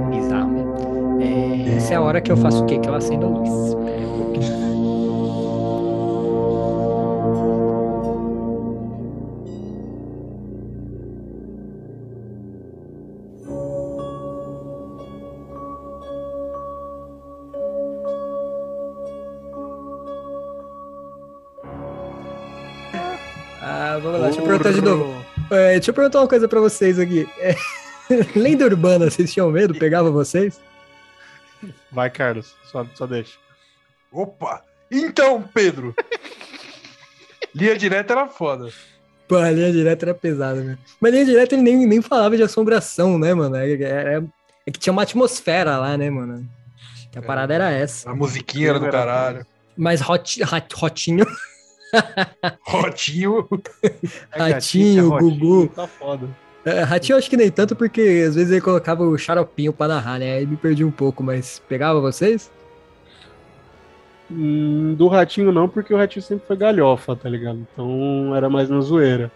Bizarro? 0.10 1.21
É, 1.21 1.78
essa 1.78 1.93
é 1.93 1.97
a 1.97 2.02
hora 2.02 2.19
que 2.19 2.32
eu 2.32 2.38
faço 2.38 2.63
o 2.63 2.65
quê? 2.65 2.80
Que 2.80 2.89
eu 2.89 2.95
acendo 2.95 3.28
a 3.28 3.30
luz. 3.30 4.66
Perguntar 24.67 24.71
de 24.71 24.82
novo. 24.82 25.25
É, 25.51 25.73
deixa 25.73 25.89
eu 25.91 25.93
perguntar 25.95 26.19
uma 26.19 26.27
coisa 26.27 26.47
pra 26.47 26.60
vocês 26.60 26.99
aqui. 26.99 27.27
É, 27.39 27.56
lenda 28.36 28.65
urbana, 28.65 29.10
vocês 29.10 29.32
tinham 29.34 29.49
medo? 29.51 29.75
Pegava 29.75 30.10
vocês? 30.12 30.60
Vai, 31.91 32.10
Carlos, 32.10 32.53
só, 32.71 32.86
só 32.95 33.08
deixa. 33.08 33.34
Opa! 34.12 34.62
Então, 34.91 35.41
Pedro! 35.53 35.93
Linha 37.53 37.75
direta 37.77 38.13
era 38.13 38.27
foda. 38.27 38.69
Pô, 39.27 39.36
a 39.36 39.51
linha 39.51 39.71
direta 39.71 40.06
era 40.06 40.13
pesada, 40.13 40.62
mesmo. 40.62 40.77
Mas 41.01 41.12
linha 41.12 41.25
direta 41.25 41.56
ele 41.56 41.62
nem, 41.63 41.86
nem 41.86 42.01
falava 42.01 42.38
de 42.38 42.43
assombração, 42.43 43.17
né, 43.19 43.34
mano? 43.34 43.56
É, 43.56 43.73
é- 43.73 44.23
é 44.65 44.71
que 44.71 44.80
tinha 44.80 44.93
uma 44.93 45.03
atmosfera 45.03 45.77
lá, 45.77 45.97
né, 45.97 46.10
mano? 46.10 46.47
Que 47.12 47.17
a 47.17 47.21
parada 47.21 47.53
era 47.53 47.71
essa. 47.71 48.10
A 48.10 48.15
musiquinha 48.15 48.69
era 48.69 48.80
do 48.80 48.89
caralho. 48.89 49.45
Mas 49.75 50.01
hot, 50.01 50.41
hot, 50.43 50.75
Rotinho, 50.75 51.25
Rotinho. 52.62 53.47
Ratinho, 54.30 55.10
Gugu. 55.17 55.67
Tá 55.69 55.88
foda. 55.88 56.28
É, 56.65 56.82
Ratinho 56.82 57.15
eu 57.15 57.17
acho 57.19 57.30
que 57.30 57.38
nem 57.38 57.50
tanto, 57.50 57.76
porque 57.76 58.26
às 58.28 58.36
vezes 58.36 58.52
ele 58.52 58.62
colocava 58.62 59.04
o 59.04 59.17
xaropinho 59.17 59.71
pra 59.71 59.88
narrar, 59.88 60.19
né? 60.19 60.38
Aí 60.38 60.45
me 60.45 60.58
perdi 60.58 60.84
um 60.84 60.91
pouco, 60.91 61.23
mas 61.23 61.62
pegava 61.67 62.02
vocês? 62.02 62.52
Hum, 64.30 64.93
do 64.95 65.08
Ratinho 65.08 65.52
não, 65.54 65.69
porque 65.69 65.93
o 65.93 65.97
Ratinho 65.97 66.23
sempre 66.23 66.45
foi 66.45 66.58
galhofa, 66.58 67.15
tá 67.15 67.30
ligado? 67.30 67.65
Então 67.71 68.36
era 68.36 68.50
mais 68.50 68.69
na 68.69 68.82
zoeira. 68.82 69.32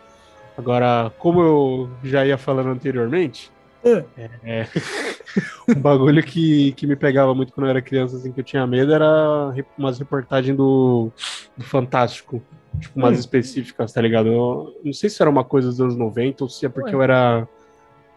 Agora, 0.58 1.12
como 1.18 1.42
eu 1.42 1.90
já 2.04 2.26
ia 2.26 2.38
falando 2.38 2.70
anteriormente, 2.70 3.50
É. 3.84 4.06
é, 4.44 4.68
um 5.76 5.80
bagulho 5.80 6.22
que, 6.24 6.72
que 6.74 6.86
me 6.86 6.96
pegava 6.96 7.34
muito 7.34 7.52
quando 7.52 7.66
eu 7.66 7.72
era 7.72 7.82
criança, 7.82 8.18
assim, 8.18 8.32
que 8.32 8.40
eu 8.40 8.44
tinha 8.44 8.66
medo, 8.68 8.94
era 8.94 9.54
umas 9.78 9.98
reportagens 9.98 10.56
do, 10.56 11.12
do 11.58 11.64
Fantástico. 11.64 12.42
Tipo, 12.80 13.00
umas 13.00 13.18
Hum. 13.18 13.20
específicas, 13.20 13.92
tá 13.92 14.02
ligado? 14.02 14.30
Eu 14.30 14.80
não 14.84 14.94
sei 14.94 15.10
se 15.10 15.22
era 15.22 15.30
uma 15.30 15.44
coisa 15.44 15.68
dos 15.68 15.82
anos 15.82 15.96
90 15.96 16.44
ou 16.44 16.50
se 16.50 16.66
é 16.66 16.70
porque 16.70 16.92
Ué. 16.92 16.96
eu 16.96 17.02
era. 17.02 17.48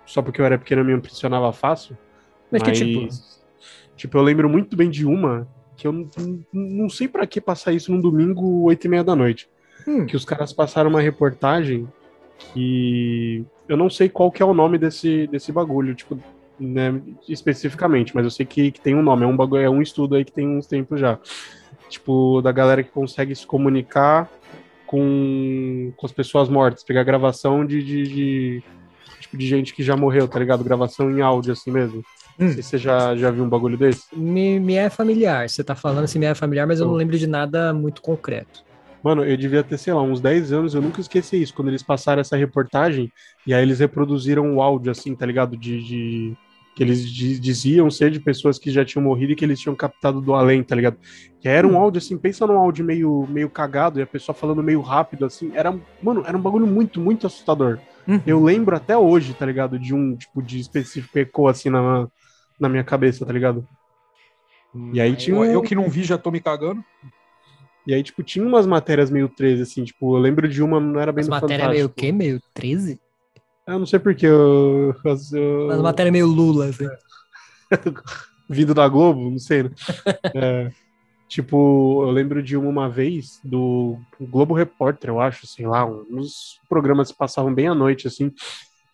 Só 0.06 0.22
porque 0.22 0.40
eu 0.40 0.44
era 0.44 0.58
pequeno 0.58 0.82
eu 0.82 0.84
me 0.84 0.92
impressionava 0.92 1.52
fácil. 1.52 1.96
Mas 2.50 2.62
que 2.62 2.72
tipo? 2.72 3.08
Tipo, 3.96 4.18
eu 4.18 4.22
lembro 4.22 4.48
muito 4.48 4.76
bem 4.76 4.90
de 4.90 5.06
uma 5.06 5.48
que 5.76 5.86
eu 5.86 6.08
não, 6.52 6.88
sei 6.88 7.08
pra 7.08 7.26
que 7.26 7.40
passar 7.40 7.72
isso 7.72 7.90
num 7.90 8.00
domingo, 8.00 8.62
oito 8.62 8.84
e 8.84 8.88
meia 8.88 9.02
da 9.02 9.16
noite. 9.16 9.48
Hum. 9.86 10.06
Que 10.06 10.16
os 10.16 10.24
caras 10.24 10.52
passaram 10.52 10.90
uma 10.90 11.00
reportagem 11.00 11.88
que 12.52 13.44
eu 13.68 13.76
não 13.76 13.88
sei 13.90 14.08
qual 14.08 14.30
que 14.30 14.42
é 14.42 14.46
o 14.46 14.54
nome 14.54 14.78
desse, 14.78 15.26
desse 15.26 15.50
bagulho, 15.52 15.94
tipo, 15.94 16.18
né, 16.58 17.00
especificamente, 17.28 18.14
mas 18.14 18.24
eu 18.24 18.30
sei 18.30 18.46
que, 18.46 18.70
que 18.70 18.80
tem 18.80 18.94
um 18.94 19.02
nome, 19.02 19.24
é 19.24 19.26
um 19.26 19.36
bagulho, 19.36 19.62
é 19.62 19.70
um 19.70 19.82
estudo 19.82 20.14
aí 20.14 20.24
que 20.24 20.32
tem 20.32 20.46
uns 20.48 20.66
tempos 20.66 21.00
já. 21.00 21.18
Tipo, 21.88 22.40
da 22.42 22.52
galera 22.52 22.82
que 22.82 22.90
consegue 22.90 23.34
se 23.34 23.46
comunicar 23.46 24.28
com, 24.86 25.92
com 25.96 26.06
as 26.06 26.12
pessoas 26.12 26.48
mortas, 26.48 26.84
pegar 26.84 27.02
gravação 27.04 27.64
de, 27.64 27.82
de, 27.82 28.02
de- 28.04 28.62
tipo, 29.20 29.36
de 29.36 29.46
gente 29.46 29.74
que 29.74 29.82
já 29.82 29.96
morreu, 29.96 30.28
tá 30.28 30.38
ligado? 30.38 30.62
Gravação 30.64 31.10
em 31.10 31.20
áudio, 31.20 31.52
assim 31.52 31.70
mesmo. 31.70 32.02
Não 32.38 32.48
sei 32.52 32.62
se 32.62 32.70
você 32.70 32.78
já, 32.78 33.16
já 33.16 33.30
viu 33.30 33.44
um 33.44 33.48
bagulho 33.48 33.76
desse. 33.78 34.02
Me, 34.14 34.58
me 34.58 34.74
é 34.74 34.90
familiar. 34.90 35.48
Você 35.48 35.62
tá 35.62 35.74
falando 35.74 36.04
assim, 36.04 36.18
me 36.18 36.26
é 36.26 36.34
familiar, 36.34 36.66
mas 36.66 36.80
eu 36.80 36.86
não 36.86 36.94
Oh. 36.94 36.96
lembro 36.96 37.16
de 37.18 37.26
nada 37.26 37.72
muito 37.72 38.02
concreto. 38.02 38.63
Mano, 39.04 39.22
eu 39.22 39.36
devia 39.36 39.62
ter, 39.62 39.76
sei 39.76 39.92
lá, 39.92 40.00
uns 40.02 40.18
10 40.20 40.50
anos, 40.50 40.74
eu 40.74 40.80
nunca 40.80 40.98
esqueci 41.00 41.40
isso, 41.42 41.52
quando 41.54 41.68
eles 41.68 41.82
passaram 41.82 42.22
essa 42.22 42.36
reportagem, 42.38 43.12
e 43.46 43.52
aí 43.52 43.62
eles 43.62 43.78
reproduziram 43.78 44.56
o 44.56 44.62
áudio, 44.62 44.90
assim, 44.90 45.14
tá 45.14 45.26
ligado? 45.26 45.56
De. 45.56 45.82
de- 45.82 46.36
que 46.74 46.82
eles 46.82 47.08
di- 47.08 47.38
diziam 47.38 47.88
ser 47.88 48.10
de 48.10 48.18
pessoas 48.18 48.58
que 48.58 48.68
já 48.68 48.84
tinham 48.84 49.04
morrido 49.04 49.30
e 49.32 49.36
que 49.36 49.44
eles 49.44 49.60
tinham 49.60 49.76
captado 49.76 50.20
do 50.20 50.34
além, 50.34 50.60
tá 50.60 50.74
ligado? 50.74 50.96
Que 51.40 51.48
era 51.48 51.64
um 51.68 51.78
áudio, 51.78 51.98
assim, 51.98 52.18
pensa 52.18 52.48
num 52.48 52.58
áudio 52.58 52.84
meio, 52.84 53.28
meio 53.28 53.48
cagado, 53.48 54.00
e 54.00 54.02
a 54.02 54.06
pessoa 54.06 54.34
falando 54.34 54.60
meio 54.60 54.80
rápido, 54.80 55.24
assim, 55.24 55.52
era, 55.54 55.72
mano, 56.02 56.24
era 56.26 56.36
um 56.36 56.40
bagulho 56.40 56.66
muito, 56.66 57.00
muito 57.00 57.28
assustador. 57.28 57.78
Uhum. 58.08 58.20
Eu 58.26 58.42
lembro 58.42 58.74
até 58.74 58.98
hoje, 58.98 59.34
tá 59.34 59.46
ligado? 59.46 59.78
De 59.78 59.94
um, 59.94 60.16
tipo, 60.16 60.42
de 60.42 60.58
específico 60.58 61.16
ecoou, 61.16 61.46
assim, 61.46 61.70
na, 61.70 62.08
na 62.58 62.68
minha 62.68 62.82
cabeça, 62.82 63.24
tá 63.24 63.32
ligado? 63.32 63.64
E 64.92 65.00
aí 65.00 65.14
tinha 65.14 65.36
Eu, 65.36 65.44
eu 65.44 65.62
que 65.62 65.76
não 65.76 65.88
vi 65.88 66.02
já 66.02 66.18
tô 66.18 66.32
me 66.32 66.40
cagando. 66.40 66.82
E 67.86 67.92
aí, 67.94 68.02
tipo, 68.02 68.22
tinha 68.22 68.44
umas 68.46 68.66
matérias 68.66 69.10
meio 69.10 69.28
13, 69.28 69.62
assim, 69.62 69.84
tipo, 69.84 70.16
eu 70.16 70.20
lembro 70.20 70.48
de 70.48 70.62
uma, 70.62 70.80
não 70.80 70.98
era 70.98 71.12
bem 71.12 71.20
As 71.22 71.26
do 71.26 71.30
matérias 71.30 71.68
meio 71.70 71.86
o 71.86 71.88
Fantástico. 71.88 72.00
quê? 72.00 72.12
Meio 72.12 72.40
13? 72.54 73.00
Eu 73.66 73.78
não 73.78 73.86
sei 73.86 73.98
porque 73.98 74.26
eu, 74.26 74.94
eu, 75.04 75.16
eu- 75.38 75.70
As 75.70 75.80
matérias 75.82 76.12
meio 76.12 76.26
Lula, 76.26 76.66
assim. 76.66 76.86
vindo 78.48 78.74
da 78.74 78.88
Globo, 78.88 79.30
não 79.30 79.38
sei, 79.38 79.64
né? 79.64 79.70
É, 80.36 80.70
tipo, 81.28 82.02
eu 82.02 82.10
lembro 82.10 82.42
de 82.42 82.56
uma, 82.56 82.68
uma 82.68 82.88
vez 82.90 83.38
do 83.44 83.96
Globo 84.20 84.52
Repórter, 84.54 85.10
eu 85.10 85.20
acho, 85.20 85.46
sei 85.46 85.66
lá, 85.66 85.84
uns 85.86 86.58
programas 86.68 87.10
que 87.12 87.16
passavam 87.16 87.54
bem 87.54 87.68
à 87.68 87.74
noite, 87.74 88.06
assim, 88.08 88.32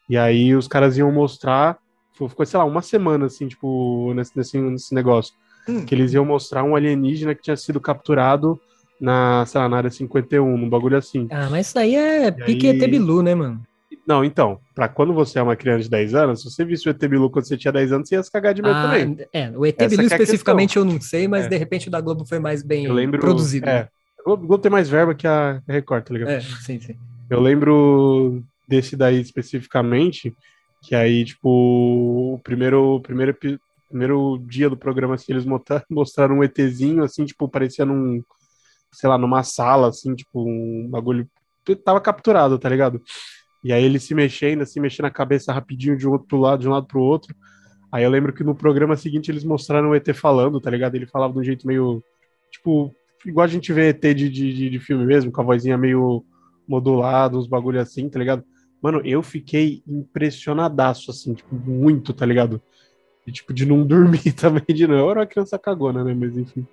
e 0.09 0.17
aí 0.19 0.55
os 0.55 0.69
caras 0.69 0.99
iam 0.99 1.11
mostrar, 1.11 1.79
ficou, 2.13 2.29
ficou, 2.29 2.45
sei 2.47 2.59
lá, 2.59 2.65
uma 2.65 2.83
semana, 2.83 3.27
assim, 3.27 3.49
tipo, 3.49 4.13
nesse, 4.15 4.37
nesse, 4.37 4.59
nesse 4.59 4.95
negócio, 4.95 5.35
Hum. 5.69 5.85
que 5.85 5.95
eles 5.95 6.13
iam 6.15 6.25
mostrar 6.25 6.65
um 6.65 6.75
alienígena 6.75 7.35
que 7.35 7.43
tinha 7.43 7.57
sido 7.57 7.81
capturado 7.81 8.59
na, 9.01 9.45
sei 9.47 9.61
lá, 9.61 9.69
na 9.69 9.77
área 9.79 9.91
51, 9.91 10.45
um 10.55 10.69
bagulho 10.69 10.97
assim. 10.97 11.27
Ah, 11.31 11.49
mas 11.51 11.69
isso 11.69 11.79
aí 11.79 11.95
é 11.95 12.31
pique 12.31 12.69
aí- 12.69 12.77
ET 12.77 12.87
Bilu, 12.91 13.23
né, 13.23 13.35
mano? 13.35 13.63
Não, 14.07 14.25
então, 14.25 14.59
pra 14.75 14.89
quando 14.89 15.13
você 15.15 15.39
é 15.39 15.43
uma 15.43 15.55
criança 15.55 15.85
de 15.85 15.91
10 15.91 16.15
anos, 16.15 16.43
se 16.43 16.51
você 16.51 16.65
visse 16.65 16.89
o 16.89 16.91
ET 16.91 16.99
Bilu 17.09 17.31
quando 17.31 17.47
você 17.47 17.57
tinha 17.57 17.71
10 17.73 17.93
anos, 17.93 18.09
você 18.09 18.17
ia 18.17 18.23
se 18.23 18.31
cagar 18.31 18.53
de 18.55 18.61
medo 18.63 18.75
Ah, 18.75 18.83
também. 18.83 19.17
é, 19.33 19.51
o 19.57 19.65
ET 19.65 19.77
Bilu 19.89 20.03
é 20.03 20.07
especificamente 20.07 20.77
eu 20.77 20.85
não 20.85 21.01
sei, 21.01 21.29
mas 21.29 21.47
É. 21.47 21.49
de 21.49 21.57
repente 21.57 21.89
o 21.89 21.91
da 21.91 22.01
Globo 22.01 22.25
foi 22.25 22.39
mais 22.39 22.63
bem 22.63 22.87
Eu 22.87 22.95
lembro. 22.95 23.21
produzido. 23.21 23.69
É, 23.69 23.89
o 24.21 24.25
Globo- 24.25 24.47
Globo 24.47 24.63
tem 24.63 24.71
mais 24.73 24.89
verba 24.89 25.15
que 25.15 25.27
a 25.27 25.63
Record, 25.69 26.05
tá 26.05 26.13
ligado? 26.15 26.31
É, 26.31 26.41
sim, 26.41 26.81
sim. 26.81 26.95
Eu 27.29 27.41
lembro 27.41 28.43
desse 28.69 28.97
daí 28.97 29.21
especificamente, 29.21 30.35
que 30.83 30.95
aí, 30.95 31.25
tipo, 31.25 31.49
o 32.35 32.41
primeiro, 32.43 32.97
o 32.97 33.01
primeiro, 33.01 33.37
primeiro 33.89 34.39
dia 34.49 34.69
do 34.69 34.77
programa, 34.77 35.15
assim, 35.15 35.33
eles 35.33 35.45
mostraram 35.91 36.39
um 36.39 36.45
ETzinho, 36.45 37.05
assim, 37.05 37.25
tipo, 37.25 37.49
parecia 37.49 37.85
num, 37.85 38.23
sei 38.93 39.09
lá, 39.09 39.17
numa 39.17 39.43
sala, 39.43 39.89
assim, 39.89 40.15
tipo, 40.15 40.49
um 40.49 40.89
bagulho. 40.89 41.29
Tava 41.85 42.01
capturado, 42.01 42.59
tá 42.59 42.69
ligado? 42.69 43.01
E 43.63 43.73
aí 43.73 43.85
ele 43.85 43.99
se 43.99 44.15
mexendo, 44.15 44.63
assim, 44.63 44.81
mexendo 44.81 45.07
a 45.07 45.11
cabeça 45.11 45.53
rapidinho 45.53 45.97
de 45.97 46.09
um 46.09 46.13
outro 46.13 46.39
lado, 46.39 46.61
de 46.61 46.69
um 46.69 46.73
lado 46.73 46.87
pro 46.87 47.01
outro. 47.01 47.35
Aí 47.93 48.05
eu 48.05 48.11
lembro 48.11 48.33
que 48.33 48.45
no 48.45 48.55
programa 48.55 48.97
seguinte 48.97 49.31
eles 49.31 49.45
mostraram 49.45 49.91
o 49.91 49.95
ET 49.95 50.09
falando, 50.15 50.61
tá 50.61 50.71
ligado? 50.71 50.95
Ele 50.95 51.07
falava 51.07 51.33
de 51.33 51.39
um 51.41 51.45
jeito 51.45 51.67
meio, 51.67 52.03
tipo, 52.51 52.95
igual 53.27 53.45
a 53.45 53.49
gente 53.49 53.73
vê 53.73 53.89
ET 53.89 54.01
de, 54.01 54.29
de, 54.29 54.71
de, 54.71 54.79
filme 54.79 55.05
mesmo, 55.05 55.31
com 55.31 55.41
a 55.41 55.45
vozinha 55.45 55.77
meio 55.77 56.25
modulada, 56.67 57.37
uns 57.37 57.49
bagulho 57.49 57.81
assim, 57.81 58.09
tá 58.09 58.19
ligado? 58.19 58.45
Mano, 58.81 59.03
eu 59.05 59.23
fiquei 59.23 59.83
impressionadaço, 59.87 61.11
assim, 61.11 61.35
tipo, 61.35 61.55
muito, 61.55 62.15
tá 62.15 62.25
ligado? 62.25 62.63
E, 63.27 63.33
tipo, 63.33 63.53
de 63.53 63.67
não 63.67 63.85
dormir 63.87 64.33
também 64.33 64.65
de 64.69 64.87
novo. 64.87 65.01
Eu 65.01 65.11
era 65.11 65.21
uma 65.21 65.27
criança 65.27 65.59
cagona, 65.59 66.03
né? 66.03 66.15
Mas 66.15 66.37
enfim. 66.37 66.67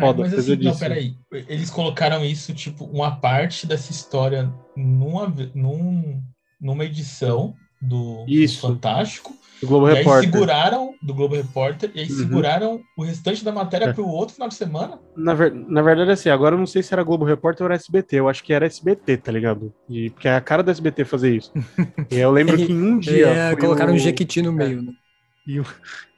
Foda, 0.00 0.22
mas 0.22 0.32
assim, 0.34 0.56
não, 0.56 0.76
peraí. 0.76 1.14
Eles 1.48 1.68
colocaram 1.70 2.24
isso, 2.24 2.54
tipo, 2.54 2.84
uma 2.86 3.16
parte 3.16 3.66
dessa 3.66 3.92
história 3.92 4.52
numa, 4.76 5.32
num, 5.54 6.20
numa 6.60 6.84
edição 6.84 7.54
do, 7.80 8.24
do 8.24 8.30
Isso. 8.30 8.66
Fantástico. 8.66 9.32
O 9.62 9.66
Globo 9.66 9.88
e 9.88 9.90
aí 9.90 9.96
Repórter. 9.98 10.30
seguraram, 10.30 10.94
do 11.02 11.12
Globo 11.12 11.34
Repórter, 11.34 11.90
e 11.94 12.00
aí 12.00 12.08
Uhum. 12.08 12.16
seguraram 12.16 12.80
o 12.96 13.02
restante 13.02 13.44
da 13.44 13.50
matéria 13.50 13.86
É. 13.86 13.92
pro 13.92 14.06
outro 14.06 14.34
final 14.34 14.48
de 14.48 14.54
semana. 14.54 15.00
Na, 15.16 15.34
ver- 15.34 15.52
na 15.52 15.82
verdade, 15.82 16.12
assim, 16.12 16.28
agora 16.28 16.54
eu 16.54 16.58
não 16.60 16.66
sei 16.66 16.80
se 16.82 16.94
era 16.94 17.02
Globo 17.02 17.24
Repórter 17.24 17.64
ou 17.64 17.66
era 17.66 17.74
SBT. 17.74 18.16
Eu 18.20 18.28
acho 18.28 18.42
que 18.44 18.52
era 18.52 18.66
SBT, 18.66 19.16
tá 19.16 19.32
ligado? 19.32 19.74
E, 19.88 20.10
porque 20.10 20.28
é 20.28 20.34
a 20.36 20.40
cara 20.40 20.62
do 20.62 20.70
SBT 20.70 21.04
fazer 21.04 21.36
isso. 21.36 21.52
E 22.10 22.16
eu 22.18 22.30
lembro 22.30 22.56
que 22.56 22.70
em 22.72 22.80
um 22.82 22.98
dia. 23.00 23.26
É, 23.26 23.56
colocaram 23.56 23.92
o- 23.92 23.96
um 23.96 23.98
Jequiti 23.98 24.40
no 24.42 24.52
meio. 24.52 24.80
né? 24.82 24.92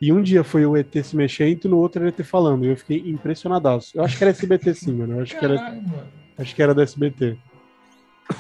E 0.01 0.13
um 0.13 0.21
dia 0.23 0.43
foi 0.43 0.67
o 0.67 0.77
ET 0.77 0.93
se 1.05 1.15
mexendo 1.15 1.65
e 1.65 1.69
no 1.69 1.79
outro 1.79 2.03
era 2.03 2.07
o 2.11 2.15
ET 2.21 2.27
falando. 2.27 2.65
E 2.65 2.69
eu 2.69 2.77
fiquei 2.77 2.99
impressionadaço. 3.07 3.97
Eu 3.97 4.05
acho 4.05 4.17
que 4.19 4.25
era 4.25 4.31
SBT 4.33 4.75
sim, 4.75 4.93
mano. 4.93 5.17
Eu 5.19 5.23
acho 5.23 5.39
que 5.39 5.45
era, 5.45 5.57
Caralho, 5.57 5.83
acho 6.39 6.55
que 6.55 6.63
era 6.63 6.75
do 6.75 6.83
SBT. 6.83 7.37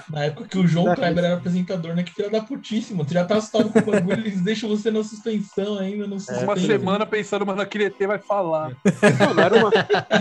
Na 0.08 0.22
época 0.24 0.46
que 0.46 0.56
o 0.56 0.64
João 0.68 0.84
Dá 0.84 0.94
Kleber 0.94 1.24
era 1.24 1.34
apresentador, 1.34 1.96
né? 1.96 2.04
Que 2.04 2.12
filha 2.14 2.30
da 2.30 2.40
putíssima. 2.40 3.04
Tu 3.04 3.12
já 3.12 3.24
tá 3.24 3.36
assustado 3.38 3.70
com 3.70 3.80
o 3.80 3.82
bagulho, 3.82 4.20
eles 4.20 4.40
deixam 4.40 4.68
você 4.68 4.88
na 4.88 5.02
suspensão 5.02 5.78
ainda, 5.80 6.06
no 6.06 6.20
suspense. 6.20 6.44
Uma 6.44 6.56
semana 6.56 7.04
pensando, 7.06 7.44
mano, 7.44 7.60
aquele 7.60 7.86
ET 7.86 7.98
vai 8.06 8.18
falar. 8.20 8.70
Não, 9.18 9.34
não 9.34 9.42
era, 9.42 9.56
uma, 9.56 9.70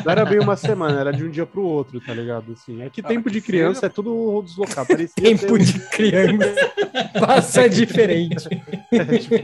não 0.03 0.11
era 0.11 0.25
bem 0.25 0.39
uma 0.39 0.55
semana, 0.55 0.99
era 0.99 1.13
de 1.13 1.23
um 1.23 1.29
dia 1.29 1.45
pro 1.45 1.61
outro, 1.61 1.99
tá 2.01 2.13
ligado? 2.15 2.51
Assim, 2.53 2.81
é 2.81 2.89
que 2.89 3.01
Ah, 3.01 3.03
tempo 3.07 3.29
de 3.29 3.41
que 3.41 3.47
criança 3.47 3.81
feio. 3.81 3.89
é 3.91 3.93
tudo 3.93 4.41
deslocar. 4.43 4.85
Tempo 4.87 5.53
um- 5.53 5.57
de 5.59 5.79
criança 5.89 6.71
passa 7.19 7.69
diferente. 7.69 8.47
é, 8.91 9.17
tipo, 9.19 9.35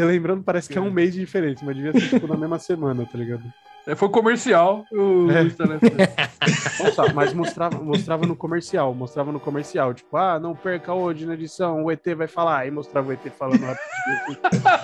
Você 0.00 0.04
lembrando, 0.06 0.42
parece 0.42 0.66
que 0.66 0.78
é 0.78 0.80
um 0.80 0.90
mês 0.90 1.12
de 1.12 1.20
diferença, 1.20 1.62
mas 1.62 1.76
devia 1.76 1.92
ser 1.92 2.08
tipo 2.08 2.26
na 2.26 2.34
mesma 2.34 2.58
semana, 2.58 3.04
tá 3.04 3.18
ligado? 3.18 3.42
É, 3.86 3.94
Foi 3.94 4.08
comercial. 4.08 4.86
O 4.90 5.28
É. 5.30 5.44
Nossa, 6.82 7.12
mas 7.12 7.34
mostrava, 7.34 7.78
mostrava 7.78 8.26
no 8.26 8.34
comercial, 8.34 8.94
mostrava 8.94 9.30
no 9.30 9.38
comercial, 9.38 9.92
tipo, 9.92 10.16
ah, 10.16 10.40
não 10.40 10.56
perca 10.56 10.94
hoje 10.94 11.26
na 11.26 11.34
edição, 11.34 11.84
o 11.84 11.92
ET 11.92 12.02
vai 12.16 12.26
falar, 12.26 12.60
aí 12.60 12.70
mostrava 12.70 13.10
o 13.10 13.12
ET 13.12 13.20
falando 13.38 13.60
rapidinho. 13.60 14.38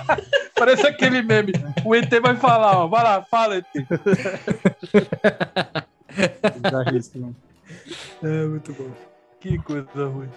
Parece 0.54 0.86
aquele 0.86 1.22
meme. 1.22 1.52
O 1.82 1.94
ET 1.94 2.10
vai 2.20 2.36
falar, 2.36 2.76
ó. 2.76 2.86
Vai 2.86 3.02
lá, 3.02 3.22
fala, 3.22 3.56
ET. 3.56 3.66
É, 8.22 8.46
muito 8.46 8.70
bom. 8.74 8.90
Que 9.40 9.56
coisa 9.58 10.06
ruim. 10.08 10.28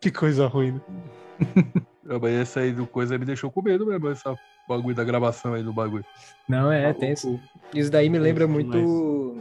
que 0.00 0.10
coisa 0.12 0.46
ruim, 0.46 0.72
né? 0.72 1.82
Não, 2.06 2.20
mas 2.20 2.32
essa 2.34 2.60
aí 2.60 2.72
do 2.72 2.86
coisa 2.86 3.18
me 3.18 3.24
deixou 3.24 3.50
com 3.50 3.60
medo 3.60 3.86
mesmo, 3.86 4.08
essa 4.08 4.34
bagulho 4.68 4.94
da 4.94 5.04
gravação 5.04 5.54
aí 5.54 5.62
do 5.62 5.72
bagulho. 5.72 6.04
Não, 6.48 6.70
é, 6.70 6.82
Maluco. 6.82 7.00
tem 7.00 7.12
isso. 7.12 7.40
Isso 7.74 7.90
daí 7.90 8.08
me 8.08 8.18
lembra 8.18 8.46
muito 8.46 9.36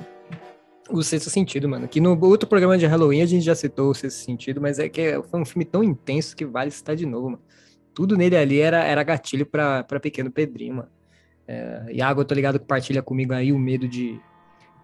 o 0.89 1.03
Sexto 1.03 1.30
Sentido, 1.30 1.68
mano. 1.68 1.88
Que 1.88 1.99
no 1.99 2.20
outro 2.26 2.47
programa 2.47 2.78
de 2.78 2.86
Halloween 2.86 3.22
a 3.22 3.26
gente 3.26 3.43
já 3.43 3.55
citou 3.55 3.91
o 3.91 3.95
Sexto 3.95 4.18
Sentido, 4.18 4.61
mas 4.61 4.80
é 4.80 4.89
que 4.89 5.22
foi 5.30 5.39
um 5.39 5.45
filme 5.45 5.66
tão 5.66 5.84
intenso 5.84 6.36
que 6.36 6.45
vale 6.45 6.72
citar 6.72 6.95
de 6.95 7.05
novo, 7.05 7.32
mano. 7.32 7.43
Tudo 7.93 8.18
nele 8.18 8.36
ali 8.36 8.59
era, 8.59 8.84
era 8.84 9.03
gatilho 9.03 9.45
pra, 9.45 9.84
pra 9.84 9.99
pequeno 9.99 10.30
Pedrinho, 10.32 10.76
mano. 10.76 10.89
É, 11.47 11.86
Iago, 11.91 12.22
eu 12.22 12.26
tô 12.26 12.34
ligado 12.34 12.59
que 12.59 12.66
partilha 12.66 13.01
comigo 13.01 13.34
aí 13.34 13.51
o 13.51 13.59
medo 13.59 13.88
de, 13.88 14.20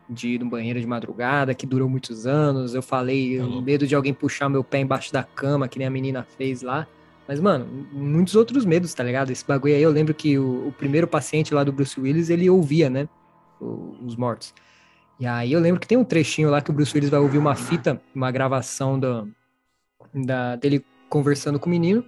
de 0.09 0.35
ir 0.35 0.39
no 0.39 0.49
banheiro 0.49 0.79
de 0.79 0.87
madrugada, 0.87 1.53
que 1.53 1.65
durou 1.65 1.89
muitos 1.89 2.25
anos. 2.25 2.73
Eu 2.73 2.81
falei 2.81 3.37
Tá 3.37 3.45
o 3.45 3.61
medo 3.61 3.85
de 3.85 3.95
alguém 3.95 4.13
puxar 4.13 4.47
meu 4.47 4.63
pé 4.63 4.79
embaixo 4.79 5.11
da 5.11 5.23
cama, 5.23 5.67
que 5.67 5.77
nem 5.77 5.87
a 5.87 5.91
menina 5.91 6.23
fez 6.37 6.61
lá. 6.61 6.87
Mas, 7.31 7.39
mano, 7.39 7.65
muitos 7.93 8.35
outros 8.35 8.65
medos, 8.65 8.93
tá 8.93 9.01
ligado? 9.05 9.31
Esse 9.31 9.47
bagulho 9.47 9.73
aí, 9.73 9.81
eu 9.81 9.89
lembro 9.89 10.13
que 10.13 10.37
o, 10.37 10.67
o 10.67 10.71
primeiro 10.73 11.07
paciente 11.07 11.53
lá 11.53 11.63
do 11.63 11.71
Bruce 11.71 11.97
Willis, 11.97 12.29
ele 12.29 12.49
ouvia, 12.49 12.89
né? 12.89 13.07
o- 13.57 13.95
os 14.05 14.17
mortos. 14.17 14.53
E 15.17 15.25
aí 15.25 15.53
eu 15.53 15.59
lembro 15.61 15.79
que 15.79 15.87
tem 15.87 15.97
um 15.97 16.03
trechinho 16.03 16.49
lá 16.49 16.59
que 16.59 16.69
o 16.69 16.73
Bruce 16.73 16.91
Willis 16.93 17.09
vai 17.09 17.21
ouvir 17.21 17.37
uma 17.37 17.55
fita, 17.55 18.01
uma 18.13 18.29
gravação 18.31 18.99
da, 18.99 19.23
da- 20.13 20.55
dele 20.57 20.83
conversando 21.07 21.57
com 21.57 21.67
o 21.67 21.69
menino. 21.69 22.03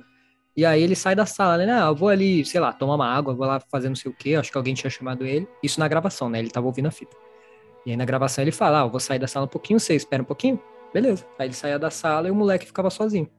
E 0.57 0.65
aí 0.65 0.83
ele 0.83 0.93
sai 0.93 1.15
da 1.15 1.25
sala, 1.25 1.57
né? 1.65 1.71
Ah, 1.71 1.85
eu 1.87 1.95
vou 1.95 2.09
ali, 2.09 2.43
sei 2.43 2.59
lá, 2.59 2.73
tomar 2.73 2.95
uma 2.95 3.07
água, 3.07 3.33
vou 3.33 3.47
lá 3.47 3.61
fazer 3.71 3.87
não 3.87 3.95
sei 3.95 4.11
o 4.11 4.13
quê. 4.13 4.35
Acho 4.35 4.51
que 4.51 4.57
alguém 4.57 4.73
tinha 4.73 4.89
chamado 4.89 5.25
ele. 5.25 5.47
Isso 5.63 5.79
na 5.79 5.87
gravação, 5.87 6.29
né? 6.29 6.39
Ele 6.39 6.49
tava 6.49 6.65
ouvindo 6.67 6.87
a 6.89 6.91
fita. 6.91 7.15
E 7.85 7.91
aí 7.91 7.95
na 7.95 8.03
gravação 8.03 8.43
ele 8.43 8.51
fala: 8.51 8.81
Ah, 8.81 8.85
eu 8.85 8.89
vou 8.89 8.99
sair 8.99 9.19
da 9.19 9.27
sala 9.27 9.45
um 9.45 9.49
pouquinho, 9.49 9.79
você 9.79 9.95
espera 9.95 10.21
um 10.21 10.25
pouquinho? 10.25 10.59
Beleza. 10.93 11.25
Aí 11.39 11.47
ele 11.47 11.53
saía 11.55 11.79
da 11.79 11.89
sala 11.89 12.27
e 12.27 12.31
o 12.31 12.35
moleque 12.35 12.65
ficava 12.65 12.89
sozinho. 12.89 13.29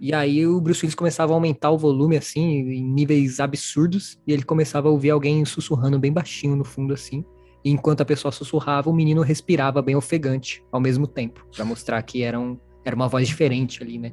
E 0.00 0.12
aí 0.12 0.46
o 0.46 0.60
Bruce 0.60 0.80
Willis 0.84 0.94
começava 0.94 1.32
a 1.32 1.36
aumentar 1.36 1.70
o 1.70 1.78
volume, 1.78 2.16
assim, 2.16 2.42
em 2.42 2.84
níveis 2.84 3.40
absurdos. 3.40 4.18
E 4.26 4.32
ele 4.32 4.42
começava 4.42 4.88
a 4.88 4.90
ouvir 4.90 5.10
alguém 5.10 5.44
sussurrando 5.44 5.98
bem 5.98 6.12
baixinho 6.12 6.56
no 6.56 6.64
fundo, 6.64 6.92
assim. 6.92 7.24
E 7.64 7.70
enquanto 7.70 8.02
a 8.02 8.04
pessoa 8.04 8.30
sussurrava, 8.30 8.90
o 8.90 8.94
menino 8.94 9.22
respirava 9.22 9.80
bem 9.80 9.96
ofegante 9.96 10.62
ao 10.70 10.80
mesmo 10.80 11.06
tempo, 11.06 11.46
Pra 11.54 11.64
mostrar 11.64 12.02
que 12.02 12.22
era, 12.22 12.38
um, 12.38 12.58
era 12.84 12.94
uma 12.94 13.08
voz 13.08 13.26
diferente 13.26 13.82
ali, 13.82 13.98
né? 13.98 14.12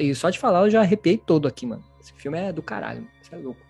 E 0.00 0.14
só 0.14 0.30
de 0.30 0.38
falar 0.38 0.62
eu 0.64 0.70
já 0.70 0.80
arrepiei 0.80 1.18
todo 1.18 1.48
aqui, 1.48 1.66
mano. 1.66 1.82
Esse 2.00 2.12
filme 2.14 2.38
é 2.38 2.52
do 2.52 2.62
caralho, 2.62 3.00
mano. 3.00 3.12
Isso 3.20 3.34
é 3.34 3.38
louco. 3.38 3.60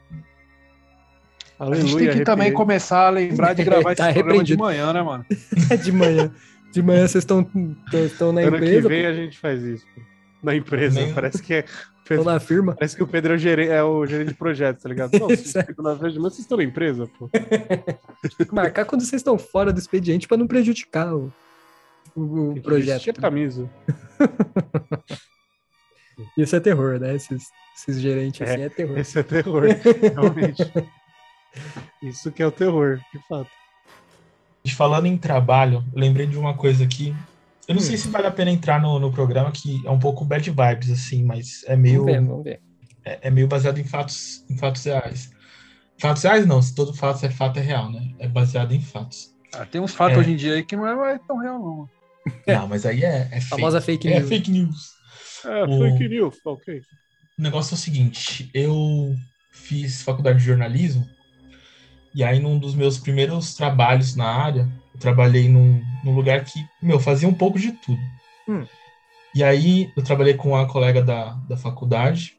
A 1.58 1.66
gente 1.74 1.84
tem 1.84 1.96
que 1.96 2.02
Aleluia, 2.02 2.24
também 2.24 2.52
começar 2.52 3.06
a 3.06 3.10
lembrar 3.10 3.54
de 3.54 3.62
gravar 3.64 3.92
esse 3.92 4.02
Tá 4.02 4.12
programa 4.12 4.44
de 4.44 4.56
manhã, 4.56 4.92
né, 4.92 5.02
mano? 5.02 5.24
É 5.70 5.76
de 5.76 5.92
manhã. 5.92 6.32
De 6.72 6.82
manhã 6.82 7.06
vocês 7.06 7.22
estão 7.22 7.48
estão 7.92 8.32
na 8.32 8.42
Ano 8.42 8.50
que 8.58 8.64
empresa, 8.64 8.88
vem 8.88 9.06
a 9.06 9.12
gente 9.14 9.38
faz 9.38 9.62
isso. 9.62 9.86
pô. 9.94 10.13
Na 10.44 10.54
empresa, 10.54 11.00
Nem- 11.00 11.14
parece 11.14 11.42
que 11.42 11.54
é. 11.54 11.64
estão 12.08 12.22
na 12.24 12.38
firma. 12.38 12.74
Parece 12.74 12.94
que 12.94 13.02
o 13.02 13.06
Pedro 13.06 13.32
é 13.32 13.36
o 13.36 13.38
gerente, 13.38 13.70
é 13.70 13.82
o 13.82 14.06
gerente 14.06 14.28
de 14.28 14.34
projetos, 14.34 14.82
tá 14.82 14.88
ligado? 14.88 15.12
Não, 15.18 15.26
vocês 15.28 15.52
ficam 15.66 15.82
na 15.84 15.96
frente, 15.96 16.18
mas 16.18 16.34
vocês 16.34 16.40
estão 16.40 16.58
na 16.58 16.64
empresa, 16.64 17.08
pô. 17.18 17.30
Marcar 18.52 18.84
quando 18.84 19.00
vocês 19.00 19.20
estão 19.20 19.38
fora 19.38 19.72
do 19.72 19.78
expediente 19.78 20.28
pra 20.28 20.36
não 20.36 20.46
prejudicar 20.46 21.14
o, 21.14 21.32
o- 22.14 22.50
o 22.52 22.60
projeto. 22.62 22.94
vestir 22.96 23.10
a 23.10 23.20
camisa. 23.20 23.68
Isso 26.36 26.54
é 26.54 26.60
terror, 26.60 26.98
né? 27.00 27.14
Esses, 27.14 27.48
esses 27.76 28.00
gerentes 28.00 28.40
É, 28.40 28.44
assim 28.54 28.62
é 28.62 28.68
terror. 28.68 28.98
Esse 28.98 29.18
é 29.18 29.22
terror, 29.22 29.62
realmente. 30.14 30.62
Isso 32.02 32.30
que 32.30 32.42
é 32.42 32.46
o 32.46 32.52
terror, 32.52 33.00
de 33.12 33.18
fato. 33.28 33.50
E 34.64 34.70
Falando 34.70 35.06
em 35.06 35.16
trabalho, 35.16 35.84
lembrei 35.94 36.26
de 36.26 36.38
uma 36.38 36.54
coisa 36.54 36.84
aqui. 36.84 37.14
Eu 37.68 37.74
não 37.74 37.80
Hum. 37.80 37.86
sei 37.86 37.96
se 37.96 38.08
vale 38.08 38.26
a 38.26 38.30
pena 38.32 38.50
entrar 38.50 38.80
no, 38.80 38.98
no 38.98 39.10
programa, 39.12 39.50
que 39.52 39.86
é 39.86 39.90
um 39.90 39.98
pouco 39.98 40.24
bad 40.24 40.50
vibes, 40.50 40.90
assim, 40.90 41.24
mas 41.24 41.62
é 41.66 41.76
meio, 41.76 42.02
Vamos 42.02 42.06
ver, 42.06 42.20
vamos 42.20 42.44
ver. 42.44 42.62
é, 43.04 43.28
é 43.28 43.30
meio 43.30 43.48
baseado 43.48 43.78
em 43.78 43.84
fatos, 43.84 44.44
em 44.50 44.56
fatos 44.58 44.84
reais. 44.84 45.30
Fatos 46.00 46.22
reais 46.24 46.46
não, 46.46 46.62
se 46.62 46.74
todo 46.74 46.94
fato 46.94 47.24
é 47.26 47.30
fato 47.30 47.58
é 47.58 47.62
real, 47.62 47.90
né? 47.92 48.02
É 48.20 48.28
baseado 48.28 48.72
em 48.72 48.80
fatos. 48.80 49.34
Ah, 49.52 49.64
tem 49.66 49.80
uns 49.80 49.94
fatos 49.94 50.18
É. 50.18 50.20
hoje 50.20 50.32
em 50.32 50.36
dia 50.36 50.54
aí 50.54 50.64
que 50.64 50.76
não 50.76 51.04
é 51.04 51.18
tão 51.18 51.38
real, 51.38 51.58
não. 51.58 51.90
Não, 52.46 52.66
mas 52.68 52.86
aí 52.86 53.04
é, 53.04 53.28
é 53.32 53.40
fake. 53.40 53.50
Famosa 53.50 53.80
fake 53.80 54.06
É 54.06 54.20
news. 54.20 54.28
fake 54.28 54.50
news. 54.50 54.92
É, 55.44 55.68
O- 55.68 55.74
fake 55.78 56.08
news, 56.08 56.40
tá 56.42 56.50
ok. 56.50 56.84
O 57.38 57.42
negócio 57.42 57.74
é 57.74 57.76
o 57.76 57.80
seguinte, 57.80 58.50
eu 58.54 59.14
fiz 59.52 60.02
faculdade 60.02 60.38
de 60.38 60.44
jornalismo 60.44 61.06
e 62.14 62.22
aí 62.22 62.38
num 62.38 62.58
dos 62.58 62.74
meus 62.74 62.98
primeiros 62.98 63.54
trabalhos 63.54 64.14
na 64.14 64.26
área, 64.26 64.68
eu 64.92 65.00
trabalhei 65.00 65.48
num, 65.48 65.82
num 66.04 66.14
lugar 66.14 66.44
que, 66.44 66.64
meu, 66.82 67.00
fazia 67.00 67.28
um 67.28 67.34
pouco 67.34 67.58
de 67.58 67.72
tudo. 67.72 68.00
Hum. 68.48 68.64
E 69.34 69.42
aí 69.42 69.92
eu 69.96 70.02
trabalhei 70.02 70.34
com 70.34 70.50
uma 70.50 70.66
colega 70.66 71.02
da, 71.02 71.30
da 71.48 71.56
faculdade 71.56 72.36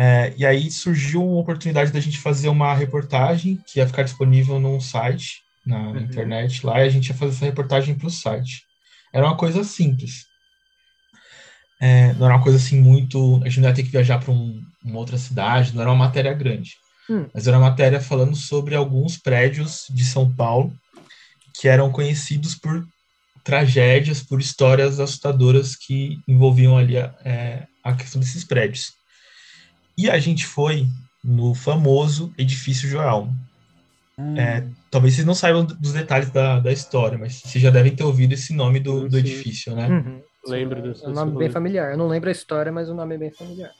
é, 0.00 0.32
e 0.36 0.46
aí 0.46 0.70
surgiu 0.70 1.26
uma 1.26 1.40
oportunidade 1.40 1.90
da 1.90 1.98
gente 1.98 2.20
fazer 2.20 2.48
uma 2.48 2.72
reportagem 2.72 3.58
que 3.66 3.80
ia 3.80 3.86
ficar 3.86 4.04
disponível 4.04 4.60
num 4.60 4.80
site, 4.80 5.42
na, 5.66 5.88
Uhum. 5.88 5.98
internet 5.98 6.64
lá, 6.64 6.78
e 6.78 6.86
a 6.86 6.88
gente 6.88 7.08
ia 7.08 7.16
fazer 7.16 7.32
essa 7.32 7.44
reportagem 7.44 7.96
para 7.96 8.06
o 8.06 8.10
site. 8.10 8.62
Era 9.12 9.26
uma 9.26 9.36
coisa 9.36 9.64
simples. 9.64 10.24
É, 11.80 12.12
não 12.14 12.26
era 12.26 12.36
uma 12.36 12.42
coisa 12.44 12.58
assim 12.58 12.80
muito. 12.80 13.40
A 13.42 13.48
gente 13.48 13.58
não 13.58 13.68
ia 13.68 13.74
ter 13.74 13.82
que 13.82 13.90
viajar 13.90 14.20
para 14.20 14.30
um, 14.30 14.62
uma 14.84 14.98
outra 15.00 15.18
cidade, 15.18 15.74
não 15.74 15.82
era 15.82 15.90
uma 15.90 16.04
matéria 16.06 16.32
grande. 16.32 16.76
Hum. 17.08 17.26
Mas 17.32 17.46
era 17.46 17.58
uma 17.58 17.70
matéria 17.70 18.00
falando 18.00 18.36
sobre 18.36 18.74
alguns 18.74 19.16
prédios 19.16 19.86
de 19.90 20.04
São 20.04 20.30
Paulo 20.30 20.72
que 21.54 21.68
eram 21.68 21.90
conhecidos 21.90 22.54
por 22.54 22.86
tragédias, 23.42 24.22
por 24.22 24.40
histórias 24.40 25.00
assustadoras 25.00 25.74
que 25.74 26.20
envolviam 26.28 26.76
ali 26.76 26.98
a, 26.98 27.14
é, 27.24 27.66
a 27.82 27.94
questão 27.94 28.20
desses 28.20 28.44
prédios. 28.44 28.92
E 29.96 30.08
a 30.10 30.18
gente 30.18 30.46
foi 30.46 30.86
no 31.24 31.54
famoso 31.54 32.32
Edifício 32.38 32.88
Joelma. 32.88 33.34
É, 34.36 34.64
talvez 34.90 35.14
vocês 35.14 35.26
não 35.26 35.34
saibam 35.34 35.64
dos 35.64 35.92
detalhes 35.92 36.30
da, 36.30 36.58
da 36.58 36.72
história, 36.72 37.16
mas 37.16 37.40
vocês 37.40 37.62
já 37.62 37.70
devem 37.70 37.94
ter 37.94 38.02
ouvido 38.02 38.32
esse 38.32 38.52
nome 38.52 38.80
do, 38.80 39.08
do 39.08 39.16
edifício, 39.16 39.76
né? 39.76 39.88
Uhum. 39.88 40.20
Lembro 40.46 40.82
desse. 40.82 41.04
É 41.04 41.08
um 41.08 41.12
nome 41.12 41.38
bem 41.38 41.50
familiar. 41.50 41.92
Eu 41.92 41.98
não 41.98 42.08
lembro 42.08 42.28
a 42.28 42.32
história, 42.32 42.72
mas 42.72 42.88
o 42.88 42.94
nome 42.94 43.14
é 43.14 43.18
bem 43.18 43.30
familiar. 43.30 43.70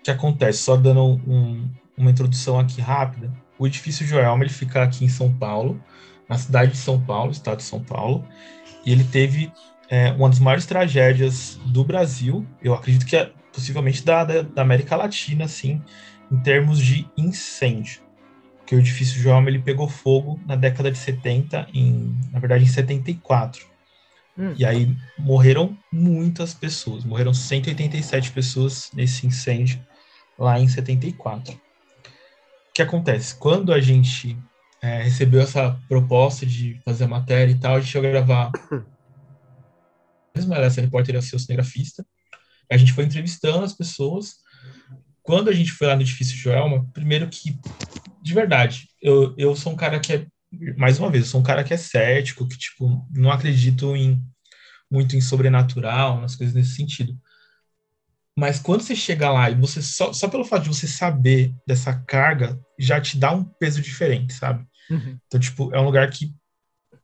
O 0.00 0.02
que 0.02 0.10
acontece? 0.10 0.58
Só 0.58 0.76
dando 0.76 1.04
um- 1.04 1.70
uma 1.96 2.10
introdução 2.10 2.58
aqui 2.58 2.80
rápida. 2.80 3.32
o 3.58 3.66
edifício 3.66 4.06
Joelma 4.06 4.42
ele 4.42 4.52
fica 4.52 4.82
aqui 4.82 5.04
em 5.04 5.08
São 5.08 5.32
Paulo, 5.32 5.80
na 6.28 6.36
cidade 6.36 6.72
de 6.72 6.78
São 6.78 7.00
Paulo, 7.00 7.30
estado 7.30 7.58
de 7.58 7.64
São 7.64 7.82
Paulo, 7.82 8.26
e 8.84 8.92
ele 8.92 9.04
teve 9.04 9.52
é, 9.88 10.12
uma 10.12 10.28
das 10.28 10.38
maiores 10.38 10.66
tragédias 10.66 11.58
do 11.66 11.84
Brasil, 11.84 12.46
eu 12.62 12.74
acredito 12.74 13.06
que 13.06 13.16
é 13.16 13.30
possivelmente 13.52 14.04
da, 14.04 14.24
da, 14.24 14.62
América 14.62 14.96
Latina, 14.96 15.44
assim, 15.44 15.80
em 16.30 16.36
termos 16.40 16.78
de 16.78 17.08
incêndio. 17.16 18.02
Porque 18.58 18.74
o 18.74 18.78
edifício 18.78 19.20
Joelma 19.20 19.48
ele 19.48 19.58
pegou 19.58 19.88
fogo 19.88 20.40
na 20.46 20.56
década 20.56 20.90
de 20.90 20.98
70, 20.98 21.68
em, 21.72 22.18
na 22.32 22.40
verdade 22.40 22.64
em 22.64 22.66
74. 22.66 23.66
Hum. 24.36 24.54
E 24.58 24.64
aí 24.64 24.96
morreram 25.18 25.78
muitas 25.92 26.54
pessoas, 26.54 27.04
morreram 27.04 27.32
187 27.32 28.32
pessoas 28.32 28.90
nesse 28.92 29.26
incêndio 29.26 29.78
lá 30.38 30.58
em 30.58 30.66
74. 30.66 31.60
O 32.74 32.76
que 32.76 32.82
acontece? 32.82 33.36
Quando 33.36 33.72
a 33.72 33.80
gente 33.80 34.36
é, 34.82 35.04
recebeu 35.04 35.40
essa 35.40 35.80
proposta 35.88 36.44
de 36.44 36.80
fazer 36.84 37.04
a 37.04 37.08
matéria 37.08 37.52
e 37.52 37.54
tal, 37.54 37.76
a 37.76 37.80
gente 37.80 37.94
ia 37.94 38.00
gravar. 38.00 38.50
Mesmo 40.34 40.52
ela, 40.52 40.66
essa 40.66 40.80
repórter 40.80 41.14
ia 41.14 41.22
ser 41.22 41.36
o 41.36 41.38
cinegrafista. 41.38 42.04
A 42.68 42.76
gente 42.76 42.92
foi 42.92 43.04
entrevistando 43.04 43.64
as 43.64 43.72
pessoas. 43.72 44.38
Quando 45.22 45.50
a 45.50 45.52
gente 45.52 45.70
foi 45.70 45.86
lá 45.86 45.94
no 45.94 46.02
edifício 46.02 46.36
Joelma, 46.36 46.84
primeiro 46.92 47.28
que, 47.28 47.56
de 48.20 48.34
verdade, 48.34 48.88
eu, 49.00 49.32
eu 49.38 49.54
sou 49.54 49.72
um 49.72 49.76
cara 49.76 50.00
que 50.00 50.12
é, 50.12 50.26
mais 50.76 50.98
uma 50.98 51.12
vez, 51.12 51.26
eu 51.26 51.30
sou 51.30 51.40
um 51.40 51.44
cara 51.44 51.62
que 51.62 51.72
é 51.72 51.76
cético, 51.76 52.48
que, 52.48 52.58
tipo, 52.58 53.06
não 53.14 53.30
acredito 53.30 53.94
em 53.94 54.20
muito 54.90 55.14
em 55.14 55.20
sobrenatural, 55.20 56.20
nas 56.20 56.34
coisas 56.34 56.56
nesse 56.56 56.74
sentido. 56.74 57.16
Mas 58.36 58.58
quando 58.58 58.82
você 58.82 58.96
chega 58.96 59.30
lá 59.30 59.48
e 59.50 59.54
você 59.54 59.80
só, 59.80 60.12
só 60.12 60.28
pelo 60.28 60.44
fato 60.44 60.64
de 60.64 60.68
você 60.68 60.88
saber 60.88 61.54
dessa 61.66 61.94
carga, 61.94 62.58
já 62.78 63.00
te 63.00 63.16
dá 63.16 63.32
um 63.32 63.44
peso 63.44 63.80
diferente, 63.80 64.34
sabe? 64.34 64.66
Uhum. 64.90 65.18
Então, 65.26 65.38
tipo, 65.38 65.72
é 65.74 65.80
um 65.80 65.84
lugar 65.84 66.10
que 66.10 66.34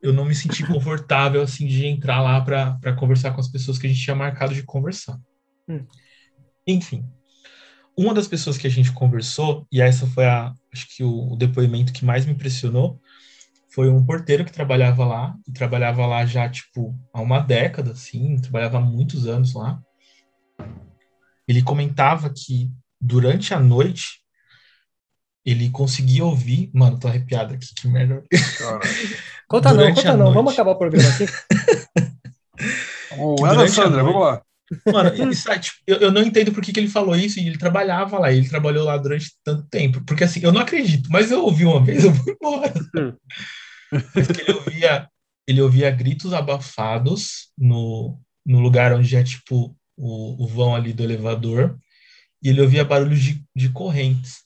eu 0.01 0.11
não 0.11 0.25
me 0.25 0.35
senti 0.35 0.65
confortável, 0.67 1.41
assim, 1.41 1.67
de 1.67 1.85
entrar 1.85 2.21
lá 2.21 2.41
para 2.41 2.95
conversar 2.95 3.31
com 3.31 3.39
as 3.39 3.47
pessoas 3.47 3.77
que 3.77 3.87
a 3.87 3.89
gente 3.89 4.01
tinha 4.01 4.15
marcado 4.15 4.53
de 4.53 4.63
conversar. 4.63 5.17
Hum. 5.69 5.85
Enfim, 6.67 7.05
uma 7.97 8.13
das 8.13 8.27
pessoas 8.27 8.57
que 8.57 8.67
a 8.67 8.69
gente 8.69 8.91
conversou, 8.91 9.67
e 9.71 9.81
essa 9.81 10.05
foi 10.07 10.25
a, 10.25 10.53
acho 10.73 10.95
que 10.95 11.03
o, 11.03 11.33
o 11.33 11.35
depoimento 11.35 11.93
que 11.93 12.03
mais 12.03 12.25
me 12.25 12.33
impressionou, 12.33 12.99
foi 13.73 13.89
um 13.89 14.05
porteiro 14.05 14.43
que 14.43 14.51
trabalhava 14.51 15.05
lá, 15.05 15.35
e 15.47 15.51
trabalhava 15.51 16.05
lá 16.05 16.25
já, 16.25 16.49
tipo, 16.49 16.93
há 17.13 17.21
uma 17.21 17.39
década, 17.39 17.91
assim, 17.91 18.37
trabalhava 18.37 18.79
há 18.79 18.81
muitos 18.81 19.27
anos 19.27 19.53
lá. 19.53 19.81
Ele 21.51 21.61
comentava 21.61 22.29
que 22.29 22.71
durante 22.99 23.53
a 23.53 23.59
noite 23.59 24.21
ele 25.45 25.69
conseguia 25.69 26.23
ouvir. 26.23 26.71
Mano, 26.73 26.97
tô 26.97 27.09
arrepiado 27.09 27.53
aqui, 27.53 27.67
que 27.75 27.87
merda. 27.89 28.23
Conta 29.49 29.73
não, 29.73 29.93
conta 29.93 30.11
não. 30.13 30.17
noite. 30.19 30.33
Vamos 30.33 30.53
acabar 30.53 30.71
o 30.71 30.77
programa 30.77 31.09
aqui. 31.09 31.25
Ô, 33.17 33.35
Durante 33.35 33.51
Ana 33.51 33.63
a 33.63 33.67
Sandra, 33.67 34.01
noite. 34.01 34.13
vamos 34.13 34.21
lá. 34.21 34.41
Mano, 34.93 35.31
isso 35.33 35.59
tipo, 35.59 35.77
eu, 35.85 35.97
eu 35.97 36.11
não 36.11 36.21
entendo 36.21 36.53
por 36.53 36.63
que, 36.63 36.71
que 36.71 36.79
ele 36.79 36.87
falou 36.87 37.13
isso 37.17 37.37
e 37.37 37.47
ele 37.47 37.57
trabalhava 37.57 38.17
lá, 38.17 38.31
ele 38.31 38.47
trabalhou 38.47 38.85
lá 38.85 38.95
durante 38.95 39.33
tanto 39.43 39.67
tempo. 39.67 40.01
Porque 40.05 40.23
assim, 40.23 40.39
eu 40.41 40.53
não 40.53 40.61
acredito, 40.61 41.09
mas 41.11 41.31
eu 41.31 41.43
ouvi 41.43 41.65
uma 41.65 41.83
vez, 41.83 42.05
eu 42.05 42.11
vou 42.11 42.33
embora. 42.33 42.73
Ele 43.91 44.53
ouvia, 44.53 45.09
ele 45.45 45.61
ouvia 45.61 45.91
gritos 45.91 46.31
abafados 46.31 47.51
no, 47.57 48.17
no 48.45 48.61
lugar 48.61 48.93
onde 48.93 49.13
é 49.17 49.21
tipo 49.21 49.75
o, 49.97 50.43
o 50.43 50.47
vão 50.47 50.75
ali 50.75 50.93
do 50.93 51.03
elevador, 51.03 51.77
e 52.41 52.49
ele 52.49 52.61
ouvia 52.61 52.85
barulhos 52.85 53.21
de, 53.21 53.43
de 53.55 53.69
correntes. 53.69 54.43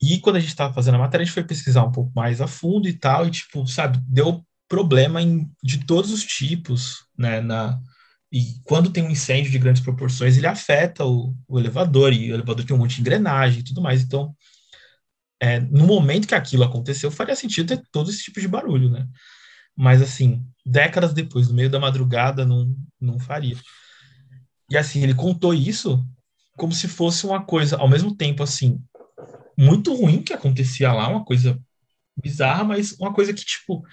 E 0.00 0.18
quando 0.20 0.36
a 0.36 0.40
gente 0.40 0.50
estava 0.50 0.74
fazendo 0.74 0.96
a 0.96 0.98
matéria, 0.98 1.22
a 1.22 1.26
gente 1.26 1.34
foi 1.34 1.44
pesquisar 1.44 1.84
um 1.84 1.92
pouco 1.92 2.12
mais 2.14 2.40
a 2.40 2.46
fundo 2.46 2.88
e 2.88 2.92
tal, 2.92 3.26
e 3.26 3.30
tipo, 3.30 3.66
sabe, 3.66 3.98
deu 4.08 4.44
problema 4.68 5.22
em, 5.22 5.50
de 5.62 5.84
todos 5.84 6.10
os 6.12 6.24
tipos, 6.24 7.06
né, 7.16 7.40
na, 7.40 7.80
e 8.32 8.60
quando 8.64 8.90
tem 8.90 9.04
um 9.04 9.10
incêndio 9.10 9.50
de 9.50 9.58
grandes 9.58 9.82
proporções, 9.82 10.36
ele 10.36 10.46
afeta 10.46 11.04
o, 11.04 11.34
o 11.48 11.58
elevador, 11.58 12.12
e 12.12 12.30
o 12.30 12.34
elevador 12.34 12.64
tem 12.64 12.74
um 12.74 12.78
monte 12.78 12.96
de 12.96 13.00
engrenagem 13.00 13.60
e 13.60 13.64
tudo 13.64 13.80
mais. 13.80 14.02
Então, 14.02 14.34
é, 15.40 15.60
no 15.60 15.86
momento 15.86 16.26
que 16.26 16.34
aquilo 16.34 16.64
aconteceu, 16.64 17.10
faria 17.10 17.36
sentido 17.36 17.68
ter 17.68 17.82
todo 17.92 18.10
esse 18.10 18.24
tipo 18.24 18.40
de 18.40 18.48
barulho, 18.48 18.90
né? 18.90 19.06
Mas, 19.76 20.02
assim, 20.02 20.44
décadas 20.66 21.14
depois, 21.14 21.48
no 21.48 21.54
meio 21.54 21.70
da 21.70 21.78
madrugada, 21.78 22.44
não, 22.44 22.74
não 23.00 23.18
faria. 23.18 23.56
E, 24.68 24.76
assim, 24.76 25.02
ele 25.02 25.14
contou 25.14 25.54
isso 25.54 26.04
como 26.56 26.72
se 26.72 26.88
fosse 26.88 27.24
uma 27.26 27.44
coisa, 27.44 27.76
ao 27.76 27.88
mesmo 27.88 28.14
tempo, 28.14 28.42
assim, 28.42 28.80
muito 29.56 29.94
ruim 29.94 30.22
que 30.22 30.32
acontecia 30.32 30.92
lá, 30.92 31.08
uma 31.08 31.24
coisa 31.24 31.58
bizarra, 32.20 32.64
mas 32.64 32.92
uma 32.98 33.12
coisa 33.12 33.32
que, 33.32 33.44
tipo, 33.44 33.84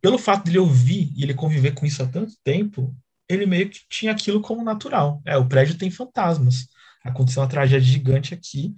pelo 0.00 0.18
fato 0.18 0.44
de 0.44 0.50
ele 0.50 0.58
ouvir 0.58 1.12
e 1.16 1.22
ele 1.22 1.34
conviver 1.34 1.72
com 1.72 1.86
isso 1.86 2.02
há 2.02 2.06
tanto 2.06 2.34
tempo, 2.42 2.94
ele 3.28 3.46
meio 3.46 3.68
que 3.68 3.80
tinha 3.88 4.12
aquilo 4.12 4.40
como 4.40 4.64
natural. 4.64 5.20
É, 5.24 5.36
o 5.36 5.46
prédio 5.46 5.76
tem 5.76 5.90
fantasmas. 5.90 6.66
Aconteceu 7.04 7.42
uma 7.42 7.48
tragédia 7.48 7.86
gigante 7.86 8.34
aqui 8.34 8.74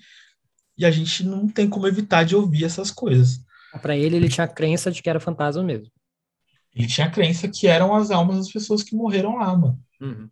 e 0.77 0.85
a 0.85 0.91
gente 0.91 1.25
não 1.25 1.49
tem 1.49 1.69
como 1.69 1.87
evitar 1.87 2.25
de 2.25 2.37
ouvir 2.37 2.65
essas 2.65 2.91
coisas. 2.91 3.41
Pra 3.83 3.97
ele, 3.97 4.17
ele 4.17 4.29
tinha 4.29 4.45
a 4.45 4.49
crença 4.49 4.91
de 4.91 5.03
que 5.03 5.11
era 5.11 5.21
fantasma 5.21 5.63
mesmo. 5.63 5.91
Ele 6.79 6.87
tinha 6.87 7.07
a 7.09 7.11
crença 7.11 7.49
que 7.49 7.67
eram 7.67 7.95
as 7.95 8.11
almas 8.11 8.37
das 8.37 8.53
pessoas 8.53 8.83
que 8.83 8.95
morreram 8.95 9.37
lá, 9.37 9.57
mano. 9.57 9.79
Uhum. 10.01 10.29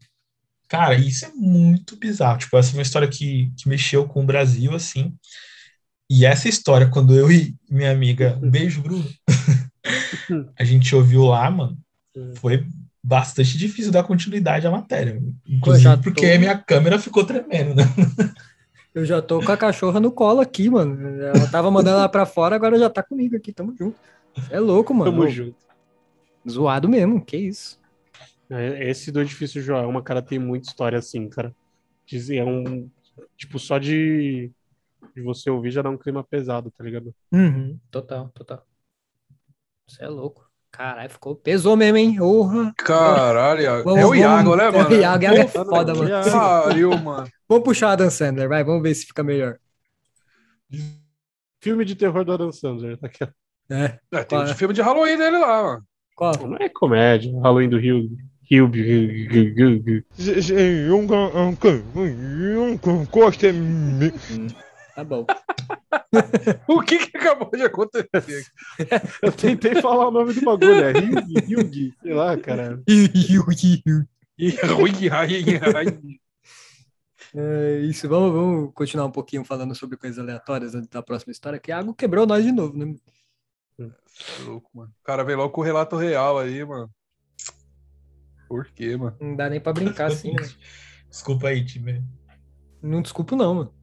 Cara, 0.69 0.95
isso 0.95 1.25
é 1.25 1.31
muito 1.35 1.97
bizarro. 1.97 2.39
Tipo, 2.39 2.57
essa 2.57 2.71
é 2.73 2.75
uma 2.75 2.83
história 2.83 3.09
que, 3.09 3.53
que 3.57 3.69
mexeu 3.69 4.07
com 4.07 4.23
o 4.23 4.27
Brasil, 4.27 4.75
assim. 4.75 5.15
E 6.09 6.25
essa 6.25 6.49
história, 6.49 6.89
quando 6.89 7.15
eu 7.15 7.31
e 7.31 7.55
minha 7.69 7.91
amiga, 7.91 8.39
um 8.43 8.49
beijo, 8.51 8.81
Bruno, 8.83 9.05
a 10.59 10.65
gente 10.65 10.95
ouviu 10.95 11.25
lá, 11.25 11.51
mano, 11.51 11.77
foi 12.37 12.67
bastante 13.03 13.57
difícil 13.57 13.93
dar 13.93 14.03
continuidade 14.05 14.67
à 14.67 14.71
matéria. 14.71 15.21
Inclusive 15.47 15.85
já 15.85 15.97
porque 15.97 16.33
tô- 16.33 16.39
minha 16.39 16.57
câmera 16.59 16.99
ficou 16.99 17.25
tremendo, 17.25 17.75
né? 17.75 17.85
Eu 18.95 19.05
já 19.05 19.21
tô 19.21 19.43
com 19.43 19.53
a 19.53 19.57
cachorra 19.59 20.01
no 20.01 20.11
colo 20.11 20.41
aqui, 20.41 20.71
mano. 20.71 21.21
Ela 21.21 21.47
tava 21.51 21.71
mandando 21.71 21.99
ela 21.99 22.09
pra 22.09 22.25
fora, 22.25 22.57
agora 22.57 22.79
já 22.79 22.89
tá 22.89 23.03
comigo 23.03 23.37
aqui. 23.37 23.53
Tamo 23.53 23.75
junto. 23.77 23.99
É 24.51 24.59
louco, 24.59 24.95
mano. 24.95 25.13
Tamo 25.13 25.29
junto. 25.29 25.66
Zoado 26.49 26.89
mesmo, 26.89 27.25
que 27.25 27.37
isso. 27.37 27.81
É, 28.51 28.89
Esse 28.91 29.11
do 29.11 29.21
Edifício 29.21 29.61
Joelma, 29.61 30.03
cara, 30.03 30.23
tem 30.23 30.39
muita 30.39 30.69
história 30.69 30.99
assim, 30.99 31.29
cara. 31.29 31.55
É 32.31 32.45
um. 32.45 32.89
Tipo, 33.37 33.59
só 33.59 33.79
de, 33.79 34.51
de 35.15 35.23
você 35.23 35.51
ouvir 35.51 35.71
já 35.71 35.83
dá 35.83 35.91
um 35.91 35.97
clima 35.97 36.23
pesado, 36.23 36.71
tá 36.71 36.85
ligado? 36.85 37.15
Uhum, 37.33 37.79
total, 37.91 38.29
total. 38.29 38.65
Você 39.89 40.05
é 40.05 40.09
louco. 40.09 40.47
Caralho, 40.71 41.09
ficou. 41.09 41.35
Pesou 41.35 41.77
mesmo, 41.77 41.97
hein? 41.97 42.17
Porra. 42.17 42.73
Caralho, 42.77 43.63
Iago. 43.63 43.85
Vamos- 43.85 44.01
é 44.01 44.07
o 44.07 44.15
Iago, 44.15 44.51
vamos- 44.51 44.57
né, 44.59 44.65
é 44.65 44.71
mano? 44.71 44.91
o 44.91 44.93
Iago, 45.01 45.25
Iago 45.25 45.37
é 45.39 45.47
foda, 45.49 45.95
mano. 45.95 46.11
Pariu, 46.31 46.99
mano. 46.99 47.29
Vamos 47.49 47.65
puxar 47.65 47.93
a 47.93 47.97
Dan 47.97 48.11
Sandler, 48.11 48.49
vai. 48.49 48.63
Vamos 48.63 48.83
ver 48.83 48.95
se 48.95 49.07
fica 49.07 49.23
melhor. 49.23 49.59
Filme 51.63 51.85
de 51.85 51.97
terror 51.97 52.25
do 52.25 52.33
Adam 52.33 52.53
Sandler. 52.53 52.99
Tá 52.99 53.07
aqui. 53.07 53.25
É. 53.71 53.99
É, 54.13 54.25
tem 54.25 54.39
o 54.39 54.43
é? 54.43 54.55
filme 54.55 54.75
de 54.75 54.83
Halloween 54.83 55.17
dele 55.17 55.39
lá, 55.39 55.63
mano. 55.63 55.87
Qual? 56.17 56.35
Não 56.49 56.57
é 56.57 56.69
comédia. 56.71 57.31
Halloween 57.41 57.69
do 57.69 57.79
Rio. 57.79 58.09
Rio. 58.43 58.71
Tá 64.95 65.05
bom. 65.05 65.27
O 66.67 66.81
que 66.81 66.99
que 66.99 67.17
acabou 67.19 67.51
de 67.51 67.62
acontecer? 67.62 68.47
Eu 69.23 69.33
tentei 69.33 69.75
falar 69.83 70.09
o 70.09 70.11
nome 70.11 70.33
do 70.33 70.41
bagulho. 70.41 70.83
É 70.83 70.93
Rio. 70.93 71.61
Rio. 71.61 71.93
Sei 72.03 72.14
lá, 72.14 72.37
cara. 72.39 72.81
É 77.35 77.81
isso, 77.81 78.09
vamos, 78.09 78.33
vamos 78.33 78.71
continuar 78.73 79.05
um 79.05 79.11
pouquinho 79.11 79.45
falando 79.45 79.75
sobre 79.75 79.99
coisas 79.99 80.19
aleatórias 80.19 80.75
antes 80.75 80.89
da 80.89 81.03
próxima 81.03 81.33
história, 81.33 81.59
que 81.59 81.71
a 81.71 81.81
água 81.81 81.95
quebrou 81.95 82.27
nós 82.27 82.43
de 82.43 82.53
novo, 82.53 82.79
né? 82.79 82.95
É 83.79 84.43
louco, 84.45 84.70
mano. 84.74 84.91
O 85.01 85.05
cara 85.05 85.22
veio 85.24 85.39
logo 85.39 85.51
com 85.53 85.61
o 85.61 85.64
relato 85.64 85.97
real 85.97 86.39
aí, 86.39 86.64
mano. 86.64 86.91
Por 88.49 88.66
quê, 88.74 88.97
mano? 88.97 89.16
Não 89.20 89.37
dá 89.37 89.51
nem 89.51 89.61
pra 89.61 89.72
brincar 89.72 90.07
assim, 90.07 90.33
né? 90.33 90.49
Desculpa 91.11 91.49
aí, 91.49 91.64
time. 91.64 92.03
Não 92.83 93.03
desculpo, 93.03 93.35
não, 93.37 93.55
mano. 93.55 93.74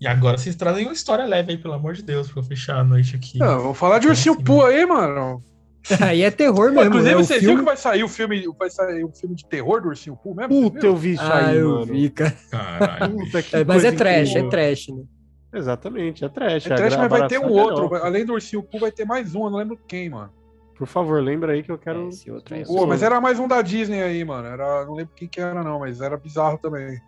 E 0.00 0.06
agora 0.06 0.36
vocês 0.38 0.56
trazem 0.56 0.86
uma 0.86 0.92
história 0.92 1.24
leve 1.24 1.52
aí, 1.52 1.58
pelo 1.58 1.74
amor 1.74 1.94
de 1.94 2.02
Deus, 2.02 2.30
pra 2.30 2.40
eu 2.40 2.44
fechar 2.44 2.78
a 2.78 2.84
noite 2.84 3.14
aqui. 3.14 3.38
Não, 3.38 3.60
vamos 3.60 3.78
falar 3.78 3.98
de 3.98 4.08
Ursinho 4.08 4.34
Sim. 4.36 4.44
Poo 4.44 4.64
aí, 4.64 4.84
mano. 4.86 5.44
Aí 6.00 6.22
é 6.22 6.30
terror 6.30 6.68
Pô, 6.68 6.76
mesmo, 6.76 6.90
inclusive, 6.90 7.14
né? 7.16 7.22
Você 7.24 7.34
viu 7.40 7.48
filme... 7.48 7.58
que 7.58 7.64
vai 7.64 7.76
sair 7.76 8.04
o 8.04 8.08
filme, 8.08 8.44
vai 8.56 8.70
sair 8.70 9.04
um 9.04 9.12
filme 9.12 9.34
de 9.34 9.44
terror 9.48 9.80
do 9.82 9.88
Ursinho 9.88 10.14
Poo 10.16 10.32
mesmo? 10.32 10.48
Puta, 10.70 10.78
viu? 10.80 10.90
eu 10.90 10.96
vi 10.96 11.14
isso 11.14 11.22
Ah, 11.24 11.48
aí, 11.48 11.56
eu 11.58 11.70
mano. 11.70 11.86
vi, 11.86 12.08
cara. 12.08 12.36
Caralho. 12.52 13.16
Puta, 13.16 13.42
que 13.42 13.56
É, 13.56 13.64
mas 13.64 13.84
é 13.84 13.90
trash, 13.90 14.28
incrível. 14.30 14.46
é 14.46 14.50
trash, 14.50 14.88
né? 14.90 15.04
Exatamente, 15.52 16.24
é 16.24 16.28
trash. 16.28 16.66
É 16.66 16.74
trash, 16.74 16.94
a 16.94 16.98
mas 16.98 17.08
vai 17.08 17.28
ter 17.28 17.38
um 17.38 17.58
é 17.58 17.62
outro. 17.62 17.90
melhor. 17.90 18.06
Além 18.06 18.24
do 18.24 18.32
Ursinho 18.32 18.62
Poo, 18.62 18.80
vai 18.80 18.90
ter 18.90 19.04
mais 19.04 19.34
um. 19.34 19.44
Eu 19.44 19.50
não 19.50 19.58
lembro 19.58 19.78
quem, 19.86 20.08
mano. 20.08 20.32
Por 20.74 20.86
favor, 20.86 21.22
lembra 21.22 21.52
aí 21.52 21.62
que 21.62 21.70
eu 21.70 21.78
quero. 21.78 22.08
Esse 22.08 22.30
outro 22.30 22.54
aí. 22.54 22.64
Pô, 22.64 22.86
mas 22.86 23.02
era 23.02 23.20
mais 23.20 23.38
um 23.38 23.46
da 23.46 23.60
Disney 23.60 24.02
aí, 24.02 24.24
mano. 24.24 24.48
Era, 24.48 24.84
não 24.86 24.94
lembro 24.94 25.14
quem 25.14 25.28
que 25.28 25.40
era, 25.40 25.62
não, 25.62 25.78
mas 25.78 26.00
era 26.00 26.16
bizarro 26.16 26.58
também. 26.58 27.00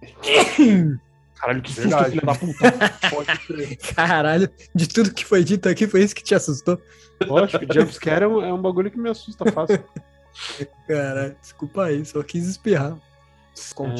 Caralho, 1.34 1.62
que 1.62 1.72
susto, 1.72 1.88
Verdade. 1.88 2.10
filha 2.10 2.22
da 2.22 2.34
puta. 2.34 2.72
Caralho, 3.94 4.48
de 4.74 4.88
tudo 4.88 5.12
que 5.12 5.24
foi 5.24 5.42
dito 5.42 5.68
aqui, 5.68 5.86
foi 5.86 6.02
isso 6.02 6.14
que 6.14 6.22
te 6.22 6.34
assustou? 6.34 6.80
Lógico, 7.26 7.66
jumpscare 7.72 8.24
é 8.24 8.28
um, 8.28 8.42
é 8.42 8.52
um 8.52 8.62
bagulho 8.62 8.90
que 8.90 8.98
me 8.98 9.10
assusta 9.10 9.50
fácil. 9.50 9.84
Caralho, 10.86 11.36
desculpa 11.40 11.84
aí, 11.86 12.04
só 12.04 12.22
quis 12.22 12.46
espirrar. 12.48 12.96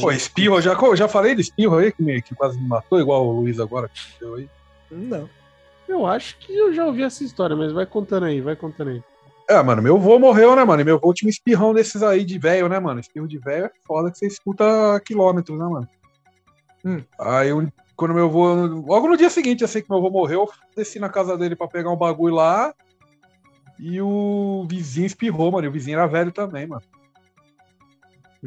Pô, 0.01 0.11
espirro, 0.11 0.61
já, 0.61 0.77
já 0.95 1.07
falei 1.09 1.35
do 1.35 1.41
espirro 1.41 1.77
aí, 1.79 1.93
que, 1.93 2.03
me, 2.03 2.21
que 2.21 2.35
quase 2.35 2.59
me 2.61 2.67
matou, 2.67 3.01
igual 3.01 3.27
o 3.27 3.41
Luiz 3.41 3.61
agora. 3.61 3.89
que 3.89 4.01
deu 4.21 4.35
aí. 4.35 4.49
Não. 4.91 5.29
Eu 5.89 6.07
acho 6.07 6.39
que 6.39 6.55
eu 6.57 6.73
já 6.73 6.87
ouvi 6.87 7.03
essa 7.03 7.23
história, 7.23 7.55
mas 7.55 7.73
vai 7.73 7.87
contando 7.87 8.25
aí, 8.27 8.41
vai 8.41 8.57
contando 8.57 8.91
aí. 8.91 9.03
É, 9.49 9.63
mano, 9.63 9.83
meu 9.83 9.97
avô 9.97 10.19
morreu, 10.19 10.57
né, 10.57 10.65
mano? 10.65 10.81
E 10.81 10.85
meu 10.85 10.97
avô 10.97 11.13
tinha 11.13 11.27
um 11.27 11.31
espirrão 11.31 11.75
desses 11.75 12.03
aí 12.03 12.25
de 12.25 12.39
velho, 12.39 12.69
né, 12.69 12.79
mano? 12.81 12.99
Espirro 13.01 13.29
de 13.29 13.39
velho 13.39 13.67
é 13.67 13.71
foda 13.87 14.11
que 14.11 14.19
você 14.19 14.27
escuta 14.27 14.65
quilômetros, 15.05 15.59
né, 15.59 15.65
mano? 15.67 15.89
Hum. 16.85 17.03
Aí, 17.21 17.51
eu- 17.51 17.69
quando 17.95 18.15
meu 18.15 18.25
avô. 18.27 18.55
Logo 18.55 19.09
no 19.09 19.17
dia 19.17 19.29
seguinte, 19.31 19.63
assim 19.63 19.83
que 19.83 19.89
meu 19.91 19.99
avô 19.99 20.11
morreu, 20.11 20.41
eu 20.43 20.51
desci 20.75 20.99
na 20.99 21.09
casa 21.11 21.37
dele 21.37 21.55
pra 21.55 21.69
pegar 21.69 21.91
um 21.91 21.97
bagulho 21.97 22.35
lá. 22.35 22.75
E 23.79 24.01
o 24.01 24.65
vizinho 24.69 25.07
espirrou, 25.07 25.53
mano. 25.53 25.67
E 25.67 25.69
o 25.69 25.73
vizinho 25.73 25.99
era 25.99 26.07
velho 26.07 26.33
também, 26.33 26.67
mano. 26.67 26.83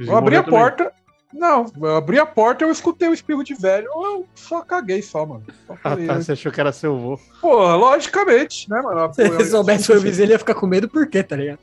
Eu 0.05 0.15
abri 0.15 0.35
a 0.35 0.43
também. 0.43 0.59
porta. 0.59 0.91
Não, 1.33 1.65
eu 1.81 1.95
abri 1.97 2.17
a 2.17 2.25
porta 2.25 2.63
eu 2.63 2.71
escutei 2.71 3.09
o 3.09 3.13
espirro 3.13 3.43
de 3.43 3.53
velho. 3.53 3.87
Eu 3.87 4.25
só 4.33 4.61
caguei 4.61 5.01
só, 5.01 5.25
mano. 5.25 5.43
Só 5.65 5.73
Ah, 5.73 5.77
falei, 5.89 6.07
tá, 6.07 6.15
você 6.21 6.31
achou 6.31 6.51
que 6.51 6.59
era 6.61 6.71
seu 6.71 6.95
avô. 6.95 7.19
Porra, 7.41 7.75
logicamente, 7.75 8.69
né, 8.69 8.81
mano? 8.81 9.13
Se 9.13 9.21
ele 9.23 9.45
soubesse 9.45 9.91
o 9.91 9.99
vizinho, 9.99 10.25
ele 10.25 10.33
ia 10.33 10.39
ficar 10.39 10.53
com 10.55 10.65
medo, 10.65 10.87
por 10.87 11.07
quê, 11.07 11.21
tá 11.23 11.35
ligado? 11.35 11.59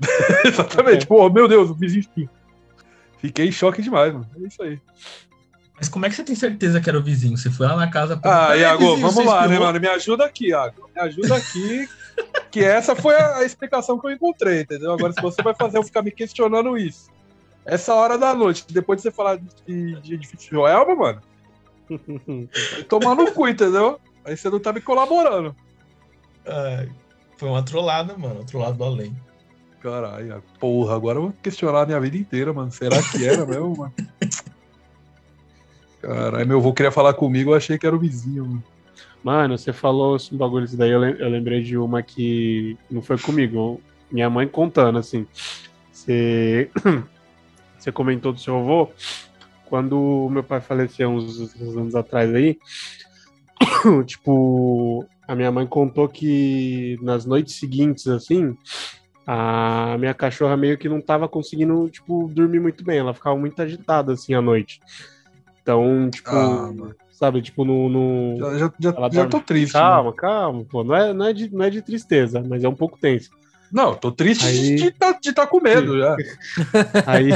Exatamente. 0.44 1.06
Pô, 1.06 1.28
meu 1.30 1.46
Deus, 1.46 1.70
o 1.70 1.74
vizinho 1.74 2.00
espirro. 2.00 2.30
Fiquei 3.18 3.48
em 3.48 3.52
choque 3.52 3.82
demais, 3.82 4.12
mano. 4.12 4.26
É 4.42 4.46
isso 4.46 4.62
aí. 4.62 4.80
Mas 5.76 5.88
como 5.88 6.04
é 6.04 6.10
que 6.10 6.14
você 6.16 6.24
tem 6.24 6.34
certeza 6.34 6.80
que 6.80 6.88
era 6.90 6.98
o 6.98 7.02
vizinho? 7.02 7.36
Você 7.38 7.50
foi 7.50 7.66
lá 7.66 7.76
na 7.76 7.88
casa 7.90 8.16
pra. 8.16 8.48
Ah, 8.50 8.56
Iago, 8.56 8.96
vizinho, 8.96 9.08
vamos 9.10 9.24
lá, 9.24 9.46
né, 9.46 9.58
mano? 9.58 9.78
Me 9.80 9.88
ajuda 9.88 10.24
aqui, 10.24 10.48
Iago. 10.48 10.90
Me 10.94 11.00
ajuda 11.00 11.36
aqui. 11.36 11.88
que 12.50 12.64
essa 12.64 12.94
foi 12.96 13.14
a 13.14 13.44
explicação 13.44 13.98
que 13.98 14.06
eu 14.06 14.10
encontrei, 14.10 14.62
entendeu? 14.62 14.92
Agora, 14.92 15.12
se 15.12 15.22
você 15.22 15.42
vai 15.42 15.54
fazer 15.54 15.78
eu 15.78 15.84
ficar 15.84 16.02
me 16.02 16.10
questionando 16.10 16.76
isso, 16.76 17.10
essa 17.64 17.94
hora 17.94 18.18
da 18.18 18.34
noite, 18.34 18.64
depois 18.70 18.98
de 18.98 19.02
você 19.02 19.10
falar 19.10 19.38
de, 19.66 20.00
de 20.00 20.14
edifício 20.14 20.50
Joelma, 20.50 20.94
mano, 20.94 21.20
tomar 22.88 23.14
no 23.14 23.30
cu, 23.32 23.48
entendeu? 23.48 24.00
Aí 24.24 24.36
você 24.36 24.48
não 24.50 24.60
tá 24.60 24.72
me 24.72 24.80
colaborando. 24.80 25.54
Ai, 26.46 26.90
foi 27.36 27.48
uma 27.48 27.62
trollada, 27.62 28.16
mano. 28.16 28.36
Uma 28.36 28.44
trollada 28.44 28.74
do 28.74 28.84
além. 28.84 29.16
Caralho, 29.80 30.42
porra, 30.58 30.94
agora 30.94 31.18
eu 31.18 31.22
vou 31.22 31.32
questionar 31.42 31.82
a 31.82 31.86
minha 31.86 32.00
vida 32.00 32.16
inteira, 32.16 32.52
mano. 32.52 32.70
Será 32.70 33.02
que 33.02 33.26
era 33.26 33.46
mesmo, 33.46 33.76
mano? 33.76 33.94
Caralho, 36.02 36.46
meu 36.46 36.58
avô 36.58 36.72
queria 36.72 36.92
falar 36.92 37.14
comigo, 37.14 37.50
eu 37.50 37.56
achei 37.56 37.78
que 37.78 37.86
era 37.86 37.96
o 37.96 37.98
vizinho, 37.98 38.44
mano. 38.44 38.64
Mano, 39.22 39.58
você 39.58 39.72
falou 39.72 40.16
esse 40.16 40.34
bagulho 40.34 40.64
isso 40.64 40.76
daí, 40.76 40.90
eu, 40.90 40.98
lem- 40.98 41.16
eu 41.18 41.28
lembrei 41.28 41.62
de 41.62 41.76
uma 41.76 42.02
que 42.02 42.76
não 42.90 43.02
foi 43.02 43.18
comigo, 43.18 43.80
minha 44.10 44.30
mãe 44.30 44.48
contando, 44.48 44.98
assim. 44.98 45.26
Você, 45.92 46.70
você 47.78 47.92
comentou 47.92 48.32
do 48.32 48.40
seu 48.40 48.56
avô, 48.56 48.88
quando 49.66 50.28
meu 50.30 50.42
pai 50.42 50.60
faleceu 50.60 51.10
uns, 51.10 51.38
uns 51.38 51.76
anos 51.76 51.94
atrás 51.94 52.34
aí, 52.34 52.58
tipo, 54.06 55.04
a 55.28 55.34
minha 55.34 55.52
mãe 55.52 55.66
contou 55.66 56.08
que 56.08 56.98
nas 57.02 57.26
noites 57.26 57.56
seguintes, 57.56 58.06
assim, 58.08 58.56
a 59.26 59.96
minha 59.98 60.14
cachorra 60.14 60.56
meio 60.56 60.78
que 60.78 60.88
não 60.88 61.00
tava 61.00 61.28
conseguindo, 61.28 61.88
tipo, 61.90 62.26
dormir 62.32 62.58
muito 62.58 62.82
bem, 62.82 62.98
ela 62.98 63.12
ficava 63.14 63.36
muito 63.36 63.60
agitada, 63.60 64.14
assim, 64.14 64.32
à 64.34 64.40
noite. 64.40 64.80
Então, 65.62 66.08
tipo, 66.10 66.30
Ah. 66.30 66.72
Sabe, 67.20 67.42
tipo, 67.42 67.66
no... 67.66 67.90
no... 67.90 68.38
Já, 68.38 68.50
já, 68.58 68.72
já, 68.80 68.92
já 68.92 69.08
dorme. 69.08 69.30
tô 69.30 69.40
triste. 69.40 69.74
mano. 69.74 69.86
Calma, 69.86 70.12
calma, 70.14 70.64
pô. 70.64 70.82
Não 70.82 70.94
é, 70.94 71.12
não, 71.12 71.26
é 71.26 71.32
de, 71.34 71.54
não 71.54 71.64
é 71.66 71.68
de 71.68 71.82
tristeza, 71.82 72.42
mas 72.48 72.64
é 72.64 72.68
um 72.68 72.74
pouco 72.74 72.98
tenso. 72.98 73.30
Não, 73.70 73.94
tô 73.94 74.10
triste 74.10 74.46
Aí- 74.46 74.74
de 74.76 74.86
estar 74.86 75.12
de 75.20 75.30
tá 75.34 75.46
com 75.46 75.60
medo 75.60 75.98
já. 75.98 76.16
Aí, 77.06 77.30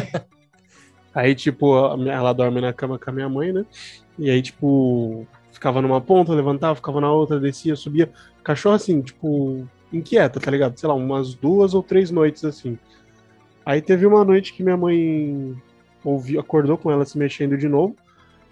aí 1.14 1.34
tipo, 1.34 1.76
ela 2.08 2.32
dorme 2.32 2.62
na 2.62 2.72
cama 2.72 2.98
com 2.98 3.10
a 3.10 3.12
minha 3.12 3.28
mãe, 3.28 3.52
né? 3.52 3.64
E 4.18 4.30
aí, 4.30 4.40
tipo, 4.40 5.26
ficava 5.52 5.82
numa 5.82 6.00
ponta, 6.00 6.32
levantava, 6.32 6.74
ficava 6.74 7.00
na 7.00 7.12
outra, 7.12 7.38
descia, 7.38 7.76
subia. 7.76 8.10
Cachorro, 8.42 8.74
assim, 8.76 9.02
tipo, 9.02 9.68
inquieta, 9.92 10.40
tá 10.40 10.50
ligado? 10.50 10.78
Sei 10.78 10.88
lá, 10.88 10.94
umas 10.94 11.34
duas 11.34 11.74
ou 11.74 11.82
três 11.82 12.10
noites, 12.10 12.44
assim. 12.44 12.78
Aí 13.66 13.82
teve 13.82 14.06
uma 14.06 14.24
noite 14.24 14.52
que 14.52 14.62
minha 14.62 14.76
mãe 14.76 15.54
ouviu, 16.02 16.40
acordou 16.40 16.76
com 16.78 16.90
ela 16.90 17.04
se 17.04 17.18
mexendo 17.18 17.56
de 17.56 17.68
novo. 17.68 17.94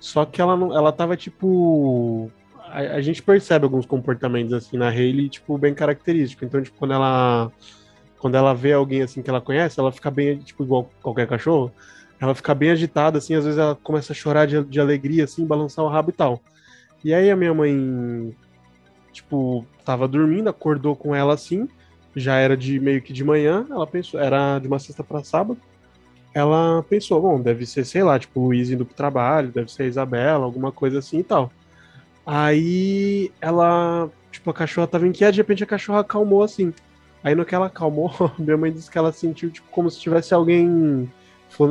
Só 0.03 0.25
que 0.25 0.43
ela 0.43 0.57
não, 0.57 0.77
ela 0.77 0.91
tava 0.91 1.17
tipo. 1.17 2.29
A, 2.59 2.97
a 2.97 3.01
gente 3.01 3.23
percebe 3.23 3.65
alguns 3.65 3.87
comportamentos 3.87 4.53
assim 4.53 4.77
na 4.77 4.89
Hayley, 4.89 5.29
tipo, 5.29 5.57
bem 5.57 5.73
característico. 5.73 6.45
Então, 6.45 6.61
tipo, 6.61 6.77
quando 6.77 6.93
ela. 6.93 7.53
Quando 8.19 8.35
ela 8.35 8.53
vê 8.53 8.73
alguém 8.73 9.03
assim 9.03 9.23
que 9.23 9.31
ela 9.31 9.41
conhece, 9.41 9.79
ela 9.79 9.93
fica 9.93 10.11
bem, 10.11 10.39
tipo, 10.39 10.65
igual 10.65 10.91
qualquer 11.01 11.29
cachorro. 11.29 11.73
Ela 12.21 12.35
fica 12.35 12.53
bem 12.53 12.71
agitada, 12.71 13.19
assim, 13.19 13.35
às 13.37 13.45
vezes 13.45 13.59
ela 13.61 13.77
começa 13.77 14.13
a 14.13 14.17
chorar 14.17 14.45
de, 14.47 14.65
de 14.65 14.81
alegria, 14.81 15.23
assim, 15.23 15.47
balançar 15.47 15.85
o 15.85 15.89
rabo 15.89 16.11
e 16.11 16.13
tal. 16.13 16.41
E 17.05 17.15
aí 17.15 17.31
a 17.31 17.37
minha 17.37 17.55
mãe, 17.55 18.37
tipo, 19.13 19.65
tava 19.85 20.09
dormindo, 20.09 20.49
acordou 20.49 20.97
com 20.97 21.15
ela 21.15 21.35
assim, 21.35 21.69
já 22.15 22.37
era 22.37 22.57
de 22.57 22.81
meio 22.81 23.03
que 23.03 23.13
de 23.13 23.23
manhã, 23.23 23.67
ela 23.71 23.87
pensou, 23.87 24.19
era 24.21 24.59
de 24.59 24.67
uma 24.67 24.81
sexta 24.81 25.05
para 25.05 25.23
sábado. 25.23 25.61
Ela 26.35 26.83
pensou, 26.89 27.21
bom, 27.21 27.41
deve 27.41 27.67
ser, 27.67 27.85
sei 27.85 28.03
lá, 28.03 28.19
tipo, 28.19 28.41
o 28.41 28.45
Luiz 28.47 28.71
indo 28.71 28.87
pro 28.87 28.95
trabalho, 28.95 29.53
deve 29.53 29.71
ser 29.71 29.83
a 29.83 29.87
Isabela, 29.87 30.45
alguma 30.45 30.73
coisa 30.73 30.99
assim 30.99 31.19
e 31.19 31.23
tal. 31.25 31.53
Aí 32.25 33.31
ela, 33.41 34.09
tipo, 34.31 34.49
a 34.51 34.55
cachorra 34.55 34.87
tava 34.87 35.07
inquieta, 35.07 35.33
de 35.33 35.41
repente 35.41 35.65
a 35.65 35.67
cachorra 35.67 36.01
acalmou 36.01 36.43
assim. 36.43 36.73
Aí 37.23 37.35
no 37.35 37.45
que 37.45 37.55
ela 37.55 37.67
acalmou, 37.67 38.13
minha 38.39 38.57
mãe 38.57 38.73
disse 38.73 38.91
que 38.91 38.97
ela 38.99 39.13
sentiu, 39.13 39.51
tipo, 39.51 39.69
como 39.71 39.91
se 39.91 39.99
tivesse 40.01 40.33
alguém 40.33 41.09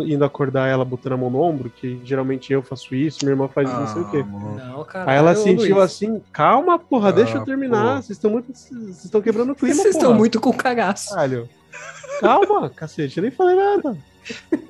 indo 0.06 0.24
acordar 0.24 0.68
ela 0.68 0.86
botando 0.86 1.14
a 1.14 1.18
mão 1.18 1.30
no 1.32 1.42
ombro, 1.42 1.68
que 1.70 2.00
geralmente 2.04 2.54
eu 2.54 2.62
faço 2.62 2.94
isso, 2.94 3.20
minha 3.24 3.32
irmã 3.34 3.48
faz 3.48 3.68
isso, 3.68 3.80
não 3.80 3.88
sei 3.88 4.02
o 4.04 4.12
quê. 4.12 4.24
Não, 4.24 4.84
cara. 4.86 5.12
Aí 5.12 5.18
ela 5.18 5.36
sentiu 5.36 5.82
assim, 5.82 6.22
calma, 6.32 6.78
porra, 6.78 7.12
deixa 7.12 7.38
eu 7.38 7.42
Ah, 7.42 7.46
terminar. 7.46 7.96
Vocês 7.96 8.12
estão 8.12 8.30
muito. 8.30 8.54
Vocês 8.54 9.06
estão 9.06 9.22
quebrando 9.22 9.54
o 9.54 9.56
clima, 9.56 9.74
Vocês 9.74 9.96
estão 9.96 10.14
muito 10.14 10.40
com 10.40 10.54
cagaço. 10.54 11.10
Caralho. 11.10 11.50
Calma, 12.20 12.70
cacete, 12.70 13.18
eu 13.18 13.24
nem 13.24 13.32
falei 13.32 13.56
nada. 13.56 13.98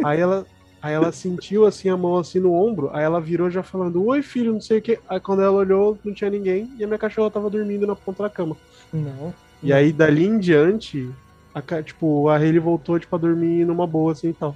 Aí 0.03 0.20
ela, 0.20 0.45
aí 0.82 0.93
ela 0.93 1.12
sentiu 1.12 1.66
assim 1.66 1.89
a 1.89 1.97
mão 1.97 2.18
assim 2.18 2.39
no 2.39 2.53
ombro, 2.53 2.89
aí 2.93 3.03
ela 3.03 3.22
virou 3.22 3.49
já 3.49 3.62
falando, 3.62 4.05
oi 4.05 4.22
filho, 4.22 4.53
não 4.53 4.62
sei 4.62 4.80
o 4.80 4.82
que. 4.82 4.99
Aí 5.07 5.20
quando 5.20 5.41
ela 5.41 5.57
olhou, 5.57 5.99
não 6.03 6.14
tinha 6.14 6.30
ninguém, 6.30 6.70
e 6.78 6.84
a 6.84 6.88
minha 6.88 6.99
cachorra 6.99 7.32
tava 7.32 7.49
dormindo 7.49 7.86
na 7.86 7.95
ponta 7.95 8.24
da 8.24 8.30
cama. 8.30 8.55
Não. 8.91 9.34
E 9.64 9.72
aí 9.72 9.91
dali 9.91 10.26
em 10.26 10.39
diante, 10.39 11.09
a, 11.53 11.84
tipo, 11.84 12.30
a 12.30 12.38
Hayley 12.38 12.59
voltou 12.59 12.99
tipo, 12.99 13.16
a 13.16 13.20
dormir 13.20 13.66
numa 13.66 13.86
boa 13.86 14.14
assim 14.14 14.30
e 14.30 14.34
tal. 14.34 14.55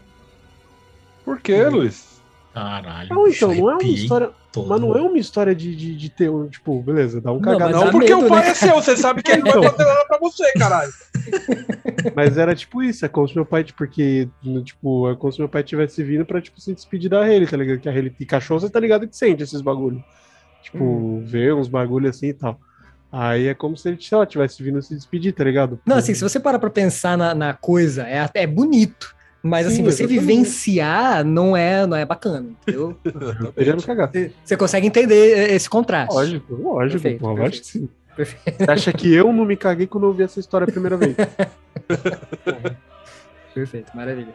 Por 1.24 1.39
quê, 1.39 1.64
Luiz? 1.66 2.14
Caralho. 2.56 3.10
Não, 3.14 3.28
então, 3.28 3.53
não 3.53 3.70
é 3.70 3.74
uma 3.76 3.84
história. 3.84 4.30
todo. 4.53 4.70
Mas 4.70 4.80
não 4.80 4.95
é 4.95 5.01
uma 5.01 5.18
história 5.18 5.53
de, 5.53 5.76
de, 5.76 5.93
de 5.93 6.10
ter, 6.10 6.30
um, 6.30 6.47
tipo, 6.47 6.82
beleza, 6.82 7.20
dá 7.20 7.30
um 7.32 7.36
Não, 7.36 7.41
cagado. 7.41 7.64
mas 7.66 7.74
Não, 7.76 7.86
dá 7.88 7.91
porque 7.91 8.16
medo, 8.16 8.26
o 8.26 8.30
pai 8.30 8.45
né? 8.45 8.49
é 8.51 8.53
seu, 8.53 8.76
você 8.76 8.95
sabe 8.95 9.22
que 9.22 9.30
ele 9.30 9.41
não 9.43 9.51
vai 9.51 9.60
Então. 9.60 9.72
fazer 9.72 9.84
nada 9.89 10.06
pra 10.08 10.18
você, 10.20 10.51
caralho. 10.53 10.91
Mas 12.16 12.38
era 12.38 12.56
tipo 12.56 12.82
isso, 12.84 13.03
é 13.06 13.10
como 13.10 13.28
se 13.28 13.36
meu 13.36 13.45
pai, 13.45 13.64
tipo, 13.64 13.78
porque, 13.80 14.30
tipo, 14.64 15.10
é 15.10 15.16
como 15.16 15.34
se 15.34 15.39
meu 15.39 15.49
pai 15.49 15.64
tivesse 15.64 16.01
vindo 16.03 16.24
pra, 16.26 16.39
tipo, 16.41 16.62
se 16.62 16.74
despedir 16.74 17.10
da 17.10 17.22
Hayley, 17.24 17.47
tá 17.47 17.58
ligado? 17.58 17.80
Que 17.80 17.89
a 17.89 17.91
Hayley 17.91 18.14
e 18.20 18.26
cachorro, 18.26 18.60
você 18.62 18.70
tá 18.70 18.80
ligado 18.80 19.08
que 19.08 19.18
sente 19.18 19.43
esses 19.43 19.60
bagulho. 19.60 20.01
Tipo, 20.64 20.84
Hum. 20.84 21.24
vê 21.26 21.51
uns 21.51 21.68
bagulho 21.68 22.08
assim 22.10 22.28
e 22.28 22.34
tal. 22.34 22.60
Aí 23.12 23.47
é 23.47 23.53
como 23.53 23.76
se 23.76 23.88
ele, 23.89 23.97
sei 24.01 24.18
lá, 24.18 24.26
tivesse 24.26 24.62
vindo 24.62 24.82
se 24.82 24.93
despedir, 24.95 25.34
tá 25.34 25.43
ligado? 25.43 25.80
Não, 25.86 25.97
assim, 25.97 26.14
se 26.14 26.22
você 26.22 26.39
parar 26.39 26.60
pra 26.60 26.70
pensar 26.70 27.18
na, 27.18 27.34
na 27.34 27.53
coisa, 27.53 28.03
é, 28.08 28.30
é 28.34 28.45
bonito. 28.47 29.14
Mas, 29.48 29.68
assim, 29.68 29.76
Sim, 29.78 29.84
você 29.84 30.04
exatamente. 30.06 30.20
vivenciar 30.22 31.24
não 31.24 31.56
é, 31.56 31.86
não 31.86 31.96
é 31.96 32.04
bacana, 32.04 32.48
entendeu? 32.64 32.98
Você- 33.56 34.32
Você 34.43 34.58
consegue 34.58 34.88
entender 34.88 35.52
esse 35.54 35.70
contraste. 35.70 36.16
Lógico, 36.16 36.56
lógico, 36.56 37.02
Perfeito, 37.04 37.20
porra, 37.20 37.36
perfeito. 37.36 37.43
lógico 37.43 37.66
que 37.66 37.72
sim. 37.72 37.89
Perfeito. 38.16 38.66
Você 38.66 38.72
acha 38.72 38.91
que 38.93 39.14
eu 39.14 39.32
não 39.32 39.46
me 39.46 39.56
caguei 39.56 39.86
quando 39.86 40.06
eu 40.06 40.10
ouvi 40.10 40.24
essa 40.24 40.39
história 40.39 40.66
a 40.66 40.72
primeira 40.72 40.98
vez? 40.98 41.16
Perfeito, 43.54 43.96
maravilha. 43.96 44.34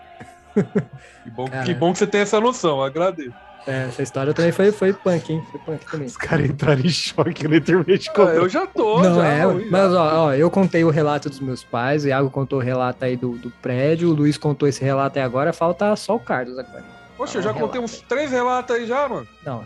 Que 1.25 1.31
bom, 1.31 1.47
Cara. 1.49 1.65
que 1.65 1.75
bom 1.75 1.93
que 1.93 1.99
você 1.99 2.07
tem 2.07 2.21
essa 2.21 2.41
noção, 2.41 2.83
agradeço. 2.83 3.35
É, 3.67 3.85
essa 3.89 4.03
história 4.03 4.33
também 4.33 4.53
foi, 4.53 4.73
foi 4.73 4.93
punk, 4.93 5.33
hein? 5.33 5.43
Foi 5.51 5.61
punk 5.61 5.85
também. 5.91 6.07
Os 6.07 6.17
caras 6.17 6.49
entraram 6.49 6.81
em 6.81 6.89
choque, 6.89 7.61
terminei 7.61 7.99
de 7.99 8.11
Ah, 8.11 8.23
eu 8.35 8.49
já 8.49 8.67
tô, 8.67 9.03
Não 9.03 9.17
já, 9.17 9.27
é, 9.27 9.47
Luiz. 9.47 9.71
mas 9.71 9.93
ó, 9.93 10.27
ó, 10.27 10.35
eu 10.35 10.51
contei 10.51 10.83
o 10.83 10.91
relato 10.91 11.29
dos 11.29 11.41
meus 11.41 11.63
pais, 11.63 12.05
o 12.05 12.09
Iago 12.09 12.31
contou 12.31 12.59
o 12.59 12.63
relato 12.63 13.05
aí 13.05 13.17
do, 13.17 13.33
do 13.33 13.51
prédio, 13.63 14.11
o 14.11 14.13
Luiz 14.15 14.39
contou 14.39 14.69
esse 14.69 14.83
relato 14.83 15.19
aí 15.19 15.25
agora, 15.25 15.53
falta 15.53 15.95
só 15.97 16.17
o 16.17 16.21
Carlos 16.21 16.59
agora. 16.59 16.85
Poxa, 17.17 17.37
eu 17.37 17.43
já 17.43 17.53
Relato. 17.53 17.67
contei 17.67 17.81
uns 17.83 18.01
três 18.01 18.31
relatos 18.31 18.75
aí 18.75 18.87
já, 18.87 19.07
mano. 19.07 19.29
Não, 19.45 19.63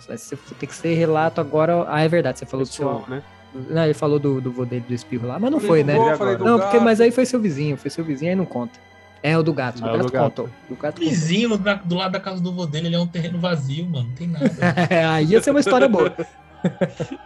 tem 0.58 0.68
que 0.68 0.74
ser 0.74 0.94
relato 0.94 1.40
agora. 1.40 1.86
Ah, 1.88 2.00
é 2.02 2.08
verdade, 2.08 2.40
você 2.40 2.46
falou 2.46 2.66
do 2.66 2.72
seu. 2.72 2.84
Pessoal, 2.88 3.04
né? 3.08 3.22
Não, 3.70 3.84
ele 3.84 3.94
falou 3.94 4.18
do, 4.18 4.40
do 4.40 4.50
vô 4.50 4.64
dele 4.64 4.84
do 4.88 4.92
espirro 4.92 5.28
lá, 5.28 5.38
mas 5.38 5.52
não 5.52 5.60
Falei 5.60 5.84
foi, 5.84 5.84
né? 5.84 6.36
Não, 6.40 6.58
porque, 6.58 6.80
mas 6.80 7.00
aí 7.00 7.12
foi 7.12 7.24
seu 7.24 7.38
vizinho, 7.38 7.76
foi 7.76 7.88
seu 7.92 8.04
vizinho 8.04 8.32
aí 8.32 8.36
não 8.36 8.44
conta. 8.44 8.80
É 9.26 9.38
o 9.38 9.42
do 9.42 9.54
gato. 9.54 9.80
Do 9.80 9.86
Ah, 9.86 9.88
é 9.88 9.94
o 9.94 9.96
gato 9.96 10.06
do 10.06 10.12
gato. 10.12 10.22
contou. 10.24 10.50
Do 10.68 10.76
gato 10.76 10.94
contou. 10.96 11.08
Vizinho 11.08 11.56
da- 11.56 11.74
do 11.76 11.94
lado 11.94 12.12
da 12.12 12.20
casa 12.20 12.42
do 12.42 12.52
vô 12.52 12.66
dele, 12.66 12.88
ele 12.88 12.96
é 12.96 12.98
um 13.00 13.06
terreno 13.06 13.38
vazio, 13.38 13.86
mano. 13.86 14.08
Não 14.08 14.14
tem 14.14 14.28
nada. 14.28 14.50
Aí 15.14 15.24
ia 15.24 15.40
ser 15.42 15.50
uma 15.50 15.60
história 15.60 15.88
boa. 15.88 16.14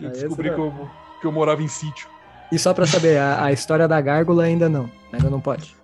Eu 0.00 0.10
descobri 0.10 0.50
que 0.54 0.60
eu, 0.60 0.90
que 1.20 1.26
eu 1.26 1.32
morava 1.32 1.60
em 1.62 1.66
sítio. 1.68 2.08
E 2.52 2.58
só 2.58 2.72
pra 2.72 2.86
saber, 2.86 3.18
a, 3.18 3.44
a 3.46 3.52
história 3.52 3.88
da 3.88 4.00
gárgula 4.00 4.44
ainda 4.44 4.68
não. 4.68 4.88
Ainda 5.12 5.28
não 5.28 5.40
pode. 5.40 5.74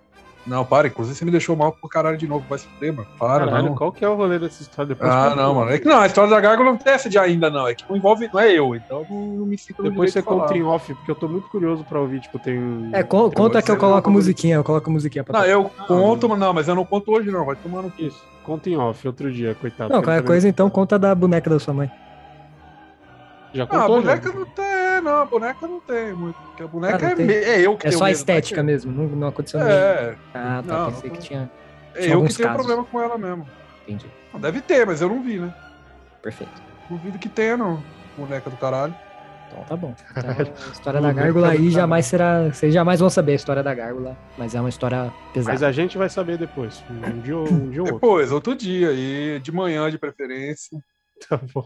Não, 0.47 0.62
para, 0.64 0.88
inclusive 0.88 1.16
você 1.16 1.24
me 1.24 1.30
deixou 1.30 1.57
mal 1.57 1.72
pro 1.72 1.88
caralho 1.88 2.18
de 2.18 2.26
novo. 2.28 2.45
Vai 2.49 2.59
se 2.59 2.66
fuder, 2.66 2.92
mano. 2.92 3.09
Para, 3.18 3.47
Caralho, 3.47 3.68
não. 3.68 3.74
qual 3.74 3.90
que 3.90 4.05
é 4.05 4.09
o 4.09 4.14
rolê 4.14 4.38
dessa 4.38 4.61
história 4.62 4.88
depois? 4.90 5.11
Ah, 5.11 5.34
não, 5.34 5.55
mano. 5.55 5.70
É 5.70 5.78
que 5.78 5.86
não, 5.86 6.01
a 6.01 6.07
história 6.07 6.28
da 6.28 6.38
gárgula 6.40 6.70
não 6.70 6.76
tem 6.76 6.92
essa 6.92 7.09
de 7.09 7.18
ainda, 7.18 7.49
não. 7.49 7.66
É 7.66 7.74
que 7.74 7.82
não 7.88 7.97
envolve, 7.97 8.28
não 8.30 8.38
é 8.40 8.53
eu, 8.53 8.74
então 8.76 8.99
eu 9.01 9.07
não 9.38 9.47
me 9.47 9.57
sinto 9.57 9.82
Depois 9.82 10.12
você 10.12 10.20
de 10.20 10.26
conta 10.26 10.55
em 10.55 10.62
off, 10.62 10.92
porque 10.95 11.11
eu 11.11 11.14
tô 11.14 11.28
muito 11.28 11.49
curioso 11.49 11.82
pra 11.84 11.99
ouvir, 11.99 12.20
tipo, 12.20 12.38
tem... 12.38 12.90
É, 12.92 13.03
con- 13.03 13.30
tem 13.30 13.38
conta 13.42 13.62
que 13.62 13.70
eu 13.70 13.76
coloco 13.78 14.11
musiquinha, 14.11 14.57
eu 14.57 14.64
coloco 14.64 14.90
musiquinha 14.90 15.24
pra 15.24 15.38
Não, 15.40 15.47
eu 15.47 15.64
conto, 15.86 16.28
mas 16.28 16.38
não, 16.38 16.53
mas 16.53 16.68
eu 16.68 16.74
não 16.74 16.84
conto 16.84 17.11
hoje, 17.12 17.30
não. 17.30 17.47
Vai 17.47 17.57
tomando. 17.57 17.90
Isso, 17.99 18.22
conta 18.45 18.68
em 18.68 18.76
off, 18.76 19.07
outro 19.07 19.32
dia, 19.32 19.55
coitado. 19.55 19.92
Não, 19.95 20.03
qualquer 20.03 20.24
coisa 20.24 20.47
então 20.47 20.68
conta 20.68 20.99
da 20.99 21.14
boneca 21.14 21.49
da 21.49 21.59
sua 21.59 21.72
mãe. 21.72 21.90
Já 23.55 23.62
Ah, 23.62 23.66
a 23.66 23.68
contou, 23.68 24.03
boneca 24.03 24.28
já? 24.32 24.34
não 24.38 24.45
tem, 24.47 24.64
não. 25.05 25.18
A 25.18 25.24
boneca 25.24 25.66
não 25.68 25.80
tem 25.80 26.12
muito. 26.14 26.36
Porque 26.36 26.62
a 26.62 26.66
boneca 26.66 27.07
Ah, 27.07 27.11
é, 27.11 27.14
tem. 27.14 27.26
me- 27.26 27.34
é 27.34 27.61
eu 27.61 27.76
que 27.76 27.86
É 27.86 27.90
tenho 27.90 27.98
só 27.98 28.05
a 28.05 28.09
medo, 28.09 28.16
estética 28.16 28.62
mesmo, 28.62 28.90
não, 28.92 29.05
não 29.16 29.28
aconteceu 29.28 29.61
é 29.61 29.62
nada. 29.64 29.74
É, 29.74 30.16
Ah, 30.34 30.62
tá, 30.66 30.78
Não, 30.78 30.92
pensei 30.92 31.11
não- 31.11 31.16
que 31.16 31.22
tinha. 31.22 31.50
é 31.94 31.98
Tinha 32.00 32.11
eu 32.12 32.16
alguns 32.16 32.30
que 32.30 32.36
tenho 32.42 32.48
casos. 32.48 32.66
problema 32.66 32.88
com 32.90 33.00
ela 33.00 33.16
mesmo. 33.18 33.46
Entendi. 33.86 34.07
Não, 34.32 34.40
Deve 34.40 34.61
ter, 34.61 34.84
mas 34.86 35.00
eu 35.00 35.09
não 35.09 35.22
vi, 35.22 35.38
né? 35.38 35.55
Perfeito. 36.22 36.52
Duvido 36.90 37.18
que 37.18 37.28
tenha, 37.28 37.57
não. 37.57 37.82
Boneca 38.16 38.48
do 38.50 38.57
caralho. 38.57 38.94
Então 39.52 39.64
tá 39.64 39.76
bom. 39.76 39.94
Então, 40.16 40.30
a 40.68 40.72
história 40.72 41.00
da 41.00 41.12
gárgula 41.12 41.50
aí 41.50 41.70
jamais 41.70 42.07
será. 42.07 42.48
Vocês 42.48 42.72
jamais 42.74 42.98
vão 43.00 43.09
saber 43.11 43.32
a 43.32 43.34
história 43.36 43.62
da 43.62 43.72
gárgula, 43.74 44.16
mas 44.38 44.55
é 44.55 44.61
uma 44.61 44.68
história 44.68 45.12
Mas 45.26 45.32
pesada. 45.46 45.66
a 45.68 45.72
gente 45.72 45.96
vai 45.98 46.09
saber 46.09 46.38
depois, 46.38 46.82
um 46.90 47.20
dia, 47.20 47.36
ou- 47.36 47.48
um 47.48 47.70
dia 47.70 47.80
ou 47.82 47.86
outro. 47.86 47.94
Depois, 48.00 48.32
outro 48.32 48.55
dia, 48.57 48.90
e 48.92 49.38
de 49.40 49.52
manhã 49.52 49.88
de 49.90 49.98
preferência. 49.98 50.78
Tá 51.28 51.38
bom. 51.55 51.64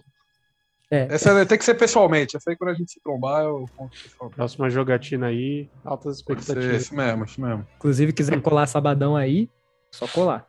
É, 0.90 1.06
Essa 1.10 1.44
tem 1.44 1.58
que 1.58 1.64
ser 1.64 1.74
pessoalmente. 1.74 2.36
Essa 2.36 2.50
aí 2.50 2.56
quando 2.56 2.70
a 2.70 2.74
gente 2.74 2.90
se 2.92 3.00
trombar, 3.02 3.42
eu 3.44 3.66
conto 3.76 3.90
pessoalmente. 4.02 4.36
Próxima 4.36 4.70
jogatina 4.70 5.26
aí, 5.26 5.68
altas 5.84 6.16
expectativas. 6.16 6.74
esse 6.82 6.94
mesmo, 6.94 7.24
esse 7.24 7.40
mesmo. 7.40 7.66
inclusive, 7.76 8.12
quiser 8.12 8.40
colar 8.40 8.66
sabadão 8.66 9.14
aí, 9.14 9.50
só 9.90 10.06
colar. 10.08 10.46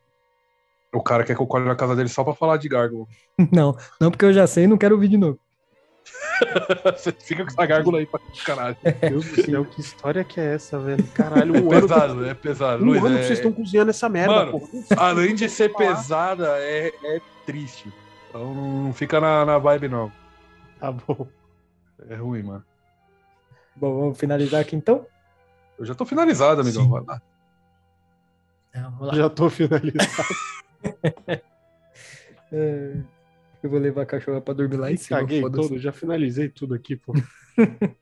O 0.94 1.04
cara 1.04 1.24
quer 1.24 1.36
que 1.36 1.42
eu 1.42 1.46
colhe 1.48 1.66
na 1.66 1.76
casa 1.76 1.96
dele 1.96 2.10
só 2.10 2.24
pra 2.24 2.34
falar 2.34 2.58
de 2.58 2.68
gárgula. 2.70 3.06
Não, 3.52 3.76
não 4.02 4.10
porque 4.10 4.26
eu 4.26 4.34
já 4.34 4.48
sei 4.48 4.64
e 4.64 4.68
não 4.68 4.78
quero 4.78 4.96
ouvir 4.96 5.08
de 5.10 5.18
novo. 5.18 5.40
Você 6.96 7.12
fica 7.20 7.44
com 7.44 7.52
essa 7.52 7.66
gárgula 7.66 8.00
aí 8.00 8.06
pra 8.06 8.20
caralho. 8.46 8.78
Meu 9.04 9.10
Deus 9.12 9.26
do 9.26 9.44
céu, 9.44 9.66
que 9.66 9.82
história 9.82 10.24
que 10.24 10.40
é 10.40 10.56
essa, 10.56 10.80
velho? 10.80 11.04
Caralho, 11.14 11.54
um 11.54 11.72
É 11.72 11.78
ano, 11.78 11.88
pesado, 11.88 12.26
é 12.26 12.34
pesado. 12.34 12.84
um 12.84 12.88
Luiz, 12.88 13.04
ano 13.04 13.16
é- 13.16 13.20
que 13.20 13.26
vocês 13.28 13.40
estão 13.40 13.52
cozinhando 13.52 13.90
essa 13.92 14.08
merda, 14.10 14.34
Mano, 14.34 14.52
porra. 14.52 14.68
Além 14.98 15.36
de 15.36 15.48
ser 15.50 15.70
pesada, 15.76 16.58
é, 16.60 16.88
é 17.04 17.22
triste. 17.46 17.92
Então 18.30 18.54
não 18.54 18.94
fica 18.94 19.20
na, 19.22 19.46
na 19.46 19.58
vibe, 19.58 19.90
não. 19.90 20.12
Tá 20.80 20.92
bom. 20.92 21.28
É 22.08 22.16
ruim, 22.16 22.44
mano. 22.44 22.64
Bom, 23.76 24.00
vamos 24.00 24.18
finalizar 24.18 24.62
aqui 24.62 24.76
então? 24.76 25.06
Eu 25.78 25.86
já 25.86 25.94
tô 25.96 26.06
finalizado, 26.06 26.62
amigão. 26.62 26.84
Sim. 26.84 26.90
Vai 26.90 27.04
lá. 27.06 27.22
Vamos 28.74 29.08
lá. 29.08 29.16
Já 29.16 29.30
tô 29.30 29.50
finalizando. 29.50 30.10
É, 32.52 32.96
Eu 33.62 33.70
vou 33.70 33.80
levar 33.80 34.02
a 34.02 34.06
cachorra 34.08 34.42
pra 34.42 34.56
dormir 34.56 34.78
lá 34.78 34.92
em 34.92 34.98
cima. 34.98 35.20
Caguei 35.20 35.42
todo, 35.42 35.78
já 35.78 35.92
finalizei 35.92 36.50
tudo 36.50 36.74
aqui, 36.74 36.96
pô. 36.96 37.14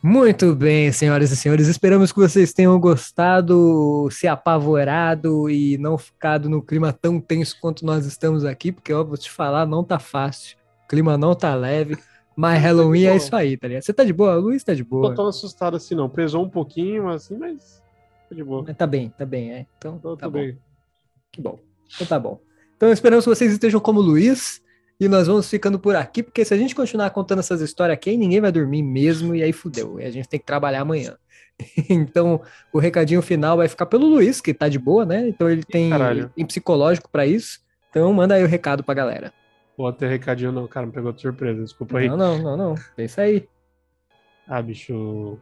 Muito 0.00 0.54
bem, 0.54 0.92
senhoras 0.92 1.32
e 1.32 1.36
senhores. 1.36 1.66
Esperamos 1.66 2.12
que 2.12 2.18
vocês 2.20 2.52
tenham 2.52 2.78
gostado, 2.78 4.06
se 4.12 4.28
apavorado 4.28 5.50
e 5.50 5.78
não 5.78 5.98
ficado 5.98 6.48
no 6.48 6.62
clima 6.62 6.92
tão 6.92 7.18
tenso 7.20 7.58
quanto 7.60 7.84
nós 7.84 8.06
estamos 8.06 8.44
aqui, 8.44 8.70
porque, 8.70 8.92
ó, 8.92 9.02
vou 9.02 9.16
te 9.16 9.30
falar, 9.30 9.66
não 9.66 9.82
tá 9.82 9.98
fácil. 9.98 10.58
O 10.84 10.88
clima 10.88 11.16
não 11.16 11.34
tá 11.34 11.54
leve, 11.54 11.96
mas 12.36 12.62
Halloween 12.62 13.06
é 13.06 13.16
isso 13.16 13.34
aí, 13.34 13.56
tá 13.56 13.68
ligado? 13.68 13.82
Você 13.82 13.92
tá 13.92 14.04
de 14.04 14.12
boa? 14.12 14.34
Luiz 14.34 14.64
tá 14.64 14.74
de 14.74 14.84
Tô 14.84 15.00
boa. 15.00 15.14
tão 15.14 15.26
assustado 15.26 15.76
assim, 15.76 15.94
não. 15.94 16.08
Pesou 16.08 16.44
um 16.44 16.48
pouquinho, 16.48 17.08
assim, 17.08 17.36
mas. 17.36 17.82
Tá 18.28 18.34
de 18.34 18.42
boa. 18.44 18.64
Mas 18.66 18.76
Tá 18.76 18.86
bem, 18.86 19.10
tá 19.16 19.24
bem, 19.24 19.52
é. 19.52 19.66
Então, 19.78 19.98
Tô, 19.98 20.16
tá 20.16 20.26
tô 20.26 20.30
bom. 20.30 20.38
bem. 20.38 20.58
Que 21.32 21.40
bom. 21.40 21.58
Então 21.94 22.06
tá 22.06 22.18
bom. 22.18 22.40
Então 22.76 22.90
esperamos 22.92 23.24
que 23.24 23.30
vocês 23.30 23.52
estejam 23.52 23.80
como 23.80 24.00
o 24.00 24.02
Luiz. 24.02 24.62
E 25.00 25.08
nós 25.08 25.26
vamos 25.26 25.50
ficando 25.50 25.76
por 25.76 25.96
aqui, 25.96 26.22
porque 26.22 26.44
se 26.44 26.54
a 26.54 26.56
gente 26.56 26.72
continuar 26.74 27.10
contando 27.10 27.40
essas 27.40 27.60
histórias 27.60 27.94
aqui, 27.94 28.16
ninguém 28.16 28.40
vai 28.40 28.52
dormir 28.52 28.80
mesmo, 28.80 29.34
e 29.34 29.42
aí 29.42 29.52
fudeu. 29.52 29.98
E 29.98 30.04
a 30.04 30.10
gente 30.10 30.28
tem 30.28 30.38
que 30.38 30.46
trabalhar 30.46 30.82
amanhã. 30.82 31.16
Então, 31.88 32.40
o 32.72 32.80
recadinho 32.80 33.22
final 33.22 33.56
vai 33.56 33.68
ficar 33.68 33.86
pelo 33.86 34.06
Luiz, 34.06 34.40
que 34.40 34.52
tá 34.52 34.68
de 34.68 34.78
boa, 34.78 35.04
né? 35.04 35.28
Então 35.28 35.48
ele 35.48 35.62
tem, 35.62 35.88
tem 36.34 36.46
psicológico 36.46 37.08
pra 37.08 37.24
isso. 37.26 37.60
Então 37.90 38.12
manda 38.12 38.34
aí 38.34 38.42
o 38.42 38.48
recado 38.48 38.82
pra 38.82 38.92
galera. 38.92 39.32
Vou 39.76 39.92
ter 39.92 40.08
recadinho, 40.08 40.52
não, 40.52 40.66
cara, 40.68 40.86
me 40.86 40.92
pegou 40.92 41.12
de 41.12 41.20
surpresa. 41.20 41.62
Desculpa 41.62 41.98
aí. 41.98 42.08
Não, 42.08 42.16
não, 42.16 42.38
não, 42.42 42.56
não. 42.56 42.74
É 42.96 43.04
isso 43.04 43.20
aí. 43.20 43.48
Ah, 44.46 44.62
bicho. 44.62 45.38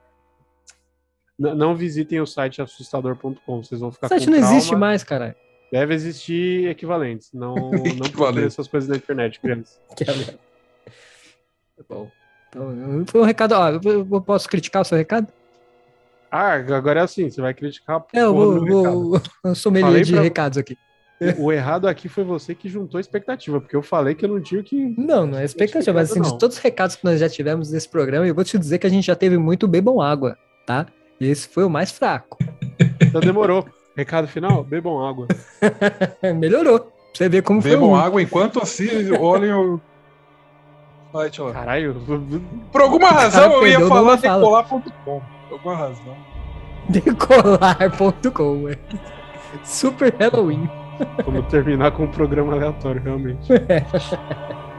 N- 1.39 1.55
não 1.55 1.75
visitem 1.77 2.21
o 2.21 2.27
site 2.27 2.63
assustador.com, 2.63 3.63
vocês 3.63 3.81
vão 3.81 3.91
ficar 3.93 4.07
O 4.07 4.09
site 4.09 4.31
não 4.31 4.39
trauma. 4.39 4.57
existe 4.57 4.75
mais, 4.77 5.05
cara. 5.05 5.37
Deve 5.71 5.95
existir 5.95 6.69
equivalentes. 6.69 7.33
Não, 7.33 7.55
não 7.71 7.71
procure 7.71 8.07
Equivalente. 8.09 8.47
essas 8.47 8.69
coisas 8.69 8.89
na 8.89 8.97
internet, 8.97 9.41
criança. 9.41 9.79
Que 11.75 11.81
é 11.81 11.85
bom. 11.89 12.11
Então, 12.49 13.05
foi 13.07 13.21
um 13.23 13.25
recado. 13.25 13.53
Ó, 13.53 13.69
eu 13.71 14.21
posso 14.23 14.49
criticar 14.49 14.83
o 14.83 14.85
seu 14.85 14.97
recado? 14.99 15.27
Ah, 16.31 16.53
agora 16.53 17.01
é 17.01 17.03
assim, 17.03 17.31
você 17.31 17.41
vai 17.41 17.53
criticar 17.55 18.05
É, 18.13 18.21
eu 18.21 18.33
vou, 18.35 18.67
vou, 18.67 19.21
eu 19.45 19.55
sou 19.55 19.73
melhor 19.73 19.89
Falei 19.89 20.03
de 20.05 20.13
pra- 20.13 20.23
recados 20.23 20.59
aqui. 20.59 20.77
O 21.39 21.53
errado 21.53 21.87
aqui 21.89 22.09
foi 22.09 22.25
você 22.25 22.55
que 22.55 22.69
juntou 22.69 22.99
a 22.99 23.01
expectativa, 23.01 23.61
porque 23.61 23.77
eu 23.77 23.83
falei 23.83 24.15
que 24.15 24.25
eu 24.25 24.29
não 24.29 24.41
tinha 24.41 24.61
o 24.61 24.65
que. 24.65 24.95
Não, 24.99 25.27
não 25.27 25.39
é 25.39 25.45
expectativa, 25.45 25.93
mas 25.93 26.11
assim, 26.11 26.21
Não. 26.21 26.31
de 26.31 26.39
todos 26.39 26.57
os 26.57 26.63
recados 26.63 26.97
que 26.97 27.05
nós 27.05 27.21
já 27.21 27.29
tivemos 27.29 27.71
nesse 27.71 27.89
programa, 27.89 28.27
eu 28.27 28.35
vou 28.35 28.45
te 28.45 28.59
dizer 28.59 28.79
que 28.79 28.87
a 28.87 28.91
gente 28.91 29.07
já 29.07 29.15
teve 29.15 29.39
muito 29.39 29.69
bebam 29.69 30.01
água, 30.01 30.37
tá? 30.67 30.87
E 31.21 31.29
esse 31.29 31.49
foi 31.49 31.65
o 31.65 31.71
mais 31.71 31.91
fraco. 31.93 32.39
Então 33.01 33.21
demorou. 33.21 33.67
Recado 33.97 34.27
final? 34.27 34.65
Bebam 34.65 35.07
água. 35.07 35.29
Melhorou. 36.37 36.81
Pra 36.81 36.91
você 37.15 37.29
ver 37.29 37.43
como 37.43 37.61
foi. 37.61 37.73
Bebam 37.73 37.95
água 37.95 38.23
enquanto 38.23 38.61
assim 38.63 38.89
olhem 39.21 39.53
o 39.53 39.81
site 41.13 41.41
lá. 41.43 41.53
Caralho. 41.53 41.95
Por 42.73 42.81
alguma 42.81 43.09
razão 43.11 43.53
eu 43.53 43.67
ia 43.67 43.87
falar 43.87 44.17
decolar.com. 44.17 45.21
Por 45.49 45.53
alguma 45.53 45.77
razão. 45.77 46.17
Decolar.com, 46.89 48.69
é. 48.69 48.79
Super 49.63 50.15
Halloween. 50.19 50.69
Vamos 51.25 51.47
terminar 51.47 51.91
com 51.93 52.05
um 52.05 52.09
programa 52.09 52.53
aleatório, 52.53 53.03
realmente. 53.03 53.49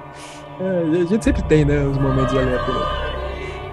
É, 0.60 1.02
a 1.02 1.06
gente 1.06 1.24
sempre 1.24 1.42
tem, 1.44 1.66
né, 1.66 1.84
os 1.84 1.98
momentos 1.98 2.32
de 2.32 2.38
aleatório. 2.38 2.86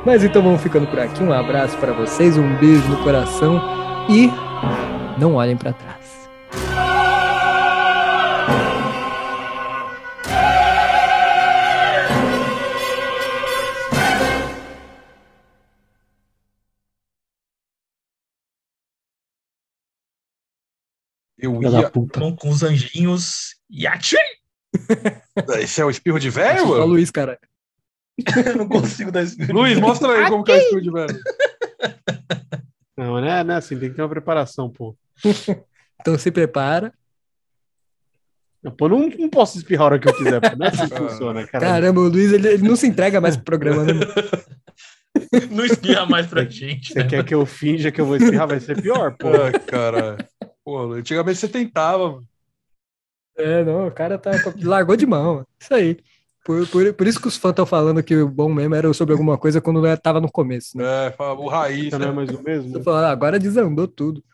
Mas 0.04 0.24
então 0.24 0.42
vamos 0.42 0.62
ficando 0.62 0.86
por 0.86 0.98
aqui. 0.98 1.22
Um 1.22 1.30
abraço 1.30 1.76
pra 1.76 1.92
vocês, 1.92 2.38
um 2.38 2.56
beijo 2.56 2.88
no 2.88 2.96
coração 3.04 3.60
e 4.08 4.30
não 5.18 5.34
olhem 5.34 5.56
pra 5.58 5.74
trás. 5.74 5.99
Eu 21.40 21.58
Filha 21.58 21.80
ia. 21.80 21.90
puta. 21.90 22.20
Com, 22.20 22.48
os 22.48 22.62
anjinhos 22.62 23.56
e 23.68 23.86
atire! 23.86 24.22
Esse 25.60 25.80
é 25.80 25.84
o 25.84 25.90
espirro 25.90 26.18
de 26.18 26.30
Só 26.30 26.40
velho? 26.40 26.68
mano? 26.68 26.86
Luiz, 26.86 27.10
cara. 27.10 27.38
Eu 28.46 28.56
não 28.56 28.68
consigo 28.68 29.10
dar 29.10 29.22
esse 29.22 29.50
Luiz, 29.50 29.78
mostra 29.78 30.12
aí 30.12 30.28
como 30.28 30.44
que 30.44 30.52
é 30.52 30.56
o 30.56 30.58
espirro 30.58 30.82
de 30.82 30.90
velho. 30.90 31.20
Não, 32.96 33.18
não 33.18 33.24
é, 33.24 33.42
não 33.42 33.54
é 33.54 33.56
assim, 33.56 33.78
tem 33.78 33.88
que 33.88 33.96
ter 33.96 34.02
uma 34.02 34.10
preparação, 34.10 34.68
pô. 34.68 34.94
Então 35.98 36.18
se 36.18 36.30
prepara. 36.30 36.92
Pô, 38.76 38.90
não, 38.90 39.08
não 39.08 39.30
posso 39.30 39.56
espirrar 39.56 39.84
a 39.84 39.86
hora 39.86 39.98
que 39.98 40.06
eu 40.06 40.14
quiser, 40.14 40.38
pô. 40.38 40.54
Não 40.54 40.66
é 40.66 40.68
assim 40.68 40.86
que 40.86 40.96
funciona, 40.96 41.46
cara. 41.46 41.64
Caramba, 41.64 42.00
o 42.02 42.08
Luiz 42.08 42.30
ele, 42.30 42.46
ele 42.46 42.68
não 42.68 42.76
se 42.76 42.86
entrega 42.86 43.18
mais 43.18 43.36
pro 43.36 43.44
programa, 43.46 43.84
né? 43.84 43.94
Não 45.50 45.64
espirra 45.64 46.04
mais 46.04 46.26
pra 46.26 46.44
gente. 46.44 46.92
Você 46.92 47.02
né? 47.02 47.08
quer 47.08 47.24
que 47.24 47.34
eu 47.34 47.46
finja 47.46 47.90
que 47.90 48.02
eu 48.02 48.04
vou 48.04 48.16
espirrar? 48.16 48.46
Vai 48.46 48.60
ser 48.60 48.80
pior, 48.80 49.16
pô. 49.16 49.28
Ai, 49.28 49.52
caralho. 49.60 50.18
Pô, 50.64 50.92
antigamente 50.92 51.38
você 51.38 51.48
tentava, 51.48 52.12
mano. 52.12 52.28
É, 53.36 53.64
não, 53.64 53.86
o 53.86 53.92
cara 53.92 54.18
tá, 54.18 54.32
largou 54.62 54.96
de 54.96 55.06
mão. 55.06 55.46
Isso 55.58 55.74
aí. 55.74 55.98
Por, 56.44 56.66
por, 56.68 56.94
por 56.94 57.06
isso 57.06 57.20
que 57.20 57.28
os 57.28 57.36
fãs 57.36 57.50
estão 57.50 57.66
falando 57.66 58.02
que 58.02 58.16
o 58.16 58.28
bom 58.28 58.52
mesmo 58.52 58.74
era 58.74 58.92
sobre 58.94 59.12
alguma 59.12 59.36
coisa 59.36 59.60
quando 59.60 59.86
eu 59.86 59.98
tava 59.98 60.20
no 60.20 60.30
começo, 60.30 60.76
né? 60.76 61.06
É, 61.06 61.10
fala, 61.12 61.38
o 61.38 61.48
raiz. 61.48 61.92
Não 61.92 62.08
é 62.08 62.12
mais 62.12 62.30
o 62.30 62.42
mesmo? 62.42 62.82
falando, 62.82 63.04
ah, 63.04 63.10
agora 63.10 63.38
desandou 63.38 63.86
tudo. 63.86 64.24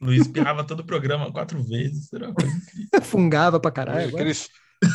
Luiz 0.00 0.22
espirrava 0.22 0.64
todo 0.64 0.80
o 0.80 0.86
programa 0.86 1.32
quatro 1.32 1.62
vezes. 1.62 2.12
Era. 2.12 2.32
Fungava 3.02 3.58
pra 3.58 3.70
caralho. 3.70 4.08
agora. 4.08 4.22
Aqueles, 4.22 4.48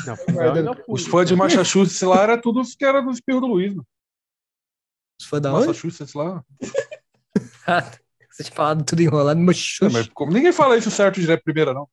Não, 0.05 0.53
não, 0.55 0.63
não, 0.63 0.75
os 0.87 1.05
fãs 1.05 1.27
de 1.27 1.35
Massachusetts 1.35 2.01
lá 2.01 2.21
era 2.21 2.41
tudo 2.41 2.61
os 2.61 2.75
que 2.75 2.85
era 2.85 3.01
do 3.01 3.11
espirro 3.11 3.41
do 3.41 3.47
Luiz, 3.47 3.73
mano. 3.73 3.87
Os 5.19 5.27
fãs 5.27 5.41
da 5.41 5.53
onde? 5.53 5.67
Massachusetts 5.67 6.13
lá. 6.13 6.43
Você 8.33 8.43
tinha 8.45 8.55
falado 8.55 8.83
tudo 8.83 9.01
enrolado, 9.01 9.39
meu 9.39 9.47
Não, 9.47 9.53
xuxa. 9.53 9.89
mas 9.91 10.07
como 10.07 10.33
ninguém 10.33 10.51
fala 10.51 10.75
isso 10.75 10.89
certo 10.89 11.21
de 11.21 11.37
primeira, 11.37 11.71
não. 11.71 11.87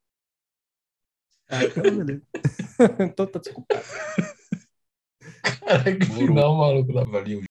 Ah, 1.47 1.63
então, 1.63 1.83
beleza. 1.83 2.23
então 2.99 3.27
tá 3.27 3.39
desculpado. 3.39 3.83
Cara, 5.59 5.95
que 5.95 6.05
final 6.05 6.57
maluco 6.57 6.93
da 6.93 7.03
valia. 7.03 7.41